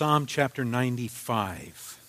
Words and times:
Psalm 0.00 0.24
chapter 0.24 0.64
95. 0.64 2.00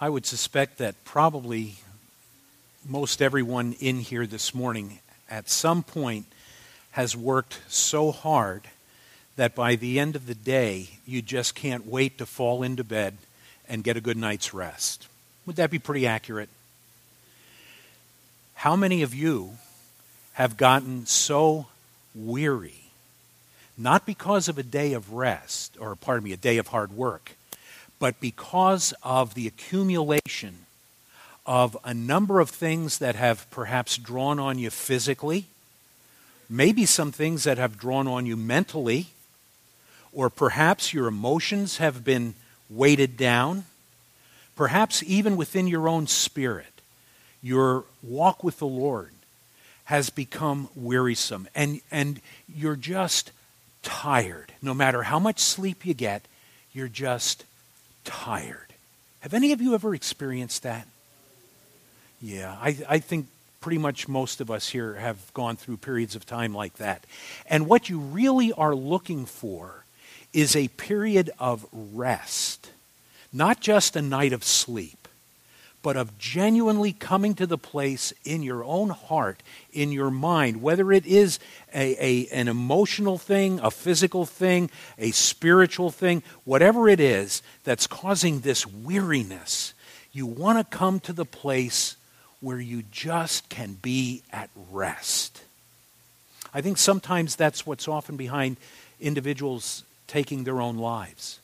I 0.00 0.08
would 0.08 0.26
suspect 0.26 0.78
that 0.78 0.96
probably 1.04 1.76
most 2.84 3.22
everyone 3.22 3.76
in 3.78 4.00
here 4.00 4.26
this 4.26 4.52
morning 4.52 4.98
at 5.30 5.48
some 5.48 5.84
point 5.84 6.26
has 6.90 7.16
worked 7.16 7.60
so 7.68 8.10
hard 8.10 8.62
that 9.36 9.54
by 9.54 9.76
the 9.76 10.00
end 10.00 10.16
of 10.16 10.26
the 10.26 10.34
day, 10.34 10.88
you 11.06 11.22
just 11.22 11.54
can't 11.54 11.86
wait 11.86 12.18
to 12.18 12.26
fall 12.26 12.64
into 12.64 12.82
bed 12.82 13.16
and 13.68 13.84
get 13.84 13.96
a 13.96 14.00
good 14.00 14.16
night's 14.16 14.52
rest. 14.52 15.06
Would 15.46 15.54
that 15.54 15.70
be 15.70 15.78
pretty 15.78 16.04
accurate? 16.04 16.48
How 18.54 18.74
many 18.74 19.02
of 19.02 19.14
you 19.14 19.58
have 20.36 20.58
gotten 20.58 21.06
so 21.06 21.66
weary, 22.14 22.90
not 23.78 24.04
because 24.04 24.48
of 24.48 24.58
a 24.58 24.62
day 24.62 24.92
of 24.92 25.14
rest, 25.14 25.74
or 25.80 25.96
pardon 25.96 26.24
me, 26.24 26.32
a 26.34 26.36
day 26.36 26.58
of 26.58 26.66
hard 26.66 26.92
work, 26.92 27.32
but 27.98 28.20
because 28.20 28.92
of 29.02 29.32
the 29.32 29.46
accumulation 29.46 30.66
of 31.46 31.74
a 31.84 31.94
number 31.94 32.38
of 32.38 32.50
things 32.50 32.98
that 32.98 33.14
have 33.14 33.50
perhaps 33.50 33.96
drawn 33.96 34.38
on 34.38 34.58
you 34.58 34.68
physically, 34.68 35.46
maybe 36.50 36.84
some 36.84 37.12
things 37.12 37.44
that 37.44 37.56
have 37.56 37.78
drawn 37.78 38.06
on 38.06 38.26
you 38.26 38.36
mentally, 38.36 39.06
or 40.12 40.28
perhaps 40.28 40.92
your 40.92 41.06
emotions 41.06 41.78
have 41.78 42.04
been 42.04 42.34
weighted 42.68 43.16
down, 43.16 43.64
perhaps 44.54 45.02
even 45.06 45.34
within 45.34 45.66
your 45.66 45.88
own 45.88 46.06
spirit, 46.06 46.82
your 47.42 47.84
walk 48.02 48.44
with 48.44 48.58
the 48.58 48.66
Lord 48.66 49.12
has 49.86 50.10
become 50.10 50.68
wearisome 50.74 51.48
and, 51.54 51.80
and 51.90 52.20
you're 52.52 52.76
just 52.76 53.32
tired. 53.82 54.52
No 54.60 54.74
matter 54.74 55.04
how 55.04 55.18
much 55.18 55.38
sleep 55.40 55.86
you 55.86 55.94
get, 55.94 56.22
you're 56.72 56.88
just 56.88 57.44
tired. 58.04 58.74
Have 59.20 59.32
any 59.32 59.52
of 59.52 59.60
you 59.60 59.74
ever 59.74 59.94
experienced 59.94 60.64
that? 60.64 60.86
Yeah, 62.20 62.56
I, 62.60 62.76
I 62.88 62.98
think 62.98 63.26
pretty 63.60 63.78
much 63.78 64.08
most 64.08 64.40
of 64.40 64.50
us 64.50 64.68
here 64.68 64.94
have 64.94 65.32
gone 65.34 65.56
through 65.56 65.76
periods 65.76 66.16
of 66.16 66.26
time 66.26 66.52
like 66.52 66.74
that. 66.74 67.04
And 67.48 67.66
what 67.68 67.88
you 67.88 67.98
really 67.98 68.52
are 68.52 68.74
looking 68.74 69.24
for 69.24 69.84
is 70.32 70.56
a 70.56 70.68
period 70.68 71.30
of 71.38 71.64
rest, 71.72 72.70
not 73.32 73.60
just 73.60 73.94
a 73.94 74.02
night 74.02 74.32
of 74.32 74.42
sleep 74.42 75.05
but 75.86 75.96
of 75.96 76.18
genuinely 76.18 76.92
coming 76.92 77.32
to 77.32 77.46
the 77.46 77.56
place 77.56 78.12
in 78.24 78.42
your 78.42 78.64
own 78.64 78.88
heart, 78.88 79.40
in 79.72 79.92
your 79.92 80.10
mind, 80.10 80.60
whether 80.60 80.90
it 80.90 81.06
is 81.06 81.38
a, 81.72 81.94
a, 82.04 82.26
an 82.32 82.48
emotional 82.48 83.18
thing, 83.18 83.60
a 83.62 83.70
physical 83.70 84.26
thing, 84.26 84.68
a 84.98 85.12
spiritual 85.12 85.92
thing, 85.92 86.24
whatever 86.42 86.88
it 86.88 86.98
is 86.98 87.40
that's 87.62 87.86
causing 87.86 88.40
this 88.40 88.66
weariness, 88.66 89.74
you 90.12 90.26
want 90.26 90.58
to 90.58 90.76
come 90.76 90.98
to 90.98 91.12
the 91.12 91.24
place 91.24 91.94
where 92.40 92.58
you 92.58 92.82
just 92.90 93.48
can 93.48 93.74
be 93.74 94.24
at 94.32 94.50
rest. 94.72 95.40
I 96.52 96.62
think 96.62 96.78
sometimes 96.78 97.36
that's 97.36 97.64
what's 97.64 97.86
often 97.86 98.16
behind 98.16 98.56
individuals 99.00 99.84
taking 100.08 100.42
their 100.42 100.60
own 100.60 100.78
lives. 100.78 101.38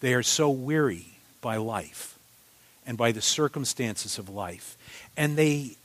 They 0.00 0.14
are 0.14 0.22
so 0.22 0.48
weary 0.48 1.18
by 1.42 1.58
life 1.58 2.13
and 2.86 2.96
by 2.96 3.12
the 3.12 3.22
circumstances 3.22 4.18
of 4.18 4.28
life. 4.28 4.76
And 5.16 5.36
they 5.36 5.76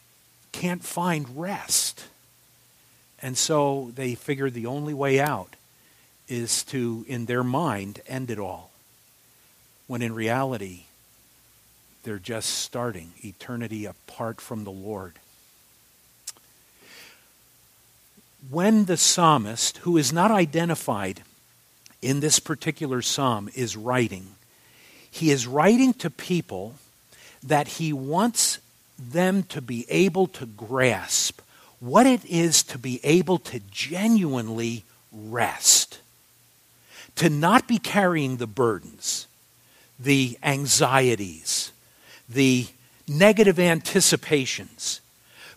can't 0.52 0.84
find 0.84 1.40
rest. 1.40 2.06
And 3.22 3.38
so 3.38 3.92
they 3.96 4.16
figure 4.16 4.50
the 4.50 4.66
only 4.66 4.94
way 4.94 5.20
out 5.20 5.56
is 6.28 6.64
to, 6.66 7.06
in 7.08 7.26
their 7.26 7.44
mind, 7.44 8.02
end 8.08 8.30
it 8.30 8.40
all. 8.40 8.72
When 9.88 10.02
in 10.02 10.14
reality, 10.14 10.84
they're 12.04 12.20
just 12.20 12.50
starting 12.50 13.14
eternity 13.24 13.86
apart 13.86 14.40
from 14.40 14.64
the 14.64 14.72
Lord. 14.72 15.14
When 18.50 18.86
the 18.86 18.98
psalmist, 18.98 19.80
who 19.80 19.98
is 19.98 20.14
not 20.14 20.32
identified 20.32 21.24
in 22.02 22.20
this 22.20 22.40
particular 22.40 23.02
psalm, 23.02 23.50
is 23.54 23.76
writing, 23.76 24.36
he 25.12 25.32
is 25.32 25.48
writing 25.48 25.94
to 25.96 26.10
people 26.10 26.76
that 27.44 27.68
he 27.68 27.94
wants 27.94 28.60
them 28.98 29.44
to 29.44 29.62
be 29.62 29.86
able 29.90 30.28
to 30.28 30.46
grasp 30.46 31.42
what 31.80 32.06
it 32.06 32.26
is 32.26 32.62
to 32.64 32.78
be 32.78 33.00
able 33.04 33.38
to 33.40 33.60
genuinely 33.72 34.84
rest, 35.12 36.00
to 37.16 37.30
not 37.30 37.68
be 37.68 37.80
carrying 37.80 38.38
the 38.38 38.48
burdens, 38.48 39.28
the 39.98 40.38
anxieties, 40.44 41.72
the 42.28 42.68
negative 43.08 43.60
anticipations, 43.60 45.02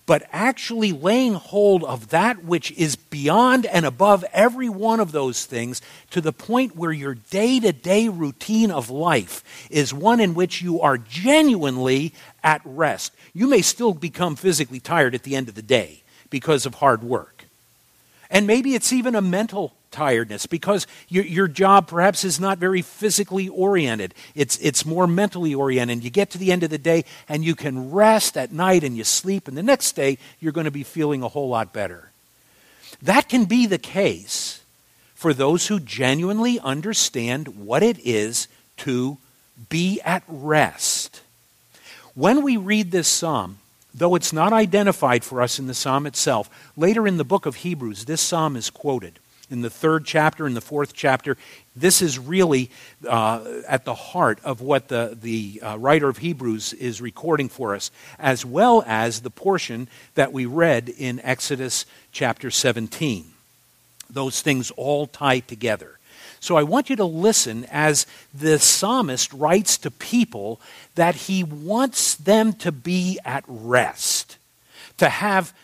but 0.06 0.22
actually 0.32 0.92
laying 0.92 1.34
hold 1.34 1.84
of 1.84 2.08
that 2.10 2.44
which 2.44 2.72
is 2.72 2.96
beyond 2.96 3.66
and 3.66 3.86
above 3.86 4.24
every 4.32 4.68
one 4.68 5.00
of 5.00 5.12
those 5.12 5.46
things 5.46 5.80
to 6.10 6.20
the 6.20 6.32
point 6.32 6.76
where 6.76 6.92
your 6.92 7.14
day 7.14 7.60
to 7.60 7.72
day 7.72 8.08
routine 8.08 8.70
of 8.70 8.90
life 8.90 9.68
is 9.70 9.94
one 9.94 10.20
in 10.20 10.34
which 10.34 10.60
you 10.60 10.80
are 10.80 10.98
genuinely 10.98 12.12
at 12.42 12.60
rest. 12.64 13.12
You 13.32 13.46
may 13.46 13.62
still 13.62 13.94
become 13.94 14.36
physically 14.36 14.80
tired 14.80 15.14
at 15.14 15.22
the 15.22 15.36
end 15.36 15.48
of 15.48 15.54
the 15.54 15.62
day 15.62 16.02
because 16.30 16.66
of 16.66 16.76
hard 16.76 17.02
work. 17.02 17.44
And 18.30 18.46
maybe 18.46 18.74
it's 18.74 18.92
even 18.92 19.14
a 19.14 19.22
mental 19.22 19.74
tiredness 19.92 20.47
because 20.47 20.86
your, 21.08 21.25
your 21.25 21.48
job 21.48 21.86
perhaps 21.86 22.25
is 22.25 22.41
not 22.41 22.58
very 22.58 22.82
physically 22.82 23.48
oriented. 23.48 24.14
It's, 24.34 24.58
it's 24.58 24.84
more 24.84 25.06
mentally 25.06 25.54
oriented. 25.54 26.03
You 26.03 26.10
get 26.10 26.30
to 26.30 26.38
the 26.38 26.50
end 26.50 26.62
of 26.62 26.70
the 26.70 26.78
day 26.78 27.04
and 27.28 27.44
you 27.44 27.54
can 27.54 27.91
rest 27.92 28.36
at 28.36 28.52
night 28.52 28.82
and 28.82 28.97
you 28.97 29.04
sleep, 29.04 29.47
and 29.48 29.56
the 29.56 29.62
next 29.62 29.92
day 29.92 30.19
you're 30.41 30.52
going 30.52 30.64
to 30.64 30.70
be 30.70 30.82
feeling 30.82 31.22
a 31.22 31.28
whole 31.28 31.48
lot 31.48 31.72
better. 31.72 32.10
That 33.02 33.28
can 33.28 33.44
be 33.44 33.66
the 33.66 33.78
case 33.78 34.62
for 35.14 35.32
those 35.32 35.69
who 35.69 35.78
genuinely 35.78 36.58
understand 36.58 37.64
what 37.64 37.82
it 37.82 37.98
is 38.04 38.48
to 38.78 39.19
be 39.69 40.00
at 40.00 40.25
rest. 40.26 41.20
When 42.14 42.42
we 42.42 42.56
read 42.56 42.91
this 42.91 43.08
psalm, 43.08 43.58
though 43.94 44.14
it's 44.14 44.32
not 44.32 44.52
identified 44.52 45.25
for 45.25 45.41
us 45.41 45.58
in 45.58 45.66
the 45.66 45.75
psalm 45.75 46.06
itself, 46.06 46.50
later 46.76 47.06
in 47.06 47.16
the 47.16 47.25
book 47.25 47.47
of 47.47 47.56
Hebrews, 47.56 48.04
this 48.04 48.20
psalm 48.20 48.56
is 48.56 48.70
quoted 48.70 49.19
in 49.52 49.60
the 49.60 49.70
third 49.70 50.04
chapter 50.04 50.46
and 50.46 50.56
the 50.56 50.60
fourth 50.60 50.94
chapter. 50.94 51.36
This 51.76 52.02
is 52.02 52.18
really 52.18 52.70
uh, 53.06 53.44
at 53.68 53.84
the 53.84 53.94
heart 53.94 54.40
of 54.42 54.60
what 54.60 54.88
the, 54.88 55.16
the 55.20 55.60
uh, 55.62 55.76
writer 55.78 56.08
of 56.08 56.18
Hebrews 56.18 56.72
is 56.72 57.00
recording 57.00 57.48
for 57.48 57.74
us, 57.74 57.90
as 58.18 58.44
well 58.44 58.82
as 58.86 59.20
the 59.20 59.30
portion 59.30 59.88
that 60.14 60.32
we 60.32 60.46
read 60.46 60.88
in 60.88 61.20
Exodus 61.20 61.86
chapter 62.10 62.50
17. 62.50 63.26
Those 64.10 64.40
things 64.40 64.70
all 64.72 65.06
tie 65.06 65.40
together. 65.40 65.98
So 66.40 66.56
I 66.56 66.64
want 66.64 66.90
you 66.90 66.96
to 66.96 67.04
listen 67.04 67.66
as 67.70 68.06
the 68.34 68.58
psalmist 68.58 69.32
writes 69.32 69.78
to 69.78 69.90
people 69.90 70.60
that 70.96 71.14
he 71.14 71.44
wants 71.44 72.16
them 72.16 72.52
to 72.54 72.72
be 72.72 73.20
at 73.24 73.44
rest, 73.46 74.38
to 74.98 75.08
have 75.08 75.54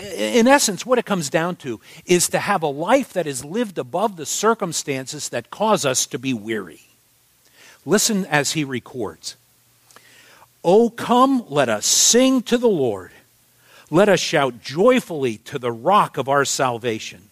in 0.00 0.48
essence, 0.48 0.84
what 0.84 0.98
it 0.98 1.04
comes 1.04 1.30
down 1.30 1.56
to 1.56 1.80
is 2.06 2.28
to 2.28 2.38
have 2.38 2.62
a 2.62 2.68
life 2.68 3.12
that 3.12 3.26
is 3.26 3.44
lived 3.44 3.78
above 3.78 4.16
the 4.16 4.26
circumstances 4.26 5.28
that 5.28 5.50
cause 5.50 5.84
us 5.84 6.06
to 6.06 6.18
be 6.18 6.34
weary. 6.34 6.82
Listen 7.84 8.24
as 8.26 8.52
he 8.52 8.64
records 8.64 9.36
Oh, 10.66 10.88
come, 10.88 11.44
let 11.50 11.68
us 11.68 11.84
sing 11.84 12.40
to 12.42 12.56
the 12.56 12.68
Lord. 12.68 13.12
Let 13.90 14.08
us 14.08 14.18
shout 14.18 14.62
joyfully 14.62 15.36
to 15.38 15.58
the 15.58 15.70
rock 15.70 16.16
of 16.16 16.28
our 16.28 16.46
salvation. 16.46 17.28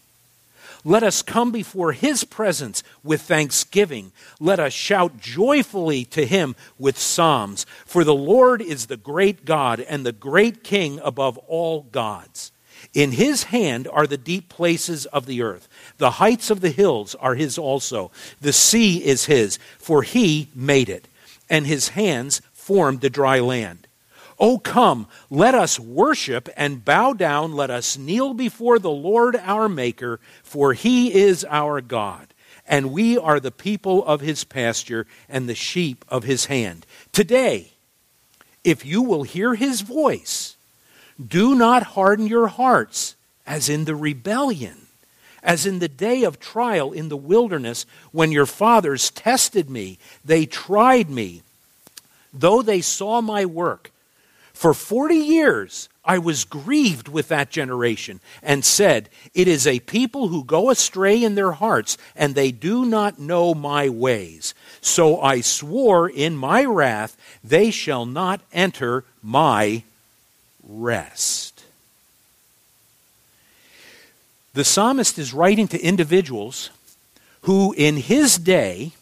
Let 0.84 1.04
us 1.04 1.22
come 1.22 1.52
before 1.52 1.92
his 1.92 2.24
presence 2.24 2.82
with 3.04 3.22
thanksgiving. 3.22 4.12
Let 4.40 4.58
us 4.58 4.72
shout 4.72 5.20
joyfully 5.20 6.04
to 6.06 6.26
him 6.26 6.56
with 6.76 6.98
psalms. 6.98 7.66
For 7.86 8.02
the 8.02 8.14
Lord 8.14 8.60
is 8.60 8.86
the 8.86 8.96
great 8.96 9.44
God 9.44 9.78
and 9.80 10.04
the 10.04 10.12
great 10.12 10.64
King 10.64 10.98
above 11.04 11.38
all 11.38 11.82
gods. 11.82 12.50
In 12.94 13.12
his 13.12 13.44
hand 13.44 13.86
are 13.92 14.08
the 14.08 14.18
deep 14.18 14.48
places 14.48 15.06
of 15.06 15.26
the 15.26 15.40
earth. 15.40 15.68
The 15.98 16.12
heights 16.12 16.50
of 16.50 16.60
the 16.60 16.70
hills 16.70 17.14
are 17.14 17.36
his 17.36 17.58
also. 17.58 18.10
The 18.40 18.52
sea 18.52 19.04
is 19.04 19.26
his, 19.26 19.58
for 19.78 20.02
he 20.02 20.48
made 20.52 20.88
it, 20.88 21.06
and 21.48 21.64
his 21.64 21.90
hands 21.90 22.42
formed 22.52 23.00
the 23.00 23.10
dry 23.10 23.38
land. 23.38 23.81
Oh, 24.44 24.58
come, 24.58 25.06
let 25.30 25.54
us 25.54 25.78
worship 25.78 26.48
and 26.56 26.84
bow 26.84 27.12
down. 27.12 27.52
Let 27.52 27.70
us 27.70 27.96
kneel 27.96 28.34
before 28.34 28.80
the 28.80 28.90
Lord 28.90 29.36
our 29.36 29.68
Maker, 29.68 30.18
for 30.42 30.72
he 30.72 31.14
is 31.14 31.46
our 31.48 31.80
God, 31.80 32.34
and 32.66 32.90
we 32.90 33.16
are 33.16 33.38
the 33.38 33.52
people 33.52 34.04
of 34.04 34.20
his 34.20 34.42
pasture 34.42 35.06
and 35.28 35.48
the 35.48 35.54
sheep 35.54 36.04
of 36.08 36.24
his 36.24 36.46
hand. 36.46 36.84
Today, 37.12 37.70
if 38.64 38.84
you 38.84 39.00
will 39.00 39.22
hear 39.22 39.54
his 39.54 39.82
voice, 39.82 40.56
Do 41.24 41.54
not 41.54 41.84
harden 41.84 42.26
your 42.26 42.48
hearts, 42.48 43.14
as 43.46 43.68
in 43.68 43.84
the 43.84 43.94
rebellion, 43.94 44.88
as 45.44 45.66
in 45.66 45.78
the 45.78 45.88
day 45.88 46.24
of 46.24 46.40
trial 46.40 46.90
in 46.90 47.10
the 47.10 47.16
wilderness, 47.16 47.86
when 48.10 48.32
your 48.32 48.46
fathers 48.46 49.12
tested 49.12 49.70
me. 49.70 50.00
They 50.24 50.46
tried 50.46 51.08
me, 51.10 51.42
though 52.34 52.60
they 52.60 52.80
saw 52.80 53.20
my 53.20 53.44
work. 53.44 53.91
For 54.52 54.74
forty 54.74 55.16
years 55.16 55.88
I 56.04 56.18
was 56.18 56.44
grieved 56.44 57.08
with 57.08 57.28
that 57.28 57.50
generation 57.50 58.20
and 58.42 58.64
said, 58.64 59.08
It 59.34 59.46
is 59.46 59.66
a 59.66 59.80
people 59.80 60.28
who 60.28 60.44
go 60.44 60.70
astray 60.70 61.22
in 61.22 61.36
their 61.36 61.52
hearts, 61.52 61.96
and 62.16 62.34
they 62.34 62.50
do 62.50 62.84
not 62.84 63.20
know 63.20 63.54
my 63.54 63.88
ways. 63.88 64.54
So 64.80 65.20
I 65.20 65.40
swore 65.42 66.08
in 66.08 66.36
my 66.36 66.64
wrath, 66.64 67.16
They 67.44 67.70
shall 67.70 68.04
not 68.04 68.40
enter 68.52 69.04
my 69.22 69.84
rest. 70.66 71.64
The 74.54 74.64
psalmist 74.64 75.18
is 75.18 75.32
writing 75.32 75.68
to 75.68 75.80
individuals 75.80 76.70
who, 77.42 77.72
in 77.76 77.96
his 77.96 78.38
day, 78.38 78.92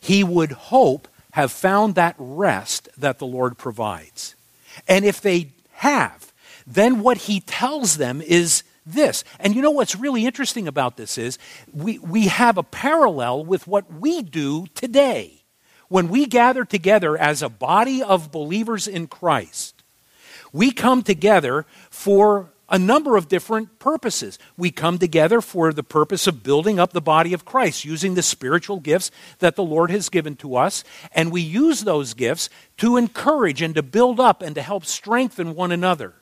he 0.00 0.24
would 0.24 0.52
hope 0.52 1.08
have 1.32 1.52
found 1.52 1.94
that 1.94 2.14
rest 2.18 2.88
that 2.96 3.18
the 3.18 3.26
Lord 3.26 3.58
provides. 3.58 4.34
And 4.88 5.04
if 5.04 5.20
they 5.20 5.52
have, 5.72 6.32
then 6.66 7.02
what 7.02 7.16
he 7.16 7.40
tells 7.40 7.96
them 7.96 8.20
is 8.20 8.62
this. 8.84 9.24
And 9.40 9.54
you 9.54 9.62
know 9.62 9.70
what's 9.70 9.96
really 9.96 10.26
interesting 10.26 10.68
about 10.68 10.96
this 10.96 11.18
is 11.18 11.38
we, 11.72 11.98
we 11.98 12.28
have 12.28 12.58
a 12.58 12.62
parallel 12.62 13.44
with 13.44 13.66
what 13.66 13.92
we 13.92 14.22
do 14.22 14.66
today. 14.74 15.42
When 15.88 16.08
we 16.08 16.26
gather 16.26 16.64
together 16.64 17.18
as 17.18 17.42
a 17.42 17.48
body 17.48 18.02
of 18.02 18.32
believers 18.32 18.88
in 18.88 19.06
Christ, 19.08 19.82
we 20.52 20.70
come 20.70 21.02
together 21.02 21.66
for 21.90 22.51
a 22.68 22.78
number 22.78 23.16
of 23.16 23.28
different 23.28 23.78
purposes. 23.78 24.38
We 24.56 24.70
come 24.70 24.98
together 24.98 25.40
for 25.40 25.72
the 25.72 25.82
purpose 25.82 26.26
of 26.26 26.42
building 26.42 26.78
up 26.78 26.92
the 26.92 27.00
body 27.00 27.34
of 27.34 27.44
Christ, 27.44 27.84
using 27.84 28.14
the 28.14 28.22
spiritual 28.22 28.80
gifts 28.80 29.10
that 29.40 29.56
the 29.56 29.62
Lord 29.62 29.90
has 29.90 30.08
given 30.08 30.36
to 30.36 30.56
us, 30.56 30.84
and 31.14 31.30
we 31.30 31.42
use 31.42 31.82
those 31.82 32.14
gifts 32.14 32.48
to 32.78 32.96
encourage 32.96 33.60
and 33.62 33.74
to 33.74 33.82
build 33.82 34.18
up 34.18 34.42
and 34.42 34.54
to 34.54 34.62
help 34.62 34.84
strengthen 34.84 35.54
one 35.54 35.72
another. 35.72 36.14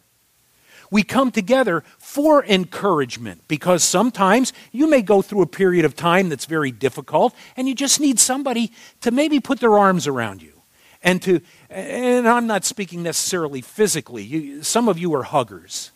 We 0.90 1.04
come 1.04 1.30
together 1.30 1.84
for 1.98 2.44
encouragement 2.44 3.46
because 3.46 3.84
sometimes 3.84 4.52
you 4.72 4.90
may 4.90 5.02
go 5.02 5.22
through 5.22 5.42
a 5.42 5.46
period 5.46 5.84
of 5.84 5.94
time 5.94 6.28
that's 6.28 6.46
very 6.46 6.72
difficult 6.72 7.34
and 7.56 7.68
you 7.68 7.74
just 7.74 8.00
need 8.00 8.18
somebody 8.18 8.72
to 9.02 9.12
maybe 9.12 9.38
put 9.38 9.60
their 9.60 9.78
arms 9.78 10.08
around 10.08 10.42
you 10.42 10.60
and 11.02 11.22
to 11.22 11.40
and 11.70 12.28
i'm 12.28 12.46
not 12.46 12.64
speaking 12.64 13.02
necessarily 13.02 13.60
physically 13.60 14.22
you, 14.22 14.62
some 14.62 14.88
of 14.88 14.98
you 14.98 15.14
are 15.14 15.22
huggers 15.22 15.92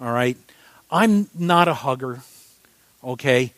all 0.00 0.12
right? 0.12 0.36
I'm 0.90 1.28
not 1.34 1.68
a 1.68 1.74
hugger 1.74 2.20
okay? 3.02 3.52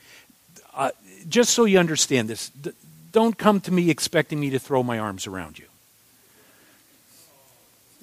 Uh, 0.75 0.91
just 1.29 1.51
so 1.51 1.65
you 1.65 1.79
understand 1.79 2.29
this 2.29 2.51
d- 2.51 2.73
don't 3.13 3.37
come 3.37 3.61
to 3.61 3.71
me 3.73 3.91
expecting 3.91 4.41
me 4.41 4.51
to 4.51 4.59
throw 4.59 4.83
my 4.83 4.99
arms 4.99 5.27
around 5.27 5.59
you. 5.59 5.67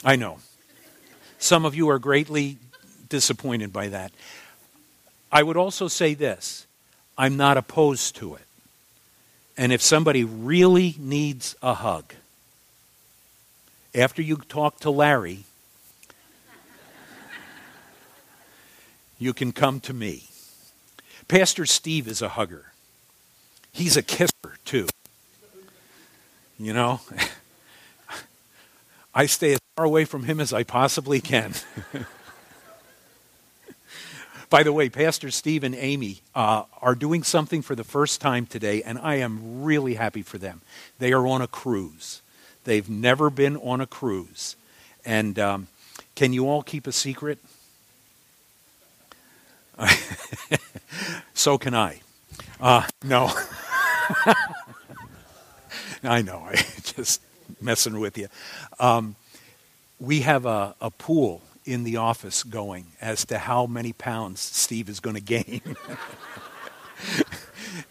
I 0.03 0.15
know. 0.15 0.39
Some 1.39 1.65
of 1.65 1.75
you 1.75 1.89
are 1.89 1.99
greatly 1.99 2.57
disappointed 3.09 3.73
by 3.73 3.87
that. 3.89 4.11
I 5.31 5.43
would 5.43 5.57
also 5.57 5.87
say 5.87 6.13
this 6.13 6.65
i'm 7.17 7.35
not 7.35 7.57
opposed 7.57 8.15
to 8.15 8.35
it. 8.35 8.41
And 9.57 9.73
if 9.73 9.81
somebody 9.81 10.23
really 10.23 10.95
needs 10.97 11.55
a 11.61 11.73
hug 11.73 12.13
after 13.93 14.21
you 14.21 14.37
talk 14.37 14.79
to 14.81 14.89
Larry, 14.89 15.43
you 19.19 19.33
can 19.33 19.51
come 19.51 19.79
to 19.81 19.93
me. 19.93 20.23
Pastor 21.27 21.65
Steve 21.65 22.07
is 22.07 22.21
a 22.21 22.29
hugger. 22.29 22.71
He's 23.71 23.95
a 23.95 24.01
kisser, 24.01 24.57
too. 24.65 24.87
You 26.57 26.73
know? 26.73 27.01
I 29.13 29.25
stay 29.27 29.53
as 29.53 29.59
far 29.75 29.85
away 29.85 30.05
from 30.05 30.23
him 30.23 30.39
as 30.39 30.53
I 30.53 30.63
possibly 30.63 31.21
can. 31.21 31.53
By 34.49 34.63
the 34.63 34.73
way, 34.73 34.89
Pastor 34.89 35.29
Steve 35.29 35.63
and 35.63 35.75
Amy 35.75 36.21
uh, 36.33 36.63
are 36.81 36.95
doing 36.95 37.21
something 37.21 37.61
for 37.61 37.75
the 37.75 37.83
first 37.83 38.19
time 38.19 38.47
today, 38.47 38.81
and 38.81 38.97
I 38.97 39.15
am 39.15 39.61
really 39.63 39.93
happy 39.93 40.23
for 40.23 40.39
them. 40.39 40.61
They 40.97 41.13
are 41.13 41.27
on 41.27 41.43
a 41.43 41.47
cruise. 41.47 42.23
They've 42.63 42.89
never 42.89 43.29
been 43.29 43.57
on 43.57 43.81
a 43.81 43.85
cruise. 43.85 44.55
And 45.05 45.37
um, 45.37 45.67
can 46.15 46.33
you 46.33 46.49
all 46.49 46.63
keep 46.63 46.87
a 46.87 46.91
secret? 46.91 47.37
so 51.33 51.57
can 51.57 51.73
I. 51.73 52.01
Uh, 52.59 52.83
no. 53.03 53.31
I 56.03 56.21
know. 56.21 56.39
I 56.45 56.55
just 56.83 57.21
messing 57.61 57.99
with 57.99 58.17
you. 58.17 58.27
Um, 58.79 59.15
we 59.99 60.21
have 60.21 60.45
a, 60.45 60.75
a 60.79 60.91
pool 60.91 61.41
in 61.65 61.83
the 61.83 61.97
office 61.97 62.43
going 62.43 62.87
as 63.01 63.25
to 63.25 63.37
how 63.37 63.65
many 63.65 63.93
pounds 63.93 64.39
Steve 64.39 64.89
is 64.89 64.99
going 64.99 65.15
to 65.15 65.21
gain. 65.21 65.61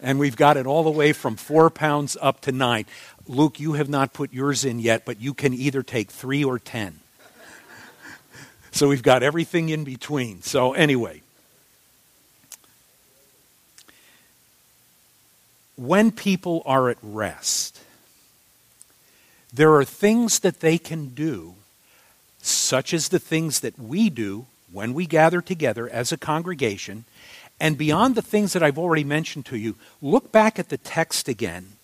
and 0.01 0.19
we've 0.19 0.35
got 0.35 0.57
it 0.57 0.65
all 0.65 0.83
the 0.83 0.89
way 0.89 1.13
from 1.13 1.35
four 1.35 1.69
pounds 1.69 2.17
up 2.21 2.41
to 2.41 2.51
nine. 2.51 2.85
Luke, 3.27 3.59
you 3.59 3.73
have 3.73 3.89
not 3.89 4.11
put 4.13 4.33
yours 4.33 4.65
in 4.65 4.79
yet, 4.79 5.05
but 5.05 5.21
you 5.21 5.33
can 5.33 5.53
either 5.53 5.83
take 5.83 6.09
three 6.11 6.43
or 6.43 6.57
ten. 6.57 6.99
so 8.71 8.89
we've 8.89 9.03
got 9.03 9.21
everything 9.23 9.69
in 9.69 9.83
between. 9.83 10.41
So, 10.41 10.73
anyway. 10.73 11.21
When 15.79 16.11
people 16.11 16.61
are 16.65 16.89
at 16.89 16.97
rest, 17.01 17.79
there 19.53 19.73
are 19.75 19.85
things 19.85 20.39
that 20.39 20.59
they 20.59 20.77
can 20.77 21.07
do, 21.15 21.55
such 22.41 22.93
as 22.93 23.07
the 23.07 23.17
things 23.17 23.61
that 23.61 23.79
we 23.79 24.09
do 24.09 24.45
when 24.73 24.93
we 24.93 25.05
gather 25.05 25.39
together 25.39 25.87
as 25.87 26.11
a 26.11 26.17
congregation. 26.17 27.05
And 27.61 27.77
beyond 27.77 28.15
the 28.15 28.21
things 28.21 28.51
that 28.51 28.61
I've 28.61 28.77
already 28.77 29.05
mentioned 29.05 29.45
to 29.45 29.57
you, 29.57 29.75
look 30.01 30.33
back 30.33 30.59
at 30.59 30.67
the 30.67 30.77
text 30.77 31.29
again 31.29 31.77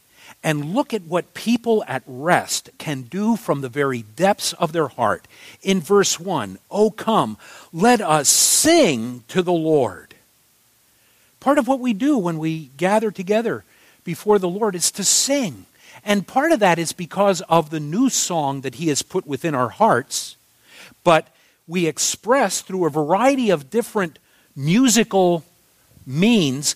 and 0.44 0.76
look 0.76 0.94
at 0.94 1.04
what 1.04 1.34
people 1.34 1.82
at 1.88 2.04
rest 2.06 2.72
can 2.78 3.04
do 3.04 3.38
from 3.38 3.62
the 3.62 3.70
very 3.70 4.02
depths 4.02 4.52
of 4.52 4.74
their 4.74 4.90
heart. 4.90 5.26
In 5.64 5.80
verse 5.80 6.20
1, 6.20 6.58
Oh, 6.70 6.92
come, 6.92 7.38
let 7.72 8.02
us 8.02 8.28
sing 8.28 9.24
to 9.30 9.42
the 9.42 9.54
Lord. 9.54 10.16
Part 11.40 11.58
of 11.58 11.70
what 11.70 11.80
we 11.80 11.94
do 11.94 12.18
when 12.18 12.40
we 12.40 12.72
gather 12.76 13.10
together 13.10 13.64
before 14.06 14.40
the 14.40 14.48
Lord 14.48 14.76
is 14.76 14.90
to 14.92 15.04
sing. 15.04 15.66
And 16.06 16.26
part 16.26 16.54
of 16.54 16.60
that 16.62 16.80
is 16.80 16.94
because 16.94 17.42
of 17.42 17.70
the 17.70 17.80
new 17.82 18.10
song 18.10 18.62
that 18.62 18.76
He 18.76 18.88
has 18.88 19.02
put 19.02 19.28
within 19.28 19.54
our 19.54 19.70
hearts. 19.70 20.38
But 21.04 21.28
we 21.68 21.88
express 21.88 22.62
through 22.62 22.86
a 22.86 22.90
variety 22.90 23.50
of 23.50 23.70
different 23.70 24.20
musical 24.56 25.44
means 26.06 26.76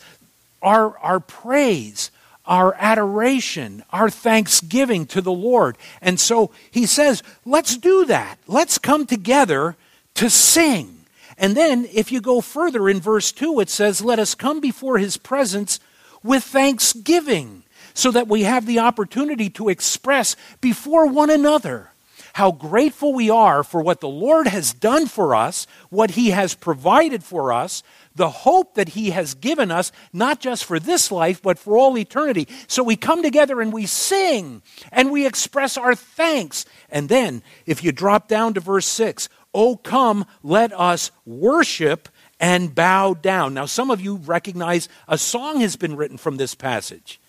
our, 0.61 0.97
our 0.97 1.19
praise, 1.19 2.11
our 2.45 2.75
adoration, 2.79 3.83
our 3.91 4.09
thanksgiving 4.09 5.05
to 5.05 5.21
the 5.21 5.31
Lord. 5.31 5.77
And 6.01 6.19
so 6.19 6.51
he 6.71 6.85
says, 6.85 7.23
let's 7.45 7.77
do 7.77 8.05
that. 8.05 8.39
Let's 8.47 8.77
come 8.79 9.05
together 9.05 9.75
to 10.15 10.29
sing. 10.29 10.95
And 11.37 11.55
then, 11.55 11.87
if 11.93 12.11
you 12.11 12.19
go 12.19 12.41
further 12.41 12.89
in 12.89 12.99
verse 12.99 13.31
2, 13.31 13.61
it 13.61 13.69
says, 13.69 14.01
Let 14.01 14.19
us 14.19 14.35
come 14.35 14.59
before 14.59 14.97
his 14.97 15.15
presence 15.15 15.79
with 16.23 16.43
thanksgiving, 16.43 17.63
so 17.93 18.11
that 18.11 18.27
we 18.27 18.43
have 18.43 18.65
the 18.65 18.79
opportunity 18.79 19.49
to 19.51 19.69
express 19.69 20.35
before 20.61 21.07
one 21.07 21.29
another 21.29 21.91
how 22.33 22.51
grateful 22.51 23.13
we 23.13 23.29
are 23.29 23.63
for 23.63 23.81
what 23.81 23.99
the 23.99 24.07
Lord 24.07 24.47
has 24.47 24.71
done 24.71 25.07
for 25.07 25.35
us, 25.35 25.67
what 25.89 26.11
he 26.11 26.29
has 26.29 26.53
provided 26.53 27.23
for 27.23 27.51
us, 27.51 27.83
the 28.19 28.29
hope 28.29 28.75
that 28.75 28.89
He 28.89 29.11
has 29.11 29.33
given 29.33 29.71
us, 29.71 29.91
not 30.13 30.39
just 30.39 30.65
for 30.65 30.79
this 30.79 31.11
life, 31.11 31.41
but 31.41 31.57
for 31.57 31.77
all 31.77 31.97
eternity. 31.97 32.47
So 32.67 32.83
we 32.83 32.95
come 32.95 33.23
together 33.23 33.61
and 33.61 33.73
we 33.73 33.85
sing 33.85 34.61
and 34.91 35.11
we 35.11 35.25
express 35.25 35.77
our 35.77 35.95
thanks. 35.95 36.65
And 36.89 37.09
then, 37.09 37.41
if 37.65 37.83
you 37.83 37.91
drop 37.91 38.27
down 38.27 38.53
to 38.53 38.59
verse 38.59 38.87
6, 38.87 39.29
Oh, 39.51 39.77
come, 39.77 40.25
let 40.43 40.71
us 40.73 41.09
worship 41.25 42.07
and 42.39 42.73
bow 42.73 43.13
down. 43.13 43.53
Now, 43.53 43.65
some 43.65 43.91
of 43.91 44.01
you 44.01 44.15
recognize 44.15 44.87
a 45.07 45.17
song 45.17 45.61
has 45.61 45.75
been 45.75 45.95
written 45.95 46.17
from 46.17 46.37
this 46.37 46.55
passage. 46.55 47.19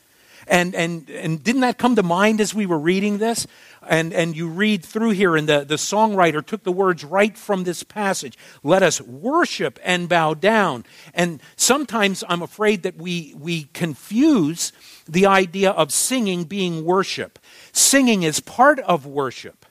And, 0.46 0.74
and, 0.74 1.08
and 1.10 1.42
didn't 1.42 1.60
that 1.60 1.78
come 1.78 1.96
to 1.96 2.02
mind 2.02 2.40
as 2.40 2.54
we 2.54 2.64
were 2.66 2.78
reading 2.78 3.18
this? 3.18 3.46
And, 3.86 4.12
and 4.12 4.34
you 4.34 4.48
read 4.48 4.84
through 4.84 5.10
here, 5.10 5.36
and 5.36 5.48
the, 5.48 5.64
the 5.64 5.74
songwriter 5.74 6.44
took 6.44 6.64
the 6.64 6.72
words 6.72 7.04
right 7.04 7.36
from 7.36 7.64
this 7.64 7.82
passage. 7.82 8.38
Let 8.62 8.82
us 8.82 9.00
worship 9.00 9.78
and 9.84 10.08
bow 10.08 10.34
down. 10.34 10.84
And 11.12 11.42
sometimes 11.56 12.24
I'm 12.28 12.42
afraid 12.42 12.84
that 12.84 12.96
we, 12.96 13.34
we 13.38 13.64
confuse 13.64 14.72
the 15.06 15.26
idea 15.26 15.70
of 15.70 15.92
singing 15.92 16.44
being 16.44 16.84
worship. 16.84 17.38
Singing 17.72 18.22
is 18.22 18.40
part 18.40 18.78
of 18.80 19.06
worship, 19.06 19.66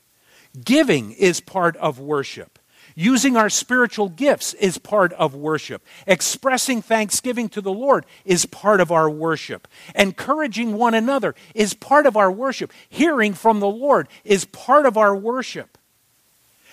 giving 0.63 1.12
is 1.13 1.41
part 1.41 1.75
of 1.77 2.00
worship. 2.00 2.59
Using 3.01 3.38
our 3.38 3.50
spiritual 3.50 4.10
gifts 4.10 4.53
is 4.56 4.77
part 4.77 5.13
of 5.13 5.34
worship. 5.34 5.82
Expressing 6.06 6.82
thanksgiving 6.82 7.48
to 7.48 7.62
the 7.62 7.72
Lord 7.72 8.06
is 8.25 8.46
part 8.46 8.82
of 8.82 8.91
our 8.91 9.10
worship. 9.10 9.70
Encouraging 9.96 10.74
one 10.74 10.94
another 10.94 11.34
is 11.56 11.74
part 11.74 12.06
of 12.06 12.18
our 12.18 12.29
worship. 12.29 12.74
Hearing 12.89 13.34
from 13.34 13.62
the 13.62 13.70
Lord 13.70 14.10
is 14.25 14.44
part 14.44 14.86
of 14.86 14.98
our 14.98 15.15
worship. 15.15 15.77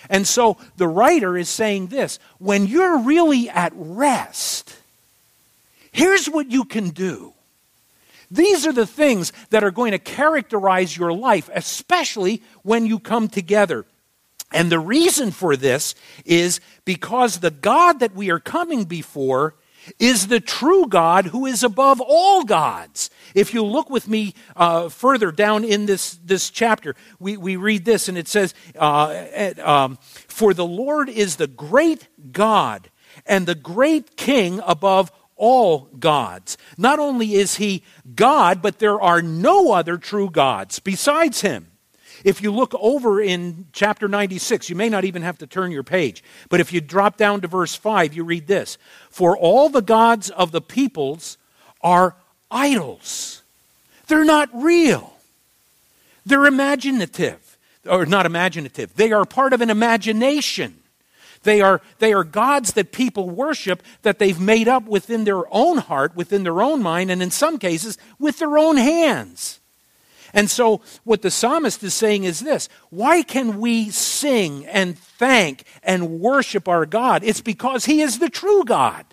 And 0.09 0.27
so 0.27 0.57
the 0.75 0.89
writer 0.89 1.37
is 1.37 1.47
saying 1.47 1.87
this 1.87 2.19
when 2.39 2.67
you're 2.67 2.97
really 2.97 3.49
at 3.49 3.71
rest, 3.73 4.75
here's 5.93 6.27
what 6.27 6.51
you 6.51 6.65
can 6.65 6.89
do. 6.89 7.35
These 8.29 8.67
are 8.67 8.73
the 8.73 8.85
things 8.85 9.31
that 9.51 9.63
are 9.63 9.71
going 9.71 9.91
to 9.91 9.97
characterize 9.97 10.97
your 10.97 11.13
life, 11.13 11.49
especially 11.53 12.41
when 12.63 12.85
you 12.85 12.99
come 12.99 13.29
together. 13.29 13.85
And 14.51 14.71
the 14.71 14.79
reason 14.79 15.31
for 15.31 15.55
this 15.55 15.93
is 16.25 16.59
because 16.85 17.39
the 17.39 17.51
God 17.51 17.99
that 17.99 18.15
we 18.15 18.29
are 18.31 18.39
coming 18.39 18.85
before 18.85 19.55
is 19.99 20.27
the 20.27 20.39
true 20.39 20.87
God 20.87 21.27
who 21.27 21.45
is 21.45 21.63
above 21.63 22.01
all 22.01 22.43
gods. 22.43 23.09
If 23.33 23.53
you 23.53 23.63
look 23.63 23.89
with 23.89 24.07
me 24.07 24.33
uh, 24.55 24.89
further 24.89 25.31
down 25.31 25.63
in 25.63 25.85
this, 25.85 26.19
this 26.23 26.49
chapter, 26.49 26.95
we, 27.19 27.37
we 27.37 27.55
read 27.55 27.85
this 27.85 28.09
and 28.09 28.17
it 28.17 28.27
says, 28.27 28.53
uh, 28.77 29.11
at, 29.33 29.59
um, 29.59 29.97
For 30.27 30.53
the 30.53 30.65
Lord 30.65 31.09
is 31.09 31.35
the 31.35 31.47
great 31.47 32.07
God 32.31 32.89
and 33.25 33.45
the 33.45 33.55
great 33.55 34.17
King 34.17 34.61
above 34.65 35.11
all 35.35 35.89
gods. 35.99 36.57
Not 36.77 36.99
only 36.99 37.35
is 37.35 37.57
he 37.57 37.83
God, 38.15 38.61
but 38.61 38.79
there 38.79 38.99
are 38.99 39.21
no 39.21 39.71
other 39.73 39.97
true 39.97 40.29
gods 40.29 40.79
besides 40.79 41.41
him. 41.41 41.71
If 42.27 42.41
you 42.41 42.51
look 42.51 42.75
over 42.77 43.21
in 43.21 43.67
chapter 43.71 44.09
96, 44.09 44.69
you 44.69 44.75
may 44.75 44.89
not 44.89 45.05
even 45.05 45.21
have 45.21 45.37
to 45.37 45.47
turn 45.47 45.71
your 45.71 45.81
page, 45.81 46.21
but 46.49 46.59
if 46.59 46.73
you 46.73 46.81
drop 46.81 47.15
down 47.15 47.39
to 47.39 47.47
verse 47.47 47.73
5, 47.73 48.13
you 48.13 48.25
read 48.25 48.47
this 48.47 48.77
For 49.09 49.37
all 49.37 49.69
the 49.69 49.81
gods 49.81 50.29
of 50.31 50.51
the 50.51 50.59
peoples 50.59 51.37
are 51.79 52.17
idols. 52.51 53.43
They're 54.07 54.25
not 54.25 54.49
real, 54.53 55.13
they're 56.25 56.47
imaginative, 56.47 57.57
or 57.89 58.05
not 58.05 58.25
imaginative, 58.25 58.93
they 58.97 59.13
are 59.13 59.23
part 59.23 59.53
of 59.53 59.61
an 59.61 59.69
imagination. 59.69 60.81
They 61.43 61.61
are, 61.61 61.79
they 61.99 62.11
are 62.11 62.25
gods 62.25 62.73
that 62.73 62.91
people 62.91 63.29
worship 63.29 63.81
that 64.01 64.19
they've 64.19 64.39
made 64.39 64.67
up 64.67 64.83
within 64.83 65.23
their 65.23 65.43
own 65.49 65.77
heart, 65.77 66.13
within 66.13 66.43
their 66.43 66.61
own 66.61 66.83
mind, 66.83 67.09
and 67.09 67.23
in 67.23 67.31
some 67.31 67.57
cases, 67.57 67.97
with 68.19 68.39
their 68.39 68.57
own 68.57 68.75
hands. 68.75 69.61
And 70.33 70.49
so, 70.49 70.81
what 71.03 71.21
the 71.21 71.31
psalmist 71.31 71.83
is 71.83 71.93
saying 71.93 72.23
is 72.23 72.39
this 72.39 72.69
why 72.89 73.21
can 73.21 73.59
we 73.59 73.89
sing 73.89 74.65
and 74.65 74.97
thank 74.97 75.63
and 75.83 76.19
worship 76.19 76.67
our 76.67 76.85
God? 76.85 77.23
It's 77.23 77.41
because 77.41 77.85
He 77.85 78.01
is 78.01 78.19
the 78.19 78.29
true 78.29 78.63
God. 78.63 79.05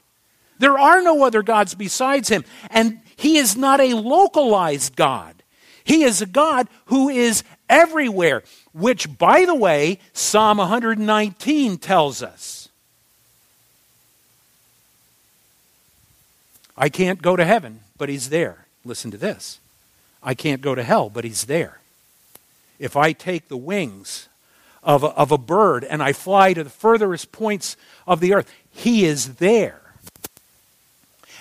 There 0.59 0.78
are 0.78 1.02
no 1.02 1.25
other 1.25 1.42
gods 1.42 1.75
besides 1.75 2.28
Him. 2.28 2.44
And 2.71 3.00
He 3.16 3.37
is 3.38 3.56
not 3.56 3.80
a 3.80 3.94
localized 3.94 4.97
God, 4.97 5.42
He 5.85 6.02
is 6.02 6.21
a 6.23 6.26
God 6.26 6.68
who 6.87 7.09
is 7.09 7.44
everywhere, 7.68 8.42
which, 8.73 9.16
by 9.18 9.44
the 9.44 9.54
way, 9.54 9.99
Psalm 10.12 10.59
119 10.59 11.78
tells 11.78 12.23
us. 12.23 12.68
I 16.76 16.88
can't 16.88 17.23
go 17.23 17.37
to 17.37 17.44
heaven, 17.44 17.80
but 17.97 18.09
He's 18.09 18.30
there. 18.30 18.66
Listen 18.85 19.11
to 19.12 19.16
this. 19.16 19.61
I 20.25 20.35
can't 20.35 20.62
go 20.62 20.75
to 20.75 20.83
hell, 20.83 21.11
but 21.11 21.25
he's 21.25 21.45
there. 21.45 21.81
If 22.78 22.97
I 22.97 23.12
take 23.12 23.49
the 23.49 23.57
wings 23.57 24.28
of 24.83 25.04
a, 25.04 25.09
of 25.09 25.31
a 25.31 25.38
bird 25.38 25.85
and 25.85 26.02
I 26.02 26.12
fly 26.12 26.54
to 26.54 26.64
the 26.64 26.71
furthest 26.71 27.31
points 27.31 27.76
of 28.07 28.21
the 28.21 28.35
earth, 28.35 28.52
he 28.71 29.04
is 29.04 29.37
there. 29.37 29.81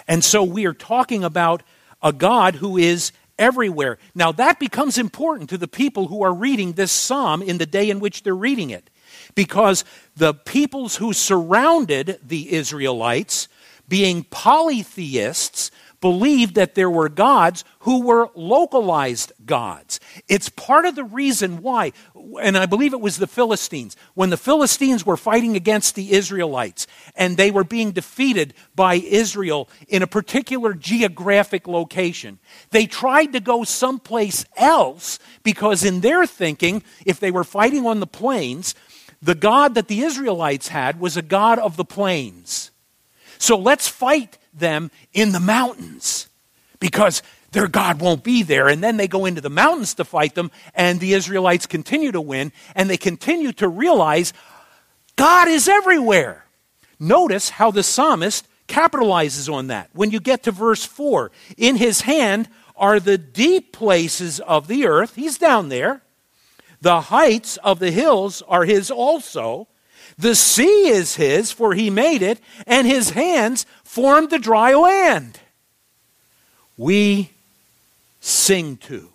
And 0.08 0.24
so 0.24 0.44
we 0.44 0.66
are 0.66 0.74
talking 0.74 1.24
about 1.24 1.63
a 2.02 2.12
God 2.12 2.56
who 2.56 2.78
is 2.78 3.13
everywhere. 3.40 3.98
Now, 4.13 4.32
that 4.34 4.60
becomes 4.60 4.98
important 4.98 5.50
to 5.50 5.58
the 5.58 5.68
people 5.68 6.08
who 6.08 6.24
are 6.24 6.34
reading 6.34 6.74
this 6.74 6.92
psalm 6.92 7.42
in 7.42 7.58
the 7.58 7.66
day 7.66 7.90
in 7.90 8.00
which 8.00 8.24
they're 8.24 8.36
reading 8.36 8.70
it. 8.70 8.90
Because 9.36 9.84
the 10.16 10.34
peoples 10.34 10.98
who 10.98 11.13
surrounded 11.13 12.20
the 12.22 12.54
Israelites, 12.54 13.48
being 13.88 14.25
polytheists, 14.25 15.72
believed 16.03 16.55
that 16.55 16.75
there 16.75 16.89
were 16.89 17.07
gods 17.07 17.63
who 17.79 18.01
were 18.01 18.29
localized 18.36 19.31
gods. 19.45 20.01
It's 20.27 20.50
part 20.50 20.83
of 20.83 20.95
the 20.95 21.05
reason 21.05 21.62
why, 21.62 21.93
and 22.41 22.57
I 22.57 22.65
believe 22.65 22.91
it 22.91 23.00
was 23.00 23.15
the 23.15 23.25
Philistines, 23.25 23.95
when 24.13 24.29
the 24.29 24.36
Philistines 24.36 25.05
were 25.05 25.15
fighting 25.15 25.55
against 25.55 25.95
the 25.95 26.12
Israelites 26.12 26.88
and 27.15 27.38
they 27.38 27.51
were 27.51 27.63
being 27.63 27.93
defeated 27.93 28.53
by 28.75 28.95
Israel 28.95 29.69
in 29.88 30.03
a 30.03 30.07
particular 30.07 30.74
geographic 30.74 31.69
location, 31.69 32.38
they 32.72 32.86
tried 32.86 33.31
to 33.31 33.39
go 33.39 33.63
someplace 33.63 34.43
else 34.57 35.19
because, 35.41 35.86
in 35.86 36.01
their 36.01 36.25
thinking, 36.25 36.83
if 37.05 37.22
they 37.22 37.31
were 37.31 37.45
fighting 37.45 37.88
on 37.88 38.01
the 38.01 38.07
plains, 38.07 38.75
the 39.22 39.36
God 39.36 39.75
that 39.75 39.88
the 39.88 40.01
Israelites 40.01 40.67
had 40.67 41.00
was 41.00 41.15
a 41.15 41.22
God 41.22 41.60
of 41.60 41.77
the 41.77 41.86
plains. 41.86 42.72
So 43.38 43.57
let's 43.57 43.88
fight 43.88 44.38
them 44.53 44.91
in 45.13 45.31
the 45.31 45.39
mountains 45.39 46.27
because 46.79 47.22
their 47.51 47.67
God 47.67 48.01
won't 48.01 48.24
be 48.24 48.43
there. 48.43 48.67
And 48.67 48.83
then 48.83 48.98
they 48.98 49.07
go 49.07 49.25
into 49.25 49.41
the 49.41 49.50
mountains 49.50 49.93
to 49.95 50.03
fight 50.03 50.36
them, 50.36 50.51
and 50.74 51.00
the 51.00 51.13
Israelites 51.13 51.65
continue 51.65 52.12
to 52.12 52.22
win, 52.22 52.51
and 52.75 52.89
they 52.89 52.98
continue 52.98 53.53
to 53.53 53.67
realize 53.67 54.33
God 55.15 55.48
is 55.48 55.67
everywhere. 55.67 56.45
Notice 57.00 57.50
how 57.50 57.72
the 57.72 57.83
psalmist 57.83 58.48
capitalizes 58.67 59.53
on 59.53 59.67
that. 59.67 59.89
When 59.93 60.12
you 60.12 60.19
get 60.19 60.43
to 60.43 60.51
verse 60.51 60.83
4, 60.83 61.31
in 61.57 61.75
his 61.75 62.01
hand 62.01 62.50
are 62.75 63.00
the 63.00 63.17
deep 63.17 63.72
places 63.72 64.39
of 64.39 64.67
the 64.67 64.86
earth. 64.86 65.15
He's 65.15 65.38
down 65.38 65.69
there. 65.69 66.01
The 66.81 67.01
heights 67.01 67.57
of 67.57 67.79
the 67.79 67.91
hills 67.91 68.41
are 68.48 68.65
his 68.65 68.89
also. 68.89 69.67
The 70.24 70.36
sea 70.36 70.88
is 70.88 71.18
his, 71.18 71.51
for 71.51 71.74
he 71.74 71.89
made 71.89 72.22
it, 72.22 72.39
and 72.65 72.88
his 72.88 73.10
hands 73.10 73.65
formed 73.84 74.30
the 74.30 74.39
dry 74.39 74.74
land. 74.74 75.38
We 76.77 77.32
sing 78.22 78.77
to, 78.77 79.10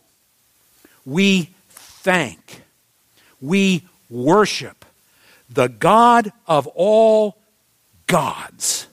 we 1.06 1.48
thank, 1.70 2.60
we 3.40 3.84
worship 4.10 4.84
the 5.48 5.68
God 5.68 6.30
of 6.46 6.66
all 6.66 7.38
gods. 8.06 8.86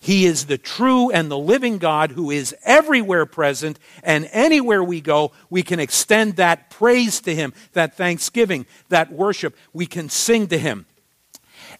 He 0.00 0.26
is 0.26 0.46
the 0.46 0.58
true 0.58 1.12
and 1.12 1.30
the 1.30 1.38
living 1.38 1.78
God 1.78 2.10
who 2.10 2.32
is 2.32 2.56
everywhere 2.64 3.24
present, 3.24 3.78
and 4.02 4.28
anywhere 4.32 4.82
we 4.82 5.00
go, 5.00 5.30
we 5.48 5.62
can 5.62 5.78
extend 5.78 6.36
that 6.36 6.70
praise 6.70 7.20
to 7.20 7.32
Him, 7.32 7.52
that 7.74 7.96
thanksgiving, 7.96 8.66
that 8.88 9.12
worship. 9.12 9.56
We 9.72 9.86
can 9.86 10.08
sing 10.08 10.48
to 10.48 10.58
Him. 10.58 10.86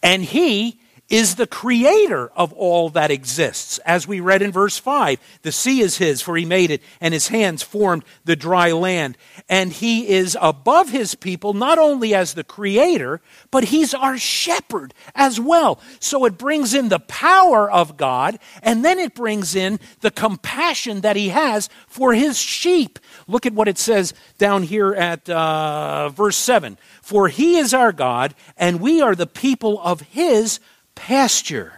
And 0.03 0.23
he 0.23 0.79
is 1.11 1.35
the 1.35 1.45
creator 1.45 2.31
of 2.37 2.53
all 2.53 2.89
that 2.89 3.11
exists. 3.11 3.79
As 3.79 4.07
we 4.07 4.21
read 4.21 4.41
in 4.41 4.51
verse 4.51 4.77
5, 4.77 5.19
the 5.41 5.51
sea 5.51 5.81
is 5.81 5.97
his, 5.97 6.21
for 6.21 6.37
he 6.37 6.45
made 6.45 6.71
it, 6.71 6.81
and 7.01 7.13
his 7.13 7.27
hands 7.27 7.61
formed 7.61 8.05
the 8.23 8.37
dry 8.37 8.71
land. 8.71 9.17
And 9.49 9.73
he 9.73 10.07
is 10.07 10.37
above 10.41 10.89
his 10.89 11.13
people, 11.13 11.53
not 11.53 11.77
only 11.77 12.15
as 12.15 12.33
the 12.33 12.45
creator, 12.45 13.19
but 13.51 13.65
he's 13.65 13.93
our 13.93 14.17
shepherd 14.17 14.93
as 15.13 15.37
well. 15.37 15.81
So 15.99 16.23
it 16.23 16.37
brings 16.37 16.73
in 16.73 16.87
the 16.87 16.99
power 16.99 17.69
of 17.69 17.97
God, 17.97 18.39
and 18.63 18.83
then 18.85 18.97
it 18.97 19.13
brings 19.13 19.53
in 19.53 19.81
the 19.99 20.11
compassion 20.11 21.01
that 21.01 21.17
he 21.17 21.29
has 21.29 21.69
for 21.87 22.13
his 22.13 22.37
sheep. 22.39 22.99
Look 23.27 23.45
at 23.45 23.53
what 23.53 23.67
it 23.67 23.77
says 23.77 24.13
down 24.37 24.63
here 24.63 24.93
at 24.93 25.29
uh, 25.29 26.07
verse 26.07 26.37
7 26.37 26.77
For 27.01 27.27
he 27.27 27.57
is 27.57 27.73
our 27.73 27.91
God, 27.91 28.33
and 28.55 28.79
we 28.79 29.01
are 29.01 29.13
the 29.13 29.27
people 29.27 29.77
of 29.81 29.99
his 29.99 30.61
pasture 31.01 31.73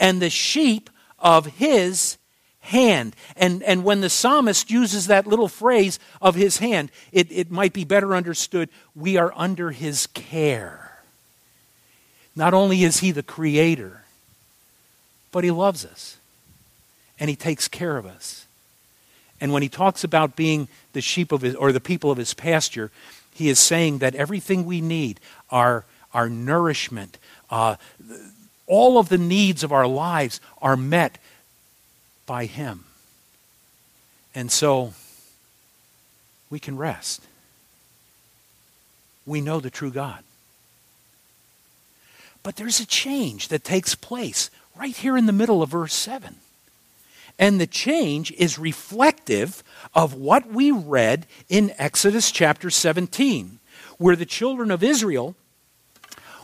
and 0.00 0.20
the 0.20 0.28
sheep 0.28 0.90
of 1.20 1.46
his 1.46 2.18
hand. 2.58 3.14
And, 3.36 3.62
and 3.62 3.84
when 3.84 4.00
the 4.00 4.10
psalmist 4.10 4.72
uses 4.72 5.06
that 5.06 5.24
little 5.24 5.46
phrase 5.46 6.00
of 6.20 6.34
his 6.34 6.58
hand, 6.58 6.90
it, 7.12 7.30
it 7.30 7.48
might 7.48 7.72
be 7.72 7.84
better 7.84 8.14
understood 8.14 8.68
we 8.96 9.16
are 9.16 9.32
under 9.36 9.70
his 9.70 10.08
care. 10.08 11.00
Not 12.34 12.54
only 12.54 12.82
is 12.82 12.98
he 12.98 13.12
the 13.12 13.22
creator, 13.22 14.02
but 15.30 15.44
he 15.44 15.52
loves 15.52 15.84
us 15.84 16.16
and 17.20 17.30
he 17.30 17.36
takes 17.36 17.68
care 17.68 17.96
of 17.96 18.04
us. 18.04 18.46
And 19.40 19.52
when 19.52 19.62
he 19.62 19.68
talks 19.68 20.02
about 20.02 20.34
being 20.34 20.66
the 20.92 21.00
sheep 21.00 21.30
of 21.30 21.42
his, 21.42 21.54
or 21.54 21.70
the 21.70 21.80
people 21.80 22.10
of 22.10 22.18
his 22.18 22.34
pasture, 22.34 22.90
he 23.32 23.48
is 23.48 23.60
saying 23.60 23.98
that 23.98 24.16
everything 24.16 24.66
we 24.66 24.80
need, 24.80 25.20
our, 25.50 25.84
our 26.12 26.28
nourishment, 26.28 27.18
uh, 27.48 27.76
all 28.66 28.98
of 28.98 29.08
the 29.08 29.18
needs 29.18 29.62
of 29.62 29.72
our 29.72 29.86
lives 29.86 30.40
are 30.60 30.76
met 30.76 31.18
by 32.26 32.46
Him. 32.46 32.84
And 34.34 34.50
so 34.50 34.92
we 36.50 36.58
can 36.58 36.76
rest. 36.76 37.22
We 39.24 39.40
know 39.40 39.60
the 39.60 39.70
true 39.70 39.90
God. 39.90 40.22
But 42.42 42.56
there's 42.56 42.80
a 42.80 42.86
change 42.86 43.48
that 43.48 43.64
takes 43.64 43.94
place 43.94 44.50
right 44.76 44.96
here 44.96 45.16
in 45.16 45.26
the 45.26 45.32
middle 45.32 45.62
of 45.62 45.70
verse 45.70 45.94
7. 45.94 46.36
And 47.38 47.60
the 47.60 47.66
change 47.66 48.32
is 48.32 48.58
reflective 48.58 49.62
of 49.94 50.14
what 50.14 50.46
we 50.46 50.70
read 50.70 51.26
in 51.48 51.72
Exodus 51.76 52.30
chapter 52.30 52.70
17, 52.70 53.58
where 53.98 54.16
the 54.16 54.24
children 54.24 54.70
of 54.70 54.82
Israel 54.82 55.34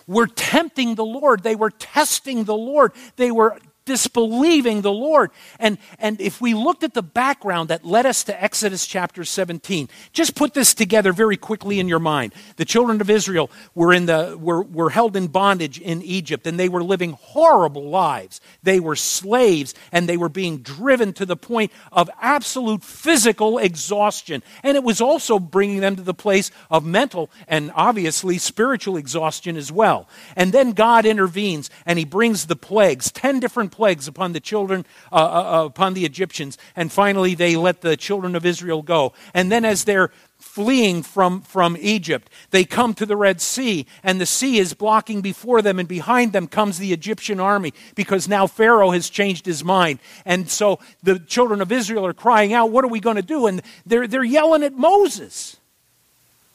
were 0.07 0.27
tempting 0.27 0.95
the 0.95 1.05
Lord. 1.05 1.43
They 1.43 1.57
were 1.57 1.71
testing 1.71 2.45
the 2.45 2.57
Lord. 2.57 2.93
They 3.17 3.31
were 3.31 3.59
disbelieving 3.85 4.83
the 4.83 4.93
Lord. 4.93 5.31
And, 5.59 5.79
and 5.99 6.21
if 6.21 6.41
we 6.41 6.55
looked 6.55 6.85
at 6.85 6.95
the 6.95 7.03
background 7.03 7.69
that 7.69 7.85
led 7.85 8.07
us 8.07 8.25
to 8.25 8.43
Exodus 8.43 8.87
chapter 8.87 9.25
17, 9.25 9.89
just 10.13 10.35
put 10.35 10.55
this 10.55 10.75
together 10.75 11.13
very 11.13 11.37
quickly 11.37 11.81
in 11.81 11.89
your 11.89 11.99
mind. 11.99 12.35
The 12.57 12.65
children 12.65 13.01
of 13.01 13.11
Israel 13.11 13.51
were, 13.75 13.93
in 13.93 14.07
the, 14.07 14.37
were, 14.39 14.63
were 14.63 14.91
held 14.91 15.17
in 15.17 15.29
bondage 15.29 15.81
in 15.81 16.03
Egypt, 16.03 16.47
and 16.47 16.59
they 16.59 16.69
were 16.69 16.83
living 16.83 17.13
horrible 17.21 17.89
lives. 17.89 18.41
They 18.63 18.81
were 18.81 18.97
slaves, 18.97 19.75
and 19.91 20.09
they 20.09 20.17
were 20.17 20.29
being 20.29 20.59
driven 20.59 21.13
to 21.15 21.27
the 21.27 21.37
point 21.37 21.73
of 21.91 22.09
absolute 22.21 22.83
physical 22.83 23.59
exhaustion. 23.59 24.43
And 24.63 24.77
it 24.77 24.85
was 24.85 25.01
also 25.01 25.39
bringing 25.39 25.81
them 25.81 25.97
to 25.97 26.03
the 26.03 26.15
place 26.15 26.51
of 26.71 26.85
mental 26.85 27.31
and 27.49 27.73
obviously 27.75 28.39
spiritual 28.39 28.97
exhaustion 28.97 29.57
as 29.57 29.73
well. 29.73 30.09
And 30.37 30.53
then 30.53 30.73
God 30.73 31.05
intervenes, 31.05 31.71
and 31.85 31.99
he 31.99 32.05
brings 32.05 32.47
the 32.47 32.57
plagues, 32.57 33.11
10 33.11 33.41
different 33.41 33.73
plagues 33.73 33.82
upon 33.83 34.33
the 34.33 34.41
children, 34.41 34.87
uh, 35.11 35.17
uh, 35.17 35.19
uh, 35.63 35.65
upon 35.67 35.95
the 35.95 36.05
Egyptians, 36.05 36.59
and 36.77 36.93
finally 36.93 37.35
they 37.35 37.57
let 37.57 37.81
the 37.81 37.97
children 37.97 38.37
of 38.37 38.47
Israel 38.47 38.83
go. 38.83 39.13
And 39.35 39.51
then 39.51 39.65
as 39.65 39.85
they're 39.85 40.11
fleeing 40.43 41.03
from, 41.03 41.41
from 41.41 41.77
Egypt. 41.81 42.29
They 42.51 42.65
come 42.65 42.95
to 42.95 43.07
the 43.07 43.17
Red 43.17 43.41
Sea, 43.41 43.87
and 44.03 44.21
the 44.21 44.27
sea 44.27 44.59
is 44.59 44.75
blocking 44.75 45.23
before 45.23 45.63
them, 45.63 45.79
and 45.79 45.89
behind 45.89 46.33
them 46.33 46.47
comes 46.47 46.79
the 46.79 46.93
Egyptian 46.93 47.41
army 47.41 47.73
because 47.95 48.29
now 48.29 48.47
Pharaoh 48.47 48.91
has 48.91 49.09
changed 49.09 49.47
his 49.47 49.65
mind. 49.65 50.01
And 50.27 50.51
so 50.51 50.79
the 51.03 51.19
children 51.19 51.63
of 51.63 51.73
Israel 51.73 52.05
are 52.05 52.13
crying 52.13 52.53
out, 52.53 52.71
What 52.71 52.85
are 52.85 52.89
we 52.89 53.01
going 53.01 53.17
to 53.17 53.23
do? 53.23 53.47
And 53.47 53.63
they're, 53.87 54.07
they're 54.07 54.25
yelling 54.25 54.63
at 54.63 54.75
Moses. 54.75 55.57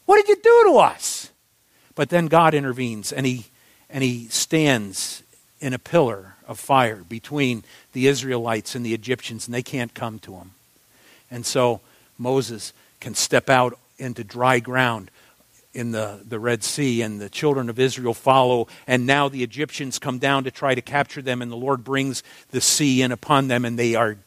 What 0.06 0.18
did 0.18 0.30
you 0.30 0.36
do 0.36 0.72
to 0.72 0.78
us? 0.78 1.32
But 1.96 2.10
then 2.10 2.28
God 2.28 2.54
intervenes, 2.54 3.12
and 3.12 3.26
he, 3.26 3.46
and 3.90 4.04
he 4.04 4.28
stands 4.28 5.24
in 5.60 5.74
a 5.74 5.80
pillar 5.80 6.37
of 6.48 6.60
fire 6.60 6.98
between 6.98 7.64
the 7.94 8.08
Israelites 8.08 8.76
and 8.76 8.86
the 8.86 8.94
Egyptians, 8.94 9.48
and 9.48 9.54
they 9.54 9.64
can't 9.64 9.94
come 9.94 10.20
to 10.20 10.36
him. 10.36 10.52
And 11.30 11.46
so 11.46 11.82
Moses 12.18 12.74
can 13.00 13.16
step 13.16 13.50
out 13.50 13.78
into 14.00 14.24
dry 14.24 14.60
ground 14.60 15.12
in 15.74 15.92
the, 15.92 16.22
the 16.28 16.40
Red 16.40 16.64
Sea, 16.64 17.04
and 17.04 17.22
the 17.22 17.30
children 17.30 17.70
of 17.70 17.78
Israel 17.78 18.16
follow. 18.16 18.68
And 18.88 19.06
now 19.06 19.30
the 19.30 19.44
Egyptians 19.44 20.00
come 20.00 20.18
down 20.18 20.44
to 20.46 20.52
try 20.52 20.74
to 20.74 20.82
capture 20.82 21.22
them, 21.22 21.42
and 21.42 21.52
the 21.52 21.58
Lord 21.58 21.84
brings 21.84 22.24
the 22.50 22.62
sea 22.62 23.04
in 23.04 23.12
upon 23.12 23.48
them, 23.48 23.64
and 23.64 23.78
they 23.78 23.94
are 23.94 24.18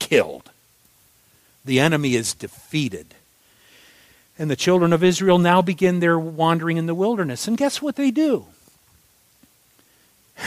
killed. 0.00 0.50
The 1.64 1.78
enemy 1.78 2.16
is 2.16 2.34
defeated. 2.34 3.14
And 4.38 4.50
the 4.50 4.56
children 4.56 4.92
of 4.92 5.04
Israel 5.04 5.38
now 5.38 5.62
begin 5.62 6.00
their 6.00 6.18
wandering 6.18 6.78
in 6.78 6.86
the 6.86 6.94
wilderness. 6.94 7.46
And 7.46 7.56
guess 7.56 7.82
what 7.82 7.96
they 7.96 8.10
do? 8.10 8.46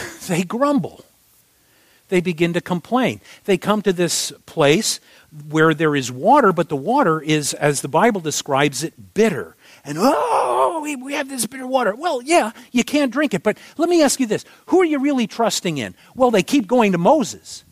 they 0.28 0.44
grumble. 0.44 1.04
They 2.10 2.22
begin 2.22 2.54
to 2.54 2.62
complain. 2.62 3.22
They 3.46 3.58
come 3.58 3.82
to 3.82 3.94
this 3.94 4.32
place 4.46 5.00
where 5.50 5.74
there 5.74 5.96
is 5.96 6.12
water, 6.12 6.54
but 6.54 6.70
the 6.70 6.76
water 6.76 7.20
is, 7.22 7.54
as 7.56 7.82
the 7.82 7.88
Bible 7.88 8.22
describes 8.22 8.84
it, 8.84 9.14
bitter. 9.14 9.56
And 9.84 9.98
oh, 10.00 10.80
we, 10.84 11.14
have 11.14 11.30
this 11.30 11.46
bitter 11.46 11.66
water. 11.66 11.96
Well, 11.96 12.22
yeah, 12.22 12.52
you 12.72 12.84
can't 12.84 13.12
drink 13.12 13.34
it. 13.34 13.42
But 13.42 13.58
let 13.78 13.90
me 13.90 14.04
ask 14.04 14.20
you 14.20 14.28
this 14.28 14.46
who 14.68 14.82
are 14.82 14.86
you 14.86 15.00
really 15.00 15.28
trusting 15.28 15.78
in? 15.78 15.96
Well, 16.16 16.32
they 16.32 16.44
keep 16.44 16.68
going 16.68 16.92
to 16.92 16.98
Moses 16.98 17.64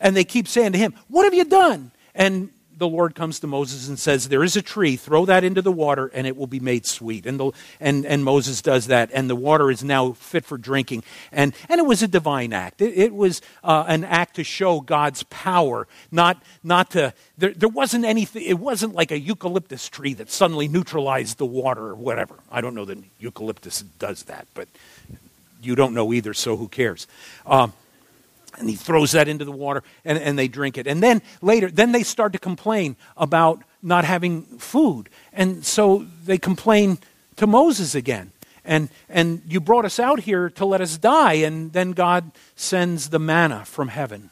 and 0.00 0.16
they 0.16 0.24
keep 0.24 0.48
saying 0.48 0.72
to 0.72 0.78
him, 0.78 0.94
What 1.08 1.24
have 1.24 1.34
you 1.34 1.44
done? 1.44 1.90
And 2.14 2.50
the 2.76 2.88
Lord 2.88 3.14
comes 3.14 3.40
to 3.40 3.46
Moses 3.46 3.88
and 3.88 3.98
says, 3.98 4.28
There 4.28 4.44
is 4.44 4.56
a 4.56 4.62
tree, 4.62 4.96
throw 4.96 5.24
that 5.26 5.44
into 5.44 5.62
the 5.62 5.72
water, 5.72 6.10
and 6.14 6.26
it 6.26 6.36
will 6.36 6.46
be 6.46 6.60
made 6.60 6.86
sweet. 6.86 7.26
And, 7.26 7.38
the, 7.38 7.52
and, 7.80 8.04
and 8.04 8.24
Moses 8.24 8.62
does 8.62 8.86
that, 8.88 9.10
and 9.12 9.28
the 9.30 9.36
water 9.36 9.70
is 9.70 9.84
now 9.84 10.12
fit 10.12 10.44
for 10.44 10.58
drinking. 10.58 11.04
And, 11.32 11.54
and 11.68 11.78
it 11.78 11.86
was 11.86 12.02
a 12.02 12.08
divine 12.08 12.52
act. 12.52 12.80
It, 12.80 12.96
it 12.96 13.14
was 13.14 13.42
uh, 13.62 13.84
an 13.86 14.04
act 14.04 14.36
to 14.36 14.44
show 14.44 14.80
God's 14.80 15.22
power, 15.24 15.86
not, 16.10 16.42
not 16.62 16.90
to, 16.92 17.14
there, 17.38 17.52
there 17.52 17.68
wasn't 17.68 18.04
anything, 18.04 18.42
it 18.42 18.58
wasn't 18.58 18.94
like 18.94 19.10
a 19.10 19.18
eucalyptus 19.18 19.88
tree 19.88 20.14
that 20.14 20.30
suddenly 20.30 20.68
neutralized 20.68 21.38
the 21.38 21.46
water 21.46 21.86
or 21.86 21.94
whatever. 21.94 22.34
I 22.50 22.60
don't 22.60 22.74
know 22.74 22.84
that 22.84 22.98
eucalyptus 23.18 23.82
does 23.98 24.24
that, 24.24 24.46
but 24.54 24.68
you 25.62 25.74
don't 25.74 25.94
know 25.94 26.12
either, 26.12 26.34
so 26.34 26.56
who 26.56 26.68
cares? 26.68 27.06
Um, 27.46 27.72
and 28.58 28.68
he 28.68 28.76
throws 28.76 29.12
that 29.12 29.28
into 29.28 29.44
the 29.44 29.52
water 29.52 29.82
and, 30.04 30.18
and 30.18 30.38
they 30.38 30.48
drink 30.48 30.78
it. 30.78 30.86
And 30.86 31.02
then 31.02 31.22
later 31.42 31.70
then 31.70 31.92
they 31.92 32.02
start 32.02 32.32
to 32.32 32.38
complain 32.38 32.96
about 33.16 33.62
not 33.82 34.04
having 34.04 34.42
food. 34.58 35.08
And 35.32 35.64
so 35.64 36.06
they 36.24 36.38
complain 36.38 36.98
to 37.36 37.46
moses 37.46 37.94
again. 37.94 38.32
And 38.64 38.88
and 39.08 39.42
you 39.46 39.60
brought 39.60 39.84
us 39.84 39.98
out 39.98 40.20
here 40.20 40.48
to 40.50 40.64
let 40.64 40.80
us 40.80 40.96
die 40.96 41.34
and 41.34 41.72
then 41.72 41.92
god 41.92 42.30
sends 42.56 43.10
the 43.10 43.18
manna 43.18 43.64
from 43.64 43.88
heaven. 43.88 44.30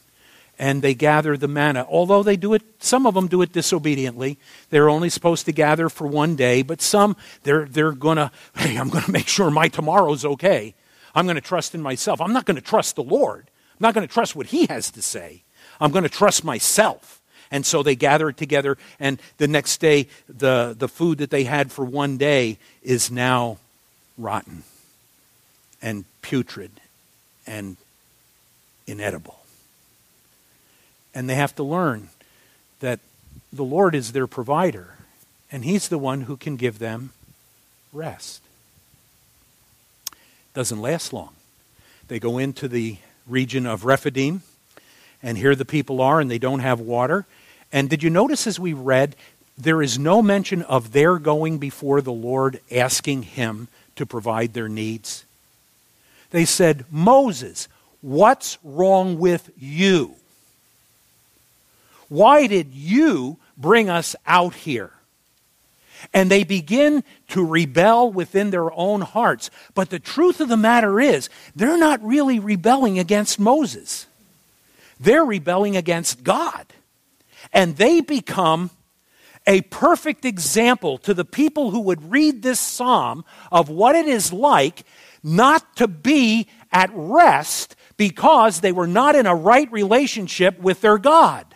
And 0.59 0.81
they 0.81 0.95
gather 0.95 1.37
the 1.37 1.49
manna. 1.49 1.87
Although 1.89 2.23
they 2.23 2.37
do 2.37 2.55
it 2.55 2.63
some 2.79 3.07
of 3.07 3.15
them 3.15 3.27
do 3.27 3.43
it 3.43 3.53
disobediently. 3.53 4.39
They're 4.71 4.91
only 4.91 5.09
supposed 5.09 5.47
to 5.47 5.53
gather 5.53 5.89
for 5.89 6.07
one 6.07 6.37
day 6.37 6.63
but 6.63 6.81
some 6.81 7.17
they're 7.43 7.67
they're 7.67 7.93
gonna 7.93 8.31
hey 8.57 8.77
i'm 8.77 8.89
gonna 8.89 9.11
make 9.11 9.29
sure 9.29 9.51
my 9.51 9.69
tomorrow's 9.69 10.25
okay. 10.25 10.75
I'm 11.15 11.27
gonna 11.27 11.43
trust 11.43 11.75
in 11.75 11.83
myself. 11.83 12.23
I'm 12.23 12.33
not 12.33 12.47
gonna 12.47 12.63
trust 12.63 12.97
the 12.97 13.03
lord 13.03 13.49
I'm 13.83 13.89
not 13.89 13.95
going 13.95 14.07
to 14.07 14.15
trust 14.15 14.37
what 14.37 14.47
he 14.47 14.67
has 14.67 14.93
to 14.93 15.03
say. 15.03 15.43
I'm 15.81 15.91
going 15.91 16.05
to 16.05 16.09
trust 16.09 16.45
myself. 16.45 17.21
And 17.51 17.67
so 17.67 17.83
they 17.83 17.97
gather 17.97 18.29
it 18.29 18.37
together, 18.37 18.79
and 19.01 19.21
the 19.39 19.49
next 19.49 19.79
day, 19.79 20.07
the, 20.29 20.75
the 20.79 20.89
food 20.89 21.19
that 21.19 21.31
they 21.31 21.43
had 21.43 21.73
for 21.73 21.85
one 21.85 22.17
day 22.17 22.59
is 22.85 23.11
now 23.11 23.59
rotten 24.17 24.63
and 25.83 26.05
putrid 26.23 26.71
and 27.45 27.77
inedible. 28.87 29.41
And 31.13 31.29
they 31.29 31.35
have 31.35 31.55
to 31.57 31.65
learn 31.65 32.09
that 32.79 33.01
the 33.53 33.65
Lord 33.65 33.97
is 33.97 34.13
their 34.13 34.29
provider, 34.29 34.95
and 35.51 35.65
He's 35.65 35.89
the 35.89 35.99
one 35.99 36.23
who 36.23 36.37
can 36.37 36.55
give 36.55 36.79
them 36.79 37.11
rest. 37.93 38.43
Doesn't 40.55 40.81
last 40.81 41.13
long. 41.13 41.35
They 42.07 42.21
go 42.21 42.39
into 42.39 42.69
the 42.69 42.99
region 43.27 43.67
of 43.67 43.85
Rephidim. 43.85 44.43
And 45.23 45.39
here 45.39 45.55
the 45.55 45.65
people 45.65 46.01
are, 46.01 46.21
and 46.21 46.31
they 46.31 46.39
don't 46.39 46.61
have 46.61 46.81
water. 46.81 47.27
And 47.73 47.89
did 47.89 48.03
you 48.03 48.11
notice 48.11 48.47
as 48.47 48.59
we 48.59 48.73
read, 48.73 49.17
there 49.57 49.83
is 49.83 49.99
no 49.99 50.23
mention 50.23 50.63
of 50.63 50.93
their 50.93 51.19
going 51.19 51.59
before 51.59 52.01
the 52.01 52.13
Lord 52.13 52.61
asking 52.71 53.23
him 53.23 53.69
to 53.97 54.05
provide 54.05 54.53
their 54.53 54.69
needs? 54.69 55.25
They 56.31 56.45
said, 56.45 56.85
Moses, 56.91 57.69
what's 58.01 58.59
wrong 58.65 59.19
with 59.19 59.51
you? 59.59 60.17
Why 62.09 62.47
did 62.47 62.75
you 62.75 63.39
bring 63.57 63.89
us 63.89 64.17
out 64.27 64.55
here? 64.55 64.91
And 66.13 66.31
they 66.31 66.45
begin 66.45 67.05
to 67.29 67.45
rebel 67.45 68.11
within 68.11 68.51
their 68.51 68.73
own 68.73 69.01
hearts. 69.01 69.51
But 69.75 69.91
the 69.91 69.99
truth 69.99 70.41
of 70.41 70.49
the 70.49 70.57
matter 70.57 71.01
is, 71.01 71.29
they're 71.55 71.79
not 71.79 72.05
really 72.05 72.39
rebelling 72.39 72.99
against 72.99 73.39
Moses, 73.39 74.07
they're 75.01 75.25
rebelling 75.25 75.77
against 75.77 76.25
God. 76.25 76.67
And 77.53 77.77
they 77.77 78.01
become 78.01 78.71
a 79.47 79.63
perfect 79.63 80.25
example 80.25 80.99
to 80.99 81.13
the 81.13 81.25
people 81.25 81.71
who 81.71 81.81
would 81.81 82.11
read 82.11 82.43
this 82.43 82.61
psalm 82.61 83.25
of 83.51 83.69
what 83.69 83.97
it 83.97 84.07
is 84.07 84.33
like 84.33 84.85
not 85.23 85.77
to 85.77 85.89
be 85.89 86.47
at 86.71 86.91
rest 86.95 87.77
because 87.97 88.61
they 88.61 88.73
were 88.73 88.87
not 88.87 89.15
in 89.15 89.27
a 89.27 89.35
right 89.35 89.71
relationship 89.73 90.59
with 90.61 90.81
their 90.81 90.99
God. 90.99 91.52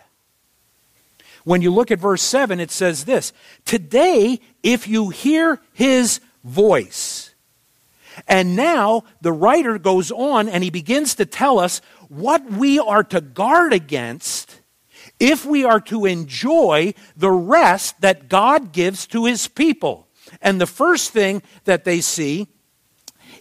When 1.47 1.61
you 1.61 1.71
look 1.71 1.91
at 1.91 1.99
verse 1.99 2.23
7, 2.23 2.59
it 2.59 2.71
says 2.71 3.05
this 3.05 3.31
Today, 3.63 4.41
if 4.63 4.85
you 4.85 5.11
hear 5.11 5.61
his 5.71 6.19
voice. 6.43 7.33
And 8.27 8.57
now 8.57 9.05
the 9.21 9.31
writer 9.31 9.79
goes 9.79 10.11
on 10.11 10.49
and 10.49 10.61
he 10.61 10.69
begins 10.69 11.15
to 11.15 11.25
tell 11.25 11.57
us 11.57 11.79
what 12.09 12.43
we 12.51 12.79
are 12.79 13.03
to 13.05 13.21
guard 13.21 13.71
against 13.71 14.59
if 15.21 15.45
we 15.45 15.63
are 15.63 15.79
to 15.79 16.05
enjoy 16.05 16.93
the 17.15 17.31
rest 17.31 18.01
that 18.01 18.27
God 18.27 18.73
gives 18.73 19.07
to 19.07 19.23
his 19.23 19.47
people. 19.47 20.09
And 20.41 20.59
the 20.59 20.67
first 20.67 21.11
thing 21.11 21.41
that 21.63 21.85
they 21.85 22.01
see 22.01 22.49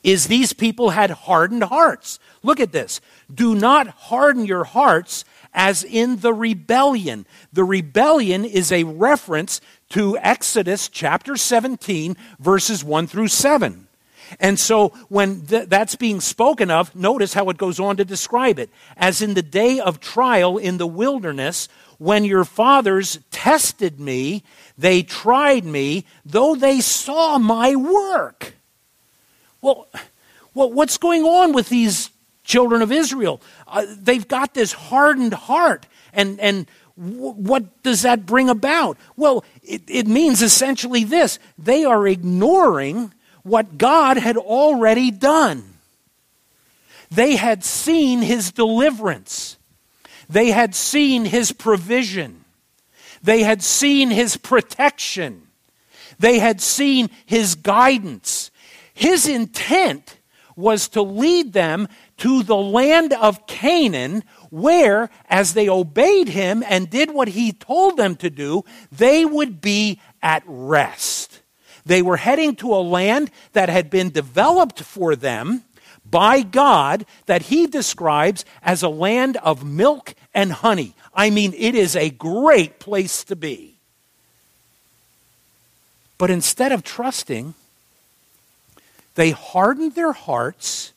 is 0.05 0.29
these 0.29 0.53
people 0.53 0.91
had 0.91 1.11
hardened 1.11 1.65
hearts. 1.65 2.21
Look 2.45 2.61
at 2.61 2.71
this. 2.71 3.01
Do 3.35 3.57
not 3.57 3.89
harden 3.89 4.47
your 4.47 4.63
hearts 4.63 5.25
as 5.57 5.83
in 5.83 6.19
the 6.19 6.35
rebellion. 6.35 7.27
The 7.53 7.65
rebellion 7.65 8.45
is 8.45 8.71
a 8.71 8.85
reference 8.85 9.61
to 9.89 10.19
Exodus 10.19 10.89
chapter 10.89 11.37
17, 11.37 12.17
verses 12.39 12.85
1 12.85 13.07
through 13.07 13.29
7. 13.29 13.89
And 14.39 14.59
so 14.59 14.89
when 15.09 15.47
th- 15.47 15.69
that's 15.69 15.97
being 15.97 16.21
spoken 16.21 16.71
of, 16.71 16.95
notice 16.95 17.33
how 17.33 17.49
it 17.49 17.57
goes 17.57 17.81
on 17.81 17.97
to 17.97 18.05
describe 18.05 18.59
it. 18.59 18.71
As 18.97 19.23
in 19.23 19.35
the 19.35 19.43
day 19.43 19.81
of 19.81 20.01
trial 20.01 20.59
in 20.59 20.79
the 20.79 20.87
wilderness, 20.87 21.69
when 21.99 22.25
your 22.25 22.45
fathers 22.45 23.21
tested 23.31 23.99
me, 24.01 24.43
they 24.77 25.03
tried 25.03 25.65
me, 25.65 26.05
though 26.25 26.55
they 26.55 26.81
saw 26.81 27.39
my 27.39 27.77
work. 27.77 28.55
Well, 29.63 29.89
well 30.55 30.71
what's 30.73 30.99
going 30.99 31.23
on 31.23 31.53
with 31.53 31.69
these 31.69 32.11
children 32.45 32.83
of 32.83 32.93
Israel? 32.93 33.41
Uh, 33.67 33.87
they've 33.99 34.27
got 34.29 34.55
this 34.55 34.73
hardened 34.73 35.35
heart. 35.35 35.87
And, 36.13 36.39
and 36.41 36.67
w- 36.99 37.33
what 37.33 37.83
does 37.83 38.03
that 38.03 38.27
bring 38.27 38.49
about? 38.49 38.97
Well, 39.17 39.45
it, 39.63 39.83
it 39.89 40.07
means 40.07 40.43
essentially 40.43 41.05
this 41.05 41.39
they 41.59 41.85
are 41.85 42.07
ignoring 42.07 43.13
what 43.43 43.79
God 43.79 44.17
had 44.17 44.37
already 44.37 45.11
done. 45.11 45.75
They 47.11 47.37
had 47.37 47.65
seen 47.65 48.23
his 48.23 48.51
deliverance. 48.51 49.57
They 50.29 50.51
had 50.51 50.75
seen 50.75 51.25
his 51.25 51.53
provision. 51.53 52.45
They 53.23 53.43
had 53.43 53.63
seen 53.63 54.11
his 54.11 54.37
protection. 54.37 55.43
They 56.19 56.39
had 56.39 56.61
seen 56.61 57.11
his 57.25 57.55
guidance. 57.55 58.51
His 58.95 59.29
intent 59.29 60.19
was 60.57 60.89
to 60.89 61.03
lead 61.03 61.53
them 61.53 61.87
to 62.19 62.43
the 62.43 62.57
land 62.57 63.13
of 63.13 63.47
Canaan, 63.47 64.25
where, 64.51 65.11
as 65.29 65.55
they 65.55 65.69
obeyed 65.69 66.29
him 66.29 66.65
and 66.67 66.89
did 66.89 67.13
what 67.13 67.29
he 67.29 67.53
told 67.53 67.97
them 67.97 68.17
to 68.17 68.31
do, 68.31 68.65
they 68.91 69.25
would 69.25 69.61
be 69.61 70.01
at 70.23 70.43
rest. 70.47 71.41
They 71.85 72.03
were 72.03 72.17
heading 72.17 72.57
to 72.57 72.75
a 72.75 72.83
land 72.83 73.31
that 73.53 73.69
had 73.69 73.91
been 73.91 74.11
developed 74.11 74.83
for 74.83 75.15
them 75.15 75.63
by 76.11 76.43
God 76.43 77.05
that 77.27 77.43
he 77.43 77.67
describes 77.67 78.45
as 78.63 78.83
a 78.83 78.89
land 78.89 79.37
of 79.39 79.65
milk 79.65 80.15
and 80.35 80.53
honey. 80.53 80.95
I 81.15 81.31
mean, 81.31 81.53
it 81.57 81.75
is 81.75 81.95
a 81.97 82.11
great 82.11 82.79
place 82.79 83.25
to 83.25 83.37
be. 83.37 83.77
But 86.19 86.31
instead 86.31 86.73
of 86.73 86.83
trusting, 86.83 87.55
they 89.17 89.31
hardened 89.31 89.95
their 89.95 90.13
hearts 90.13 90.93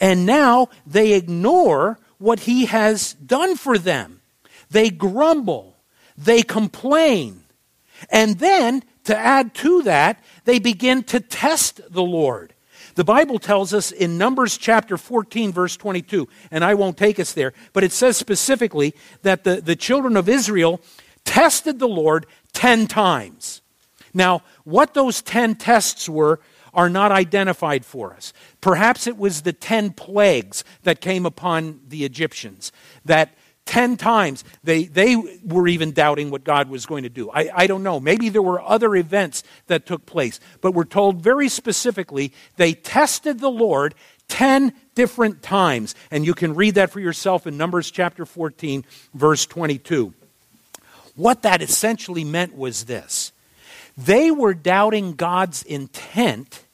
and 0.00 0.26
now 0.26 0.68
they 0.86 1.12
ignore 1.12 1.98
what 2.18 2.40
he 2.40 2.66
has 2.66 3.14
done 3.14 3.56
for 3.56 3.78
them. 3.78 4.20
They 4.70 4.90
grumble, 4.90 5.76
they 6.16 6.42
complain. 6.42 7.44
And 8.10 8.38
then, 8.38 8.82
to 9.04 9.16
add 9.16 9.54
to 9.56 9.82
that, 9.82 10.22
they 10.44 10.58
begin 10.58 11.02
to 11.04 11.20
test 11.20 11.80
the 11.90 12.02
Lord. 12.02 12.54
The 12.94 13.04
Bible 13.04 13.38
tells 13.38 13.72
us 13.72 13.92
in 13.92 14.18
Numbers 14.18 14.58
chapter 14.58 14.96
14, 14.96 15.52
verse 15.52 15.76
22, 15.76 16.28
and 16.50 16.64
I 16.64 16.74
won't 16.74 16.96
take 16.96 17.20
us 17.20 17.32
there, 17.32 17.52
but 17.72 17.84
it 17.84 17.92
says 17.92 18.16
specifically 18.16 18.94
that 19.22 19.44
the, 19.44 19.60
the 19.60 19.76
children 19.76 20.16
of 20.16 20.28
Israel 20.28 20.80
tested 21.24 21.78
the 21.78 21.88
Lord 21.88 22.26
10 22.52 22.86
times. 22.86 23.62
Now, 24.12 24.42
what 24.64 24.94
those 24.94 25.22
10 25.22 25.54
tests 25.54 26.08
were 26.08 26.40
are 26.74 26.90
not 26.90 27.12
identified 27.12 27.84
for 27.84 28.12
us. 28.12 28.32
Perhaps 28.60 29.06
it 29.06 29.16
was 29.18 29.42
the 29.42 29.52
10 29.52 29.90
plagues 29.92 30.64
that 30.82 31.00
came 31.00 31.26
upon 31.26 31.80
the 31.88 32.04
Egyptians 32.04 32.72
that 33.04 33.34
10 33.66 33.96
times 33.96 34.42
they, 34.64 34.84
they 34.84 35.16
were 35.44 35.68
even 35.68 35.92
doubting 35.92 36.30
what 36.30 36.42
God 36.42 36.68
was 36.68 36.86
going 36.86 37.04
to 37.04 37.08
do. 37.08 37.30
I, 37.30 37.50
I 37.54 37.66
don't 37.66 37.82
know. 37.84 38.00
Maybe 38.00 38.28
there 38.28 38.42
were 38.42 38.60
other 38.60 38.96
events 38.96 39.44
that 39.68 39.86
took 39.86 40.06
place, 40.06 40.40
but 40.60 40.72
we're 40.72 40.84
told 40.84 41.22
very 41.22 41.48
specifically 41.48 42.32
they 42.56 42.72
tested 42.72 43.38
the 43.38 43.50
Lord 43.50 43.94
10 44.26 44.72
different 44.94 45.42
times. 45.42 45.94
And 46.10 46.26
you 46.26 46.34
can 46.34 46.54
read 46.54 46.74
that 46.76 46.90
for 46.90 47.00
yourself 47.00 47.46
in 47.46 47.56
Numbers 47.56 47.90
chapter 47.90 48.24
14, 48.26 48.84
verse 49.14 49.46
22. 49.46 50.14
What 51.14 51.42
that 51.42 51.62
essentially 51.62 52.24
meant 52.24 52.56
was 52.56 52.86
this 52.86 53.32
they 54.06 54.30
were 54.30 54.54
doubting 54.54 55.14
God's 55.14 55.62
intent 55.62 56.64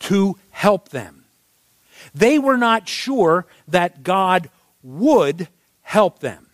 to 0.00 0.36
help 0.50 0.90
them. 0.90 1.24
They 2.14 2.38
were 2.38 2.56
not 2.56 2.88
sure 2.88 3.46
that 3.68 4.02
God 4.02 4.50
would 4.82 5.48
help 5.82 6.20
them. 6.20 6.46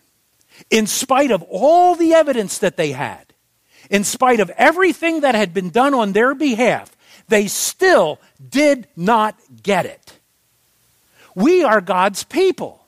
In 0.69 0.87
spite 0.87 1.31
of 1.31 1.43
all 1.43 1.95
the 1.95 2.13
evidence 2.13 2.57
that 2.59 2.77
they 2.77 2.91
had, 2.91 3.33
in 3.89 4.03
spite 4.03 4.39
of 4.39 4.49
everything 4.51 5.21
that 5.21 5.35
had 5.35 5.53
been 5.53 5.69
done 5.69 5.93
on 5.93 6.13
their 6.13 6.33
behalf, 6.33 6.95
they 7.27 7.47
still 7.47 8.19
did 8.49 8.87
not 8.95 9.37
get 9.61 9.85
it. 9.85 10.13
We 11.35 11.63
are 11.63 11.81
God's 11.81 12.23
people. 12.23 12.85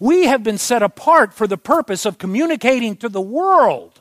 We 0.00 0.26
have 0.26 0.42
been 0.42 0.58
set 0.58 0.82
apart 0.82 1.32
for 1.32 1.46
the 1.46 1.56
purpose 1.56 2.04
of 2.04 2.18
communicating 2.18 2.96
to 2.96 3.08
the 3.08 3.20
world 3.20 4.00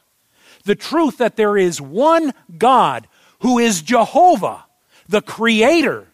the 0.67 0.75
truth 0.75 1.17
that 1.17 1.38
there 1.38 1.58
is 1.58 1.82
one 1.82 2.34
God 2.58 3.08
who 3.39 3.58
is 3.58 3.82
Jehovah, 3.82 4.65
the 5.08 5.21
Creator, 5.21 6.08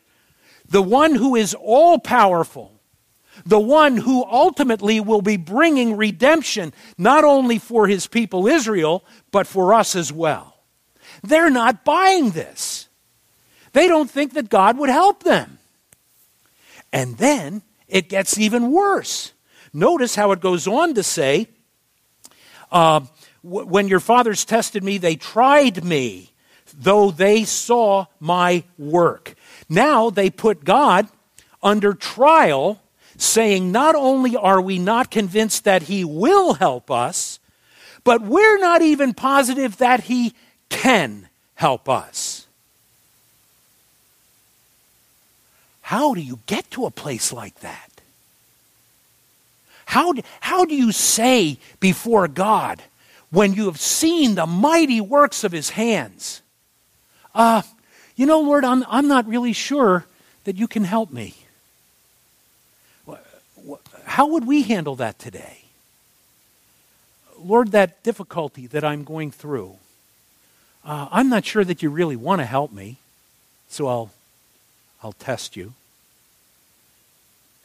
the 0.70 0.82
one 0.82 1.16
who 1.16 1.36
is 1.36 1.56
all 1.56 1.98
powerful, 2.00 2.72
the 3.46 3.60
one 3.60 3.98
who 3.98 4.24
ultimately 4.24 5.00
will 5.00 5.24
be 5.24 5.38
bringing 5.38 5.98
redemption 5.98 6.72
not 6.98 7.24
only 7.24 7.58
for 7.58 7.88
his 7.88 8.06
people 8.06 8.48
Israel, 8.48 9.04
but 9.32 9.48
for 9.48 9.74
us 9.74 9.96
as 9.96 10.14
well. 10.14 10.56
They're 11.24 11.50
not 11.50 11.84
buying 11.84 12.30
this. 12.30 12.88
They 13.74 13.88
don't 13.88 14.10
think 14.10 14.34
that 14.34 14.50
God 14.50 14.78
would 14.78 14.90
help 14.90 15.24
them. 15.24 15.58
And 16.92 17.18
then 17.18 17.64
it 17.88 18.08
gets 18.08 18.38
even 18.38 18.72
worse. 18.72 19.34
Notice 19.74 20.14
how 20.14 20.32
it 20.32 20.42
goes 20.42 20.68
on 20.68 20.94
to 20.94 21.02
say, 21.02 21.48
uh, 22.72 23.02
When 23.44 23.90
your 23.90 24.00
fathers 24.00 24.46
tested 24.46 24.84
me, 24.84 24.98
they 24.98 25.16
tried 25.16 25.84
me, 25.84 26.32
though 26.74 27.12
they 27.12 27.44
saw 27.44 28.06
my 28.20 28.64
work. 28.78 29.36
Now 29.68 30.10
they 30.10 30.30
put 30.30 30.64
God 30.64 31.08
under 31.62 31.94
trial 31.94 32.82
saying, 33.18 33.72
Not 33.72 33.96
only 33.96 34.36
are 34.36 34.62
we 34.62 34.80
not 34.80 35.12
convinced 35.12 35.66
that 35.66 35.84
He 35.84 36.06
will 36.06 36.54
help 36.54 36.90
us, 36.90 37.40
but 38.04 38.22
we're 38.22 38.60
not 38.60 38.82
even 38.82 39.14
positive 39.14 39.78
that 39.78 40.06
He 40.06 40.34
can 40.70 41.28
help 41.56 41.90
us. 41.90 42.48
How 45.82 46.14
do 46.14 46.22
you 46.22 46.40
get 46.46 46.72
to 46.72 46.86
a 46.86 46.92
place 46.92 47.34
like 47.34 47.60
that? 47.60 47.90
How, 49.86 50.14
how 50.40 50.66
do 50.66 50.76
you 50.76 50.92
say 50.92 51.60
before 51.80 52.28
God 52.28 52.82
when 53.34 53.54
you 53.54 53.66
have 53.66 53.80
seen 53.80 54.36
the 54.36 54.46
mighty 54.46 55.02
works 55.02 55.44
of 55.44 55.52
His 55.52 55.72
hands, 55.72 56.44
uh, 57.34 57.64
you 58.16 58.28
know, 58.28 58.42
Lord, 58.42 58.64
I'm, 58.64 58.86
I'm 58.88 59.08
not 59.08 59.28
really 59.28 59.54
sure 59.54 60.06
that 60.44 60.56
you 60.56 60.68
can 60.68 60.84
help 60.84 61.12
me? 61.12 61.34
How 64.06 64.28
would 64.28 64.46
we 64.46 64.62
handle 64.62 64.96
that 64.98 65.18
today? 65.18 65.62
Lord, 67.40 67.72
that 67.72 68.04
difficulty 68.04 68.68
that 68.68 68.84
I'm 68.84 69.04
going 69.04 69.32
through, 69.32 69.78
uh, 70.86 71.08
I'm 71.12 71.30
not 71.30 71.44
sure 71.44 71.64
that 71.64 71.82
you 71.82 71.90
really 71.90 72.16
want 72.16 72.40
to 72.40 72.46
help 72.46 72.72
me, 72.72 72.98
so 73.68 73.88
I'll, 73.88 74.12
I'll 75.02 75.14
test 75.14 75.56
you. 75.56 75.74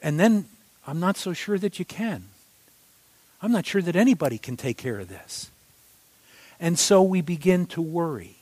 And 0.02 0.18
then 0.18 0.46
I'm 0.86 0.98
not 0.98 1.18
so 1.18 1.34
sure 1.34 1.58
that 1.58 1.78
you 1.78 1.84
can. 1.84 2.24
I'm 3.42 3.52
not 3.52 3.66
sure 3.66 3.82
that 3.82 3.96
anybody 3.96 4.38
can 4.38 4.56
take 4.56 4.78
care 4.78 4.98
of 4.98 5.08
this. 5.08 5.50
And 6.60 6.78
so 6.78 7.02
we 7.02 7.20
begin 7.20 7.66
to 7.66 7.82
worry. 7.82 8.36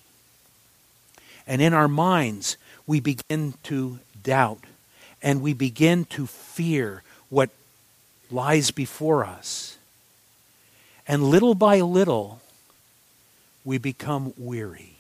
And 1.47 1.63
in 1.63 1.75
our 1.75 1.89
minds, 1.89 2.57
we 2.87 3.01
begin 3.01 3.55
to 3.65 4.01
doubt 4.23 4.65
and 5.23 5.43
we 5.43 5.53
begin 5.55 6.05
to 6.07 6.27
fear 6.27 7.03
what 7.31 7.51
lies 8.31 8.71
before 8.71 9.25
us. 9.25 9.77
And 11.07 11.23
little 11.23 11.55
by 11.55 11.81
little, 11.81 12.41
we 13.65 13.79
become 13.79 14.33
weary. 14.37 14.95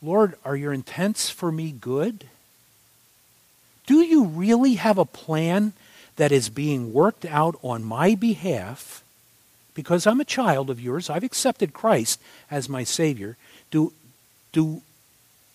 Lord, 0.00 0.34
are 0.44 0.56
your 0.56 0.72
intents 0.72 1.28
for 1.28 1.50
me 1.50 1.72
good? 1.72 2.24
Do 3.86 4.00
you 4.00 4.24
really 4.24 4.74
have 4.74 4.98
a 4.98 5.04
plan 5.04 5.72
that 6.16 6.30
is 6.30 6.48
being 6.48 6.92
worked 6.92 7.24
out 7.24 7.58
on 7.62 7.82
my 7.82 8.14
behalf? 8.14 9.02
Because 9.78 10.08
I'm 10.08 10.20
a 10.20 10.24
child 10.24 10.70
of 10.70 10.80
yours, 10.80 11.08
I've 11.08 11.22
accepted 11.22 11.72
Christ 11.72 12.20
as 12.50 12.68
my 12.68 12.82
Savior. 12.82 13.36
Do, 13.70 13.92
do, 14.50 14.82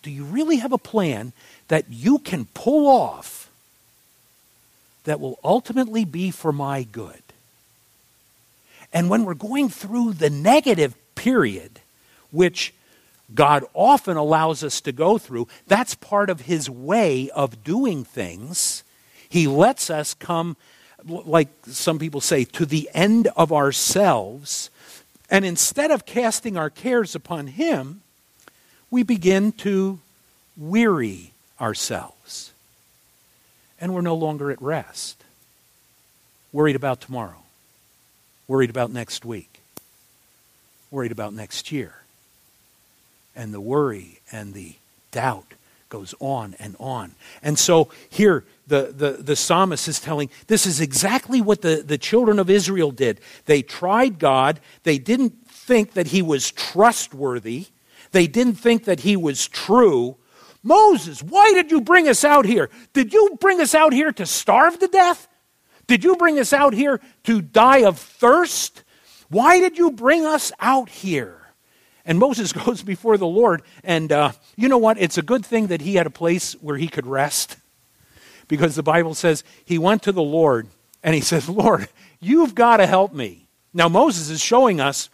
do 0.02 0.10
you 0.10 0.24
really 0.24 0.56
have 0.56 0.72
a 0.72 0.78
plan 0.78 1.34
that 1.68 1.90
you 1.90 2.18
can 2.20 2.46
pull 2.54 2.88
off 2.88 3.50
that 5.04 5.20
will 5.20 5.38
ultimately 5.44 6.06
be 6.06 6.30
for 6.30 6.52
my 6.52 6.84
good. 6.84 7.20
And 8.94 9.10
when 9.10 9.26
we're 9.26 9.34
going 9.34 9.68
through 9.68 10.14
the 10.14 10.30
negative 10.30 10.94
period, 11.14 11.80
which 12.30 12.72
God 13.34 13.62
often 13.74 14.16
allows 14.16 14.64
us 14.64 14.80
to 14.80 14.92
go 14.92 15.18
through. 15.18 15.48
That's 15.66 15.94
part 15.94 16.30
of 16.30 16.40
His 16.40 16.70
way 16.70 17.28
of 17.28 17.62
doing 17.62 18.04
things. 18.04 18.84
He 19.28 19.46
lets 19.46 19.90
us 19.90 20.14
come, 20.14 20.56
like 21.06 21.48
some 21.66 21.98
people 21.98 22.20
say, 22.20 22.44
to 22.44 22.66
the 22.66 22.88
end 22.94 23.28
of 23.36 23.52
ourselves. 23.52 24.70
And 25.30 25.44
instead 25.44 25.90
of 25.90 26.06
casting 26.06 26.56
our 26.56 26.70
cares 26.70 27.14
upon 27.14 27.48
Him, 27.48 28.02
we 28.90 29.02
begin 29.02 29.52
to 29.52 30.00
weary 30.56 31.32
ourselves. 31.60 32.52
And 33.80 33.94
we're 33.94 34.00
no 34.00 34.14
longer 34.14 34.50
at 34.50 34.62
rest. 34.62 35.22
Worried 36.52 36.76
about 36.76 37.00
tomorrow. 37.00 37.42
Worried 38.46 38.70
about 38.70 38.90
next 38.90 39.24
week. 39.24 39.60
Worried 40.90 41.12
about 41.12 41.34
next 41.34 41.72
year 41.72 41.94
and 43.36 43.52
the 43.52 43.60
worry 43.60 44.20
and 44.30 44.54
the 44.54 44.74
doubt 45.10 45.54
goes 45.94 46.12
on 46.18 46.56
and 46.58 46.74
on. 46.80 47.14
And 47.40 47.56
so 47.56 47.88
here, 48.10 48.44
the, 48.66 48.92
the, 48.92 49.22
the 49.22 49.36
psalmist 49.36 49.86
is 49.86 50.00
telling 50.00 50.28
this 50.48 50.66
is 50.66 50.80
exactly 50.80 51.40
what 51.40 51.62
the, 51.62 51.84
the 51.86 51.98
children 51.98 52.40
of 52.40 52.50
Israel 52.50 52.90
did. 52.90 53.20
They 53.44 53.62
tried 53.62 54.18
God, 54.18 54.58
they 54.82 54.98
didn't 54.98 55.46
think 55.46 55.92
that 55.92 56.08
he 56.08 56.20
was 56.20 56.50
trustworthy, 56.50 57.66
they 58.10 58.26
didn't 58.26 58.56
think 58.56 58.86
that 58.86 59.00
he 59.00 59.16
was 59.16 59.46
true. 59.46 60.16
Moses, 60.64 61.22
why 61.22 61.52
did 61.52 61.70
you 61.70 61.80
bring 61.80 62.08
us 62.08 62.24
out 62.24 62.44
here? 62.44 62.70
Did 62.92 63.12
you 63.12 63.38
bring 63.40 63.60
us 63.60 63.72
out 63.72 63.92
here 63.92 64.10
to 64.10 64.26
starve 64.26 64.80
to 64.80 64.88
death? 64.88 65.28
Did 65.86 66.02
you 66.02 66.16
bring 66.16 66.40
us 66.40 66.52
out 66.52 66.74
here 66.74 67.00
to 67.22 67.40
die 67.40 67.84
of 67.84 68.00
thirst? 68.00 68.82
Why 69.28 69.60
did 69.60 69.78
you 69.78 69.92
bring 69.92 70.26
us 70.26 70.50
out 70.58 70.88
here? 70.88 71.43
And 72.06 72.18
Moses 72.18 72.52
goes 72.64 72.82
before 72.82 73.16
the 73.16 73.26
Lord, 73.26 73.62
and 73.82 74.10
uh, 74.12 74.32
you 74.56 74.68
know 74.68 74.78
what? 74.78 74.98
It's 74.98 75.18
a 75.18 75.22
good 75.22 75.44
thing 75.44 75.68
that 75.68 75.80
he 75.80 75.96
had 75.96 76.06
a 76.06 76.10
place 76.10 76.54
where 76.54 76.76
he 76.76 76.88
could 76.88 77.06
rest, 77.06 77.56
because 78.48 78.74
the 78.74 78.82
Bible 78.82 79.14
says 79.14 79.44
he 79.64 79.78
went 79.78 80.02
to 80.02 80.12
the 80.12 80.22
Lord 80.22 80.68
and 81.02 81.14
he 81.14 81.20
says, 81.32 81.48
Lord, 81.48 81.88
you've 82.20 82.54
got 82.54 82.78
to 82.78 82.86
help 82.86 83.12
me. 83.12 83.46
Now, 83.72 83.88
Moses 83.88 84.30
is 84.30 84.40
showing 84.40 84.80
us 84.80 85.08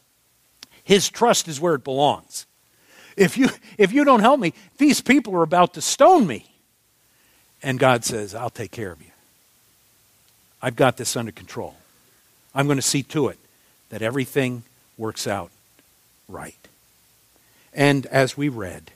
his 0.84 1.08
trust 1.08 1.48
is 1.48 1.60
where 1.60 1.74
it 1.74 1.84
belongs. 1.84 2.46
If 3.16 3.36
you, 3.36 3.48
if 3.78 3.92
you 3.92 4.04
don't 4.04 4.20
help 4.20 4.40
me, 4.40 4.54
these 4.78 5.00
people 5.00 5.34
are 5.36 5.42
about 5.42 5.74
to 5.74 5.80
stone 5.80 6.26
me. 6.26 6.46
And 7.62 7.78
God 7.78 8.04
says, 8.04 8.34
I'll 8.34 8.50
take 8.50 8.70
care 8.70 8.90
of 8.90 9.00
you. 9.00 9.10
I've 10.62 10.76
got 10.76 10.96
this 10.96 11.16
under 11.16 11.32
control. 11.32 11.76
I'm 12.54 12.66
going 12.66 12.78
to 12.78 12.82
see 12.82 13.02
to 13.04 13.28
it 13.28 13.38
that 13.90 14.02
everything 14.02 14.62
works 14.96 15.26
out 15.26 15.50
right. 16.28 16.59
And 17.72 18.06
as 18.06 18.36
we 18.36 18.48
read, 18.48 18.90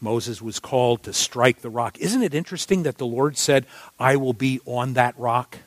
Moses 0.00 0.42
was 0.42 0.58
called 0.58 1.04
to 1.04 1.12
strike 1.12 1.60
the 1.60 1.70
rock. 1.70 1.98
Isn't 1.98 2.22
it 2.22 2.34
interesting 2.34 2.82
that 2.82 2.98
the 2.98 3.06
Lord 3.06 3.38
said, 3.38 3.66
I 3.98 4.16
will 4.16 4.32
be 4.32 4.60
on 4.66 4.94
that 4.94 5.18
rock? 5.18 5.58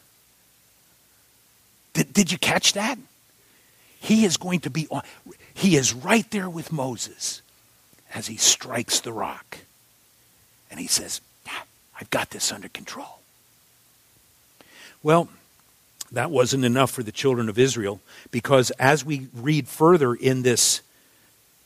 Did, 1.93 2.11
did 2.11 2.31
you 2.31 2.37
catch 2.37 2.73
that? 2.73 2.97
He 3.99 4.25
is 4.25 4.37
going 4.37 4.59
to 4.61 4.69
be 4.69 4.87
on, 4.91 5.01
he 5.53 5.77
is 5.77 5.93
right 5.93 6.29
there 6.29 6.49
with 6.49 6.71
Moses 6.71 7.41
as 8.13 8.27
he 8.27 8.35
strikes 8.35 8.99
the 8.99 9.13
rock. 9.13 9.59
And 10.69 10.79
he 10.79 10.87
says, 10.87 11.21
ah, 11.47 11.63
I've 11.99 12.09
got 12.09 12.29
this 12.29 12.51
under 12.51 12.67
control. 12.67 13.19
Well, 15.01 15.29
that 16.11 16.29
wasn't 16.29 16.65
enough 16.65 16.91
for 16.91 17.03
the 17.03 17.11
children 17.11 17.49
of 17.49 17.57
Israel 17.57 18.01
because 18.31 18.69
as 18.71 19.05
we 19.05 19.27
read 19.33 19.67
further 19.67 20.13
in 20.13 20.41
this 20.41 20.81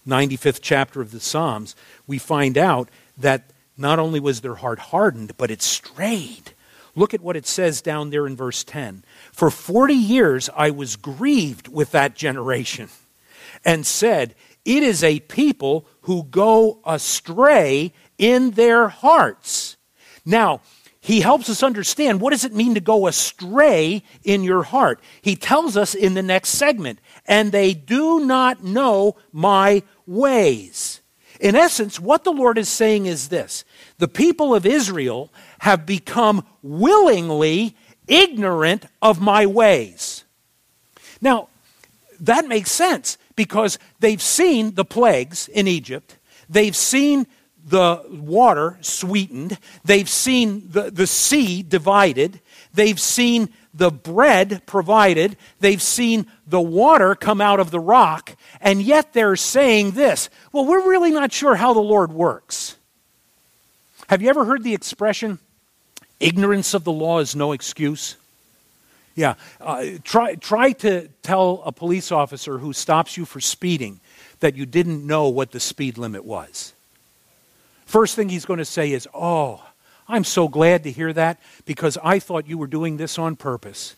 95th 0.10 0.60
chapter 0.62 1.02
of 1.02 1.12
the 1.12 1.20
Psalms, 1.20 1.76
we 2.08 2.18
find 2.18 2.58
out 2.58 2.90
that 3.18 3.52
not 3.78 4.00
only 4.00 4.20
was 4.20 4.42
their 4.42 4.56
heart 4.56 4.80
hardened, 4.80 5.38
but 5.38 5.52
it 5.52 5.62
strayed. 5.62 6.54
Look 6.96 7.14
at 7.14 7.22
what 7.22 7.38
it 7.38 7.48
says 7.48 7.82
down 7.82 8.10
there 8.10 8.28
in 8.28 8.36
verse 8.36 8.64
10. 8.64 9.06
For 9.32 9.50
40 9.50 9.94
years 9.94 10.50
I 10.56 10.72
was 10.72 10.96
grieved 10.98 11.68
with 11.68 11.92
that 11.92 12.16
generation 12.16 12.90
and 13.64 13.86
said, 13.86 14.36
It 14.66 14.84
is 14.84 15.04
a 15.04 15.22
people 15.22 15.86
who 16.02 16.24
go 16.24 16.80
astray 16.86 17.94
in 18.18 18.52
their 18.52 18.90
hearts. 18.90 19.78
Now, 20.26 20.62
he 21.02 21.22
helps 21.22 21.50
us 21.50 21.64
understand 21.64 22.20
what 22.20 22.32
does 22.32 22.44
it 22.44 22.54
mean 22.54 22.74
to 22.74 22.82
go 22.82 23.08
astray 23.08 24.04
in 24.24 24.44
your 24.44 24.64
heart. 24.64 25.00
He 25.22 25.36
tells 25.36 25.78
us 25.78 25.96
in 25.96 26.14
the 26.14 26.22
next 26.22 26.50
segment, 26.50 27.00
and 27.26 27.52
they 27.52 27.74
do 27.74 28.26
not 28.26 28.64
know 28.64 29.16
my 29.32 29.84
ways. 30.10 31.02
In 31.40 31.56
essence, 31.56 32.00
what 32.00 32.24
the 32.24 32.32
Lord 32.32 32.58
is 32.58 32.68
saying 32.68 33.06
is 33.06 33.30
this 33.30 33.64
the 33.98 34.08
people 34.08 34.54
of 34.56 34.66
Israel 34.66 35.32
have 35.60 35.86
become 35.86 36.46
willingly 36.62 37.76
ignorant 38.08 38.86
of 39.02 39.22
my 39.22 39.46
ways. 39.46 40.26
Now, 41.22 41.50
that 42.20 42.48
makes 42.48 42.72
sense 42.72 43.18
because 43.36 43.80
they've 44.00 44.22
seen 44.22 44.76
the 44.76 44.84
plagues 44.84 45.48
in 45.48 45.68
Egypt, 45.68 46.18
they've 46.50 46.76
seen 46.76 47.28
the 47.64 48.04
water 48.10 48.78
sweetened, 48.82 49.58
they've 49.86 50.10
seen 50.10 50.64
the, 50.70 50.90
the 50.90 51.08
sea 51.08 51.62
divided, 51.62 52.42
they've 52.74 53.00
seen 53.00 53.50
the 53.80 53.90
bread 53.90 54.62
provided, 54.66 55.38
they've 55.62 55.82
seen 55.82 56.28
the 56.46 56.62
water 56.62 57.16
come 57.16 57.42
out 57.42 57.60
of 57.60 57.72
the 57.72 57.80
rock, 57.80 58.36
and 58.62 58.82
yet 58.82 59.14
they're 59.14 59.38
saying 59.38 59.92
this 59.92 60.30
well, 60.52 60.66
we're 60.66 60.88
really 60.88 61.12
not 61.12 61.32
sure 61.32 61.56
how 61.56 61.74
the 61.74 61.80
Lord 61.80 62.12
works. 62.12 62.76
Have 64.08 64.22
you 64.22 64.30
ever 64.30 64.46
heard 64.46 64.64
the 64.64 64.74
expression, 64.74 65.40
ignorance 66.20 66.74
of 66.74 66.84
the 66.84 66.92
law 66.92 67.20
is 67.20 67.36
no 67.36 67.54
excuse? 67.54 68.18
Yeah, 69.16 69.36
uh, 69.62 69.86
try, 70.04 70.36
try 70.36 70.72
to 70.74 71.08
tell 71.24 71.62
a 71.66 71.72
police 71.72 72.12
officer 72.12 72.58
who 72.58 72.74
stops 72.74 73.18
you 73.18 73.26
for 73.26 73.40
speeding 73.40 74.00
that 74.40 74.56
you 74.56 74.66
didn't 74.66 75.06
know 75.06 75.30
what 75.30 75.52
the 75.52 75.60
speed 75.60 75.98
limit 75.98 76.26
was. 76.26 76.74
First 77.86 78.16
thing 78.16 78.30
he's 78.30 78.46
going 78.46 78.60
to 78.60 78.66
say 78.66 78.92
is, 78.92 79.08
Oh, 79.14 79.64
I'm 80.10 80.24
so 80.24 80.48
glad 80.48 80.84
to 80.84 80.92
hear 80.92 81.14
that 81.14 81.40
because 81.66 81.98
I 82.04 82.18
thought 82.18 82.48
you 82.48 82.58
were 82.58 82.68
doing 82.68 82.98
this 82.98 83.20
on 83.20 83.36
purpose. 83.36 83.96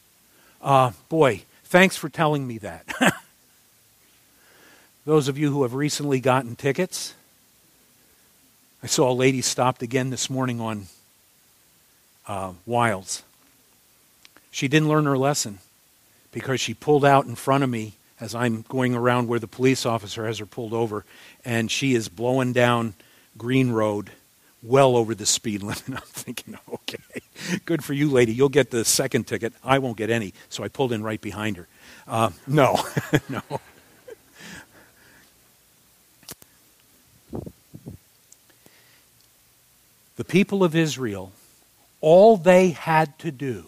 Uh, 0.61 0.91
boy, 1.07 1.43
thanks 1.63 1.95
for 1.95 2.09
telling 2.09 2.45
me 2.45 2.57
that. 2.57 2.85
Those 5.05 5.29
of 5.29 5.37
you 5.37 5.51
who 5.51 5.63
have 5.63 5.73
recently 5.73 6.19
gotten 6.19 6.57
tickets, 6.57 7.13
I 8.83 8.87
saw 8.87 9.09
a 9.09 9.13
lady 9.13 9.41
stopped 9.41 9.81
again 9.81 10.09
this 10.09 10.29
morning 10.29 10.59
on 10.59 10.87
uh, 12.27 12.53
Wilds. 12.65 13.23
She 14.51 14.67
didn't 14.67 14.89
learn 14.89 15.05
her 15.05 15.17
lesson 15.17 15.59
because 16.33 16.59
she 16.59 16.73
pulled 16.73 17.05
out 17.05 17.25
in 17.25 17.35
front 17.35 17.63
of 17.63 17.69
me 17.69 17.93
as 18.19 18.35
I'm 18.35 18.65
going 18.67 18.93
around 18.95 19.29
where 19.29 19.39
the 19.39 19.47
police 19.47 19.85
officer 19.85 20.27
has 20.27 20.39
her 20.39 20.45
pulled 20.45 20.73
over, 20.73 21.05
and 21.45 21.71
she 21.71 21.95
is 21.95 22.09
blowing 22.09 22.51
down 22.51 22.95
Green 23.37 23.71
Road 23.71 24.11
well 24.63 24.95
over 24.95 25.15
the 25.15 25.25
speed 25.25 25.63
limit. 25.63 25.83
I'm 25.89 25.97
thinking, 25.97 26.57
okay, 26.73 27.21
good 27.65 27.83
for 27.83 27.93
you, 27.93 28.09
lady. 28.09 28.33
You'll 28.33 28.49
get 28.49 28.71
the 28.71 28.85
second 28.85 29.27
ticket. 29.27 29.53
I 29.63 29.79
won't 29.79 29.97
get 29.97 30.09
any. 30.09 30.33
So 30.49 30.63
I 30.63 30.67
pulled 30.67 30.91
in 30.91 31.03
right 31.03 31.21
behind 31.21 31.57
her. 31.57 31.67
Uh, 32.07 32.31
no, 32.47 32.79
no. 33.29 33.41
The 40.17 40.25
people 40.25 40.63
of 40.63 40.75
Israel, 40.75 41.31
all 41.99 42.37
they 42.37 42.69
had 42.71 43.17
to 43.19 43.31
do 43.31 43.65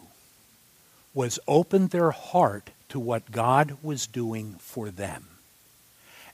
was 1.14 1.40
open 1.48 1.88
their 1.88 2.12
heart 2.12 2.70
to 2.90 3.00
what 3.00 3.32
God 3.32 3.78
was 3.82 4.06
doing 4.06 4.58
for 4.60 4.90
them, 4.90 5.26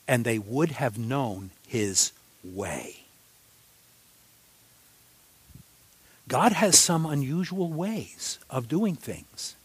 and 0.07 0.25
they 0.25 0.39
would 0.39 0.71
have 0.71 0.97
known 0.97 1.51
His 1.67 2.11
way. 2.43 3.05
God 6.29 6.53
has 6.53 6.77
some 6.77 7.05
unusual 7.07 7.73
ways 7.73 8.37
of 8.49 8.69
doing 8.69 8.95
things. 8.95 9.55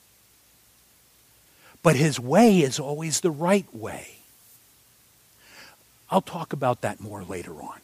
But 1.82 1.94
his 1.94 2.18
way 2.18 2.60
is 2.60 2.80
always 2.80 3.20
the 3.20 3.30
right 3.30 3.66
way. 3.74 4.16
I'll 6.10 6.22
talk 6.22 6.54
about 6.54 6.80
that 6.80 7.00
more 7.00 7.22
later 7.22 7.52
on. 7.52 7.78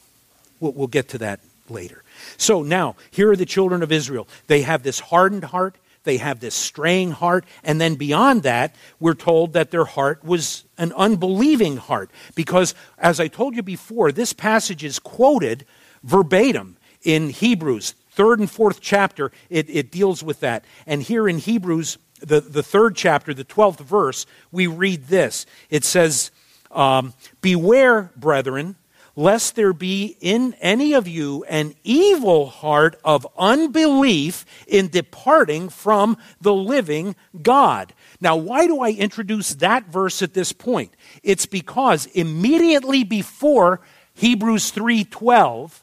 We'll, 0.61 0.73
we'll, 0.73 0.87
get 0.87 1.09
to 1.11 1.19
that 1.19 1.41
later. 1.69 2.03
So 2.39 2.63
now, 2.63 2.97
here 3.11 3.31
are 3.31 3.37
the 3.37 3.47
children 3.47 3.83
of 3.83 3.93
Israel. 3.93 4.27
They 4.47 4.63
have 4.63 4.83
this 4.83 4.99
hardened 4.99 5.45
heart, 5.45 5.77
they 6.05 6.17
have 6.17 6.41
this 6.41 6.55
straying 6.55 7.11
heart, 7.13 7.45
and 7.63 7.79
then 7.81 7.97
beyond 7.97 8.45
that, 8.45 8.75
we're 8.99 9.15
told 9.15 9.53
that 9.53 9.71
their 9.71 9.85
heart 9.85 10.25
was 10.25 10.65
an 10.79 10.93
unbelieving 10.95 11.77
heart. 11.77 12.11
Because, 12.35 12.75
as 12.99 13.21
I 13.21 13.29
told 13.29 13.55
you 13.55 13.63
before, 13.63 14.11
this 14.11 14.33
passage 14.33 14.85
is 14.85 14.99
quoted 14.99 15.67
verbatim 16.03 16.77
in 17.03 17.29
Hebrews 17.29 17.95
third 18.21 18.39
and 18.39 18.51
fourth 18.51 18.83
chapter, 18.83 19.33
it, 19.49 19.71
it 19.71 19.91
deals 19.91 20.23
with 20.23 20.41
that. 20.41 20.67
And 20.87 21.01
here 21.01 21.27
in 21.27 21.39
Hebrews, 21.39 21.97
the, 22.21 22.43
the 22.43 22.63
third 22.63 22.95
chapter, 22.95 23.33
the 23.33 23.47
12th 23.47 23.81
verse, 23.81 24.27
we 24.53 24.67
read 24.67 25.07
this. 25.07 25.47
It 25.71 25.85
says, 25.85 26.31
um, 26.71 27.15
Beware, 27.41 28.13
brethren, 28.19 28.77
lest 29.17 29.57
there 29.57 29.73
be 29.73 30.19
in 30.21 30.55
any 30.61 30.93
of 30.93 31.09
you 31.09 31.45
an 31.45 31.75
evil 31.83 32.45
heart 32.45 33.01
of 33.07 33.27
unbelief 33.39 34.45
in 34.67 34.89
departing 34.89 35.71
from 35.71 36.19
the 36.43 36.53
living 36.53 37.17
God. 37.41 37.95
Now, 38.21 38.37
why 38.37 38.67
do 38.67 38.81
I 38.81 38.91
introduce 38.91 39.55
that 39.55 39.87
verse 39.87 40.21
at 40.21 40.35
this 40.35 40.53
point? 40.53 40.93
It's 41.23 41.47
because 41.47 42.05
immediately 42.05 43.03
before 43.03 43.81
Hebrews 44.13 44.73
3:12 44.73 45.83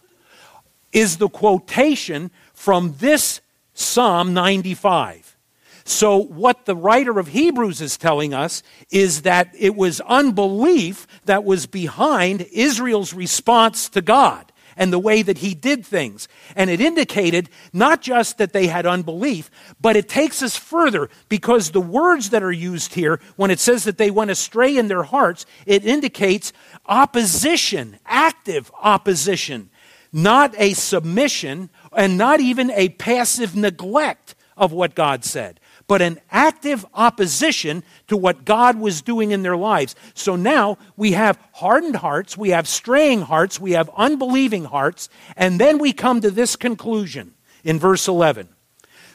is 0.91 1.17
the 1.17 1.29
quotation 1.29 2.31
from 2.53 2.95
this 2.99 3.41
Psalm 3.73 4.33
95. 4.33 5.37
So, 5.85 6.17
what 6.17 6.65
the 6.65 6.75
writer 6.75 7.17
of 7.17 7.29
Hebrews 7.29 7.79
is 7.79 7.97
telling 7.97 8.33
us 8.33 8.61
is 8.91 9.21
that 9.21 9.51
it 9.57 9.75
was 9.75 10.01
unbelief 10.01 11.07
that 11.25 11.45
was 11.45 11.65
behind 11.65 12.41
Israel's 12.51 13.13
response 13.13 13.87
to 13.89 14.01
God 14.01 14.51
and 14.77 14.93
the 14.93 14.99
way 14.99 15.21
that 15.21 15.39
he 15.39 15.53
did 15.53 15.85
things. 15.85 16.27
And 16.55 16.69
it 16.69 16.79
indicated 16.79 17.49
not 17.73 18.01
just 18.01 18.37
that 18.37 18.53
they 18.53 18.67
had 18.67 18.85
unbelief, 18.85 19.49
but 19.81 19.95
it 19.95 20.07
takes 20.07 20.43
us 20.43 20.55
further 20.55 21.09
because 21.29 21.71
the 21.71 21.81
words 21.81 22.29
that 22.29 22.43
are 22.43 22.51
used 22.51 22.93
here, 22.93 23.19
when 23.35 23.51
it 23.51 23.59
says 23.59 23.83
that 23.85 23.97
they 23.97 24.11
went 24.11 24.31
astray 24.31 24.77
in 24.77 24.87
their 24.87 25.03
hearts, 25.03 25.45
it 25.65 25.83
indicates 25.83 26.53
opposition, 26.85 27.97
active 28.05 28.71
opposition, 28.81 29.69
not 30.17 30.53
a 30.57 30.73
submission 30.73 31.69
and 31.95 32.17
not 32.17 32.39
even 32.39 32.71
a 32.71 32.89
passive 32.89 33.55
neglect 33.55 34.35
of 34.57 34.73
what 34.73 34.95
God 34.95 35.23
said 35.23 35.59
but 35.87 36.01
an 36.01 36.19
active 36.29 36.85
opposition 36.93 37.81
to 38.07 38.17
what 38.17 38.45
God 38.45 38.77
was 38.77 39.01
doing 39.01 39.31
in 39.31 39.41
their 39.41 39.57
lives. 39.57 39.95
So 40.13 40.35
now 40.35 40.77
we 40.97 41.13
have 41.13 41.39
hardened 41.53 41.97
hearts, 41.97 42.37
we 42.37 42.49
have 42.49 42.67
straying 42.67 43.21
hearts, 43.21 43.59
we 43.59 43.71
have 43.71 43.89
unbelieving 43.95 44.65
hearts, 44.65 45.09
and 45.35 45.59
then 45.59 45.77
we 45.79 45.93
come 45.93 46.21
to 46.21 46.31
this 46.31 46.55
conclusion 46.55 47.33
in 47.63 47.79
verse 47.79 48.07
11. 48.07 48.49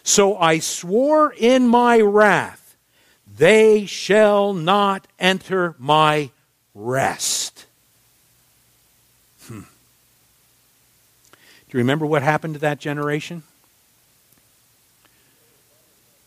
So 0.02 0.36
I 0.36 0.58
swore 0.58 1.32
in 1.36 1.68
my 1.68 2.00
wrath, 2.00 2.76
they 3.36 3.86
shall 3.86 4.52
not 4.52 5.06
enter 5.18 5.74
my 5.78 6.30
rest. 6.74 7.66
Hmm. 9.44 9.60
Do 11.61 11.61
you 11.72 11.78
remember 11.78 12.06
what 12.06 12.22
happened 12.22 12.54
to 12.54 12.60
that 12.60 12.78
generation? 12.78 13.42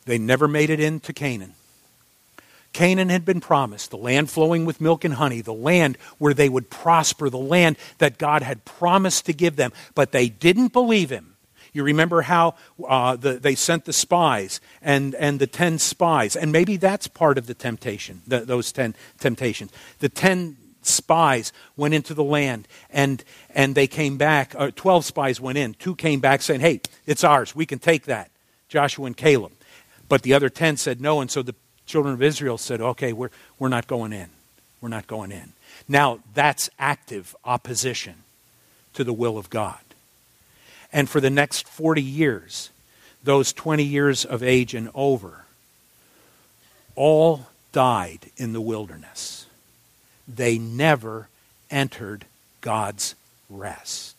They 0.06 0.18
never 0.18 0.48
made 0.48 0.70
it 0.70 0.80
into 0.80 1.14
Canaan. 1.14 1.54
Canaan 2.74 3.10
had 3.10 3.24
been 3.24 3.40
promised, 3.40 3.90
the 3.92 3.98
land 3.98 4.30
flowing 4.30 4.66
with 4.66 4.82
milk 4.82 5.06
and 5.06 5.14
honey, 5.14 5.42
the 5.42 5.54
land 5.54 5.98
where 6.18 6.34
they 6.34 6.50
would 6.50 6.70
prosper, 6.70 7.30
the 7.30 7.38
land 7.38 7.78
that 8.00 8.18
God 8.18 8.42
had 8.42 8.66
promised 8.66 9.26
to 9.28 9.34
give 9.34 9.56
them, 9.56 9.72
but 9.96 10.12
they 10.12 10.28
didn't 10.28 10.74
believe 10.74 11.10
him. 11.10 11.36
You 11.72 11.84
remember 11.84 12.22
how 12.22 12.56
uh, 12.86 13.16
the, 13.16 13.34
they 13.34 13.56
sent 13.56 13.86
the 13.86 13.94
spies 13.94 14.60
and, 14.82 15.16
and 15.16 15.40
the 15.40 15.48
ten 15.48 15.80
spies, 15.80 16.36
and 16.36 16.52
maybe 16.52 16.78
that's 16.78 17.08
part 17.08 17.38
of 17.38 17.48
the 17.48 17.54
temptation, 17.54 18.22
the, 18.28 18.42
those 18.42 18.72
ten 18.72 18.96
temptations. 19.20 19.72
The 20.00 20.10
ten 20.10 20.58
spies 20.88 21.52
went 21.76 21.93
into 21.93 22.13
the 22.13 22.24
land 22.24 22.67
and, 22.89 23.24
and 23.54 23.76
they 23.76 23.88
came 23.88 24.17
back, 24.17 24.54
uh, 24.58 24.71
12 24.76 25.06
spies 25.06 25.41
went 25.41 25.58
in, 25.58 25.74
two 25.74 25.95
came 25.95 26.19
back 26.19 26.41
saying, 26.41 26.62
hey, 26.62 26.82
it's 27.06 27.24
ours, 27.24 27.56
we 27.56 27.65
can 27.65 27.80
take 27.80 28.06
that. 28.06 28.30
Joshua 28.69 29.06
and 29.06 29.17
Caleb. 29.17 29.52
But 30.08 30.21
the 30.21 30.34
other 30.34 30.50
10 30.50 30.78
said 30.78 31.02
no, 31.02 31.21
and 31.21 31.32
so 31.32 31.41
the 31.41 31.56
children 31.86 32.13
of 32.13 32.21
Israel 32.21 32.58
said, 32.58 32.82
okay, 32.82 33.13
we're, 33.13 33.30
we're 33.60 33.69
not 33.69 33.88
going 33.88 34.13
in. 34.13 34.30
We're 34.82 34.89
not 34.89 35.08
going 35.08 35.32
in. 35.32 35.54
Now, 35.88 36.19
that's 36.34 36.69
active 36.78 37.36
opposition 37.43 38.15
to 38.93 39.04
the 39.04 39.13
will 39.13 39.38
of 39.38 39.50
God. 39.50 39.80
And 40.91 41.10
for 41.10 41.19
the 41.19 41.30
next 41.30 41.67
40 41.67 42.02
years, 42.02 42.69
those 43.24 43.52
20 43.54 43.84
years 43.84 44.26
of 44.26 44.43
age 44.43 44.74
and 44.74 44.89
over, 44.93 45.45
all 46.95 47.48
died 47.71 48.32
in 48.38 48.54
the 48.54 48.62
wilderness. 48.62 49.45
They 50.28 50.58
never 50.58 51.28
entered 51.70 52.26
God's 52.62 53.16
rest. 53.50 54.16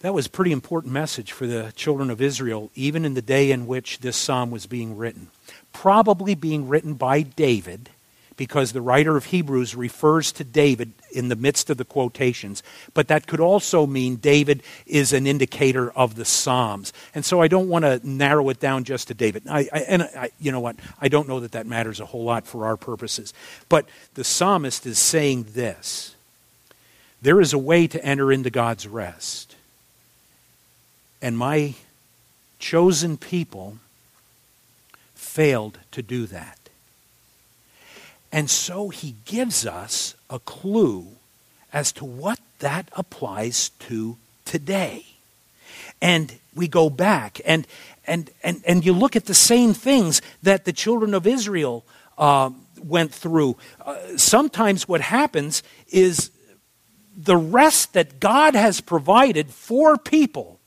That 0.00 0.14
was 0.14 0.26
a 0.26 0.30
pretty 0.30 0.52
important 0.52 0.92
message 0.92 1.32
for 1.32 1.46
the 1.46 1.72
children 1.74 2.10
of 2.10 2.22
Israel, 2.22 2.70
even 2.76 3.04
in 3.04 3.14
the 3.14 3.22
day 3.22 3.50
in 3.50 3.66
which 3.66 3.98
this 3.98 4.16
psalm 4.16 4.50
was 4.50 4.66
being 4.66 4.96
written. 4.96 5.28
Probably 5.72 6.34
being 6.34 6.68
written 6.68 6.94
by 6.94 7.22
David, 7.22 7.90
because 8.38 8.72
the 8.72 8.80
writer 8.80 9.18
of 9.18 9.26
Hebrews 9.26 9.74
refers 9.74 10.32
to 10.32 10.44
David 10.44 10.92
in 11.12 11.28
the 11.28 11.36
midst 11.36 11.68
of 11.68 11.76
the 11.76 11.84
quotations. 11.84 12.62
But 12.94 13.08
that 13.08 13.26
could 13.26 13.40
also 13.40 13.86
mean 13.86 14.16
David 14.16 14.62
is 14.86 15.12
an 15.12 15.26
indicator 15.26 15.90
of 15.90 16.14
the 16.14 16.24
Psalms. 16.24 16.94
And 17.14 17.24
so 17.24 17.42
I 17.42 17.48
don't 17.48 17.68
want 17.68 17.84
to 17.84 18.00
narrow 18.08 18.48
it 18.48 18.60
down 18.60 18.84
just 18.84 19.08
to 19.08 19.14
David. 19.14 19.42
I, 19.46 19.68
I, 19.72 19.78
and 19.80 20.02
I, 20.02 20.30
you 20.40 20.50
know 20.50 20.60
what? 20.60 20.76
I 20.98 21.08
don't 21.08 21.28
know 21.28 21.40
that 21.40 21.52
that 21.52 21.66
matters 21.66 22.00
a 22.00 22.06
whole 22.06 22.24
lot 22.24 22.46
for 22.46 22.64
our 22.64 22.78
purposes. 22.78 23.34
But 23.68 23.86
the 24.14 24.24
psalmist 24.24 24.86
is 24.86 24.98
saying 24.98 25.48
this 25.50 26.14
there 27.20 27.40
is 27.40 27.52
a 27.52 27.58
way 27.58 27.86
to 27.88 28.02
enter 28.04 28.32
into 28.32 28.48
God's 28.48 28.86
rest 28.86 29.56
and 31.20 31.36
my 31.36 31.74
chosen 32.58 33.16
people 33.16 33.78
failed 35.14 35.78
to 35.92 36.02
do 36.02 36.26
that. 36.26 36.57
And 38.30 38.50
so 38.50 38.88
he 38.88 39.16
gives 39.24 39.66
us 39.66 40.14
a 40.28 40.38
clue 40.38 41.06
as 41.72 41.92
to 41.92 42.04
what 42.04 42.38
that 42.58 42.88
applies 42.92 43.70
to 43.80 44.16
today. 44.44 45.06
And 46.00 46.34
we 46.54 46.68
go 46.68 46.90
back 46.90 47.40
and, 47.44 47.66
and, 48.06 48.30
and, 48.42 48.62
and 48.66 48.84
you 48.84 48.92
look 48.92 49.16
at 49.16 49.26
the 49.26 49.34
same 49.34 49.74
things 49.74 50.22
that 50.42 50.64
the 50.64 50.72
children 50.72 51.14
of 51.14 51.26
Israel 51.26 51.84
uh, 52.16 52.50
went 52.82 53.12
through. 53.12 53.56
Uh, 53.84 54.16
sometimes 54.16 54.88
what 54.88 55.00
happens 55.00 55.62
is 55.88 56.30
the 57.16 57.36
rest 57.36 57.94
that 57.94 58.20
God 58.20 58.54
has 58.54 58.80
provided 58.80 59.50
for 59.50 59.96
people 59.96 60.58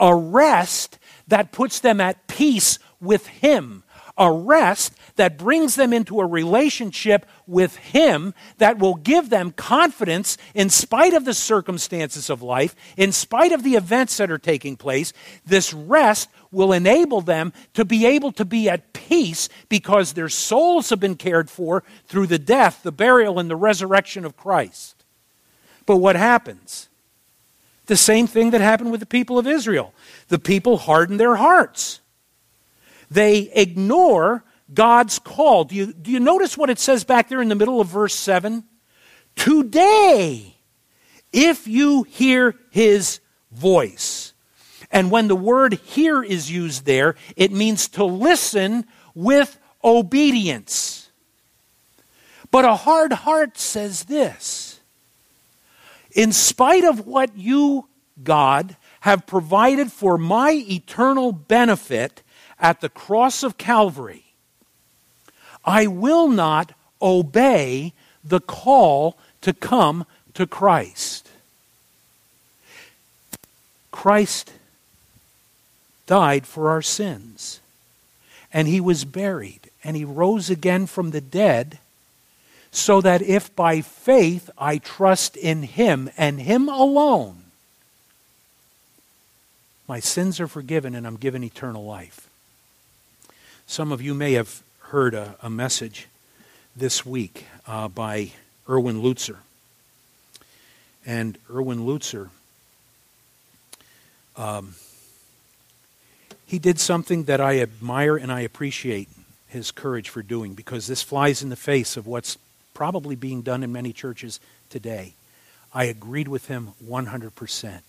a 0.00 0.14
rest 0.14 0.98
that 1.26 1.52
puts 1.52 1.80
them 1.80 2.00
at 2.00 2.26
peace 2.28 2.78
with 3.00 3.26
Him, 3.26 3.82
a 4.18 4.30
rest 4.30 4.94
that 5.16 5.38
brings 5.38 5.76
them 5.76 5.92
into 5.92 6.20
a 6.20 6.26
relationship 6.26 7.24
with 7.46 7.76
Him 7.76 8.34
that 8.58 8.78
will 8.78 8.96
give 8.96 9.30
them 9.30 9.52
confidence 9.52 10.36
in 10.54 10.68
spite 10.68 11.14
of 11.14 11.24
the 11.24 11.34
circumstances 11.34 12.28
of 12.28 12.42
life, 12.42 12.74
in 12.96 13.12
spite 13.12 13.52
of 13.52 13.62
the 13.62 13.76
events 13.76 14.16
that 14.16 14.30
are 14.30 14.38
taking 14.38 14.76
place. 14.76 15.12
This 15.46 15.72
rest 15.72 16.28
will 16.50 16.72
enable 16.72 17.20
them 17.20 17.52
to 17.74 17.84
be 17.84 18.04
able 18.06 18.32
to 18.32 18.44
be 18.44 18.68
at 18.68 18.92
peace 18.92 19.48
because 19.68 20.12
their 20.12 20.28
souls 20.28 20.90
have 20.90 21.00
been 21.00 21.16
cared 21.16 21.48
for 21.48 21.84
through 22.06 22.26
the 22.26 22.38
death, 22.38 22.82
the 22.82 22.92
burial, 22.92 23.38
and 23.38 23.48
the 23.48 23.56
resurrection 23.56 24.24
of 24.24 24.36
Christ. 24.36 25.04
But 25.86 25.96
what 25.96 26.16
happens? 26.16 26.88
The 27.86 27.96
same 27.96 28.26
thing 28.26 28.50
that 28.50 28.60
happened 28.60 28.90
with 28.90 29.00
the 29.00 29.06
people 29.06 29.38
of 29.38 29.46
Israel. 29.46 29.94
The 30.28 30.38
people 30.38 30.76
hardened 30.76 31.18
their 31.18 31.36
hearts. 31.36 32.00
They 33.10 33.50
ignore 33.54 34.44
God's 34.72 35.18
call. 35.18 35.64
Do 35.64 35.74
you, 35.74 35.92
do 35.92 36.10
you 36.10 36.20
notice 36.20 36.56
what 36.56 36.70
it 36.70 36.78
says 36.78 37.04
back 37.04 37.28
there 37.28 37.40
in 37.40 37.48
the 37.48 37.54
middle 37.54 37.80
of 37.80 37.88
verse 37.88 38.14
7? 38.14 38.64
Today, 39.36 40.56
if 41.32 41.66
you 41.66 42.02
hear 42.02 42.54
his 42.70 43.20
voice. 43.50 44.32
And 44.90 45.10
when 45.10 45.28
the 45.28 45.36
word 45.36 45.74
hear 45.74 46.22
is 46.22 46.50
used 46.50 46.86
there, 46.86 47.14
it 47.36 47.52
means 47.52 47.88
to 47.88 48.04
listen 48.04 48.86
with 49.14 49.58
obedience. 49.84 51.10
But 52.50 52.64
a 52.64 52.76
hard 52.76 53.12
heart 53.12 53.58
says 53.58 54.04
this 54.04 54.80
in 56.12 56.32
spite 56.32 56.84
of 56.84 57.06
what 57.06 57.36
you, 57.36 57.86
God, 58.22 58.76
have 59.00 59.26
provided 59.26 59.92
for 59.92 60.18
my 60.18 60.64
eternal 60.68 61.32
benefit 61.32 62.22
at 62.60 62.80
the 62.80 62.88
cross 62.88 63.42
of 63.42 63.58
Calvary, 63.58 64.24
I 65.64 65.86
will 65.86 66.28
not 66.28 66.72
obey 67.00 67.92
the 68.24 68.40
call 68.40 69.16
to 69.42 69.52
come 69.52 70.06
to 70.34 70.46
Christ. 70.46 71.28
Christ 73.90 74.52
died 76.06 76.46
for 76.46 76.70
our 76.70 76.82
sins, 76.82 77.60
and 78.52 78.68
he 78.68 78.80
was 78.80 79.04
buried, 79.04 79.70
and 79.84 79.96
he 79.96 80.04
rose 80.04 80.50
again 80.50 80.86
from 80.86 81.10
the 81.10 81.20
dead 81.20 81.78
so 82.70 83.00
that 83.00 83.22
if 83.22 83.54
by 83.56 83.80
faith 83.80 84.50
I 84.58 84.78
trust 84.78 85.36
in 85.36 85.62
Him 85.62 86.10
and 86.16 86.40
Him 86.40 86.68
alone, 86.68 87.44
my 89.86 90.00
sins 90.00 90.38
are 90.38 90.48
forgiven 90.48 90.94
and 90.94 91.06
I'm 91.06 91.16
given 91.16 91.42
eternal 91.42 91.84
life. 91.84 92.27
Some 93.70 93.92
of 93.92 94.00
you 94.00 94.14
may 94.14 94.32
have 94.32 94.62
heard 94.80 95.12
a, 95.12 95.36
a 95.42 95.50
message 95.50 96.08
this 96.74 97.04
week 97.04 97.44
uh, 97.66 97.88
by 97.88 98.30
Erwin 98.66 99.02
Lutzer. 99.02 99.36
And 101.04 101.36
Erwin 101.50 101.80
Lutzer, 101.80 102.30
um, 104.38 104.74
he 106.46 106.58
did 106.58 106.80
something 106.80 107.24
that 107.24 107.42
I 107.42 107.60
admire 107.60 108.16
and 108.16 108.32
I 108.32 108.40
appreciate 108.40 109.10
his 109.48 109.70
courage 109.70 110.08
for 110.08 110.22
doing 110.22 110.54
because 110.54 110.86
this 110.86 111.02
flies 111.02 111.42
in 111.42 111.50
the 111.50 111.54
face 111.54 111.98
of 111.98 112.06
what's 112.06 112.38
probably 112.72 113.16
being 113.16 113.42
done 113.42 113.62
in 113.62 113.70
many 113.70 113.92
churches 113.92 114.40
today. 114.70 115.12
I 115.74 115.84
agreed 115.84 116.28
with 116.28 116.48
him 116.48 116.70
100%. 116.82 117.80